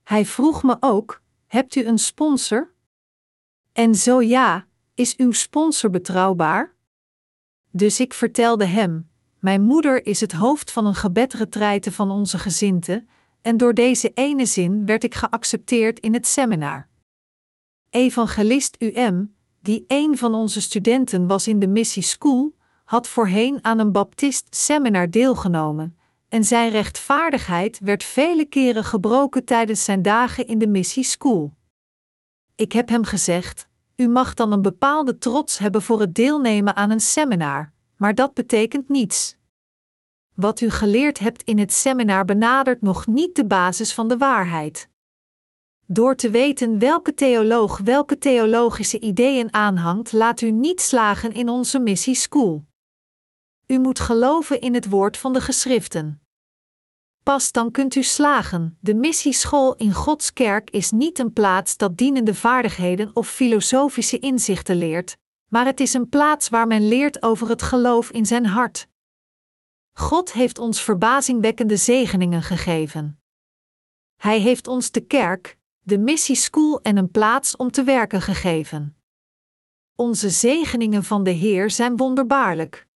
Hij 0.03 0.25
vroeg 0.25 0.63
me 0.63 0.77
ook: 0.79 1.21
Hebt 1.47 1.75
u 1.75 1.85
een 1.85 1.97
sponsor? 1.97 2.73
En 3.71 3.95
zo 3.95 4.21
ja, 4.21 4.65
is 4.93 5.15
uw 5.15 5.31
sponsor 5.31 5.89
betrouwbaar? 5.89 6.73
Dus 7.71 7.99
ik 7.99 8.13
vertelde 8.13 8.65
hem: 8.65 9.09
Mijn 9.39 9.61
moeder 9.61 10.05
is 10.05 10.21
het 10.21 10.31
hoofd 10.31 10.71
van 10.71 10.85
een 10.85 10.95
gebedretreite 10.95 11.91
van 11.91 12.11
onze 12.11 12.39
gezinte, 12.39 13.05
en 13.41 13.57
door 13.57 13.73
deze 13.73 14.11
ene 14.13 14.45
zin 14.45 14.85
werd 14.85 15.03
ik 15.03 15.15
geaccepteerd 15.15 15.99
in 15.99 16.13
het 16.13 16.27
seminar. 16.27 16.87
Evangelist 17.89 18.75
UM, 18.79 19.34
die 19.65 19.85
een 19.87 20.17
van 20.17 20.33
onze 20.33 20.61
studenten 20.61 21.27
was 21.27 21.47
in 21.47 21.59
de 21.59 21.67
missie 21.67 22.03
school, 22.03 22.53
had 22.83 23.07
voorheen 23.07 23.59
aan 23.61 23.79
een 23.79 23.91
baptist 23.91 24.55
seminar 24.55 25.09
deelgenomen 25.09 25.97
en 26.29 26.43
zijn 26.43 26.71
rechtvaardigheid 26.71 27.79
werd 27.79 28.03
vele 28.03 28.45
keren 28.45 28.83
gebroken 28.83 29.45
tijdens 29.45 29.83
zijn 29.83 30.01
dagen 30.01 30.47
in 30.47 30.57
de 30.57 30.67
missie 30.67 31.03
school. 31.03 31.53
Ik 32.55 32.71
heb 32.71 32.89
hem 32.89 33.03
gezegd: 33.03 33.67
U 33.95 34.07
mag 34.07 34.33
dan 34.33 34.51
een 34.51 34.61
bepaalde 34.61 35.17
trots 35.17 35.57
hebben 35.57 35.81
voor 35.81 35.99
het 35.99 36.15
deelnemen 36.15 36.75
aan 36.75 36.89
een 36.89 36.99
seminar, 36.99 37.71
maar 37.97 38.15
dat 38.15 38.33
betekent 38.33 38.89
niets. 38.89 39.35
Wat 40.33 40.61
u 40.61 40.69
geleerd 40.69 41.19
hebt 41.19 41.43
in 41.43 41.59
het 41.59 41.73
seminar 41.73 42.25
benadert 42.25 42.81
nog 42.81 43.07
niet 43.07 43.35
de 43.35 43.45
basis 43.45 43.93
van 43.93 44.07
de 44.07 44.17
waarheid. 44.17 44.89
Door 45.87 46.15
te 46.15 46.29
weten 46.29 46.79
welke 46.79 47.13
theoloog 47.13 47.77
welke 47.77 48.17
theologische 48.17 48.99
ideeën 48.99 49.53
aanhangt, 49.53 50.11
laat 50.11 50.41
u 50.41 50.51
niet 50.51 50.81
slagen 50.81 51.31
in 51.31 51.49
onze 51.49 51.79
missie 51.79 52.15
school. 52.15 52.65
U 53.67 53.79
moet 53.79 53.99
geloven 53.99 54.61
in 54.61 54.73
het 54.73 54.89
woord 54.89 55.17
van 55.17 55.33
de 55.33 55.41
geschriften. 55.41 56.21
Pas 57.23 57.51
dan 57.51 57.71
kunt 57.71 57.95
u 57.95 58.03
slagen. 58.03 58.77
De 58.81 58.95
missieschool 58.95 59.75
in 59.75 59.93
Gods 59.93 60.33
kerk 60.33 60.69
is 60.69 60.91
niet 60.91 61.19
een 61.19 61.33
plaats 61.33 61.77
dat 61.77 61.97
dienende 61.97 62.35
vaardigheden 62.35 63.11
of 63.13 63.29
filosofische 63.29 64.19
inzichten 64.19 64.75
leert, 64.75 65.17
maar 65.49 65.65
het 65.65 65.79
is 65.79 65.93
een 65.93 66.09
plaats 66.09 66.49
waar 66.49 66.67
men 66.67 66.87
leert 66.87 67.23
over 67.23 67.49
het 67.49 67.61
geloof 67.61 68.11
in 68.11 68.25
zijn 68.25 68.45
hart. 68.45 68.87
God 69.93 70.33
heeft 70.33 70.59
ons 70.59 70.81
verbazingwekkende 70.81 71.77
zegeningen 71.77 72.41
gegeven. 72.41 73.19
Hij 74.15 74.39
heeft 74.39 74.67
ons 74.67 74.91
de 74.91 75.01
kerk, 75.01 75.57
de 75.87 75.97
missieschool 75.97 76.81
en 76.81 76.97
een 76.97 77.11
plaats 77.11 77.55
om 77.55 77.71
te 77.71 77.83
werken 77.83 78.21
gegeven. 78.21 78.97
Onze 79.95 80.29
zegeningen 80.29 81.03
van 81.03 81.23
de 81.23 81.31
Heer 81.31 81.69
zijn 81.69 81.97
wonderbaarlijk. 81.97 82.87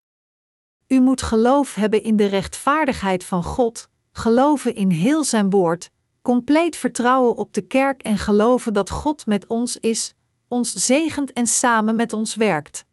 U 0.88 1.00
moet 1.00 1.22
geloof 1.22 1.76
hebben 1.76 2.04
in 2.04 2.16
de 2.16 2.26
rechtvaardigheid 2.26 3.24
van 3.24 3.44
God, 3.44 3.90
geloven 4.12 4.76
in 4.76 4.90
heel 4.90 5.24
zijn 5.24 5.50
woord, 5.50 5.92
compleet 6.22 6.76
vertrouwen 6.76 7.36
op 7.36 7.54
de 7.54 7.62
kerk 7.62 8.02
en 8.02 8.18
geloven 8.18 8.74
dat 8.74 8.90
God 8.90 9.26
met 9.26 9.48
ons 9.48 9.78
is, 9.78 10.14
ons 10.48 10.74
zegent 10.74 11.34
en 11.34 11.48
samen 11.48 11.96
met 11.96 12.14
ons 12.14 12.36
werkt. 12.36 12.86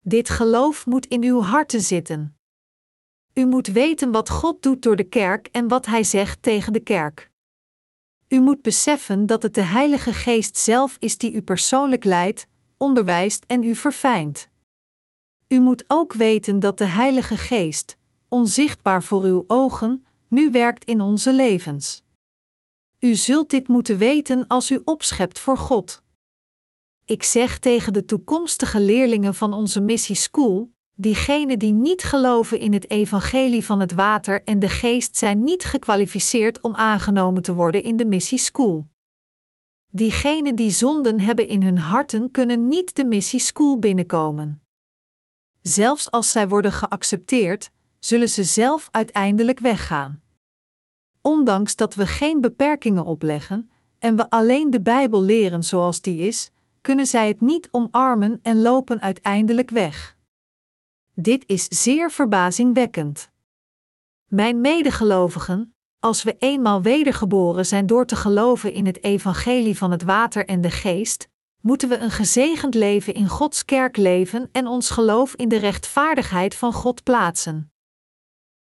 Dit 0.00 0.28
geloof 0.28 0.86
moet 0.86 1.06
in 1.06 1.22
uw 1.22 1.40
harten 1.40 1.80
zitten. 1.80 2.38
U 3.34 3.46
moet 3.46 3.66
weten 3.66 4.10
wat 4.10 4.30
God 4.30 4.62
doet 4.62 4.82
door 4.82 4.96
de 4.96 5.08
kerk 5.08 5.46
en 5.46 5.68
wat 5.68 5.86
Hij 5.86 6.04
zegt 6.04 6.42
tegen 6.42 6.72
de 6.72 6.80
kerk. 6.80 7.30
U 8.28 8.40
moet 8.40 8.62
beseffen 8.62 9.26
dat 9.26 9.42
het 9.42 9.54
de 9.54 9.62
Heilige 9.62 10.12
Geest 10.12 10.56
zelf 10.56 10.96
is 10.98 11.18
die 11.18 11.32
u 11.32 11.42
persoonlijk 11.42 12.04
leidt, 12.04 12.46
onderwijst 12.76 13.44
en 13.46 13.62
u 13.62 13.74
verfijnt. 13.74 14.48
U 15.48 15.60
moet 15.60 15.84
ook 15.86 16.12
weten 16.12 16.60
dat 16.60 16.78
de 16.78 16.84
Heilige 16.84 17.36
Geest, 17.36 17.96
onzichtbaar 18.28 19.02
voor 19.02 19.22
uw 19.22 19.44
ogen, 19.46 20.06
nu 20.28 20.50
werkt 20.50 20.84
in 20.84 21.00
onze 21.00 21.32
levens. 21.32 22.02
U 22.98 23.14
zult 23.14 23.50
dit 23.50 23.68
moeten 23.68 23.98
weten 23.98 24.46
als 24.46 24.70
u 24.70 24.80
opschept 24.84 25.38
voor 25.38 25.58
God. 25.58 26.02
Ik 27.04 27.22
zeg 27.22 27.58
tegen 27.58 27.92
de 27.92 28.04
toekomstige 28.04 28.80
leerlingen 28.80 29.34
van 29.34 29.52
onze 29.52 29.80
Missie 29.80 30.16
School: 30.16 30.70
diegenen 31.00 31.58
die 31.58 31.72
niet 31.72 32.02
geloven 32.02 32.58
in 32.58 32.72
het 32.72 32.90
evangelie 32.90 33.64
van 33.64 33.80
het 33.80 33.92
water 33.92 34.42
en 34.44 34.58
de 34.58 34.68
geest 34.68 35.16
zijn 35.16 35.44
niet 35.44 35.64
gekwalificeerd 35.64 36.60
om 36.60 36.74
aangenomen 36.74 37.42
te 37.42 37.54
worden 37.54 37.82
in 37.82 37.96
de 37.96 38.04
Missie 38.04 38.38
School. 38.38 38.86
Diegenen 39.90 40.54
die 40.56 40.70
zonden 40.70 41.20
hebben 41.20 41.48
in 41.48 41.62
hun 41.62 41.78
harten 41.78 42.30
kunnen 42.30 42.68
niet 42.68 42.96
de 42.96 43.04
Missie 43.04 43.40
School 43.40 43.78
binnenkomen. 43.78 44.62
Zelfs 45.62 46.10
als 46.10 46.30
zij 46.30 46.48
worden 46.48 46.72
geaccepteerd, 46.72 47.70
zullen 47.98 48.28
ze 48.28 48.44
zelf 48.44 48.88
uiteindelijk 48.90 49.58
weggaan. 49.58 50.22
Ondanks 51.22 51.76
dat 51.76 51.94
we 51.94 52.06
geen 52.06 52.40
beperkingen 52.40 53.04
opleggen 53.04 53.70
en 53.98 54.16
we 54.16 54.30
alleen 54.30 54.70
de 54.70 54.80
Bijbel 54.80 55.22
leren 55.22 55.64
zoals 55.64 56.00
die 56.00 56.18
is, 56.18 56.50
kunnen 56.80 57.06
zij 57.06 57.28
het 57.28 57.40
niet 57.40 57.68
omarmen 57.70 58.38
en 58.42 58.60
lopen 58.60 59.00
uiteindelijk 59.00 59.70
weg. 59.70 60.16
Dit 61.20 61.44
is 61.46 61.66
zeer 61.68 62.10
verbazingwekkend. 62.10 63.30
Mijn 64.26 64.60
medegelovigen, 64.60 65.74
als 66.00 66.22
we 66.22 66.36
eenmaal 66.38 66.82
wedergeboren 66.82 67.66
zijn 67.66 67.86
door 67.86 68.06
te 68.06 68.16
geloven 68.16 68.72
in 68.72 68.86
het 68.86 69.02
evangelie 69.02 69.76
van 69.76 69.90
het 69.90 70.02
water 70.02 70.46
en 70.46 70.60
de 70.60 70.70
geest, 70.70 71.28
moeten 71.60 71.88
we 71.88 71.98
een 71.98 72.10
gezegend 72.10 72.74
leven 72.74 73.14
in 73.14 73.28
Gods 73.28 73.64
kerk 73.64 73.96
leven 73.96 74.48
en 74.52 74.66
ons 74.66 74.90
geloof 74.90 75.34
in 75.34 75.48
de 75.48 75.56
rechtvaardigheid 75.56 76.54
van 76.54 76.72
God 76.72 77.02
plaatsen. 77.02 77.72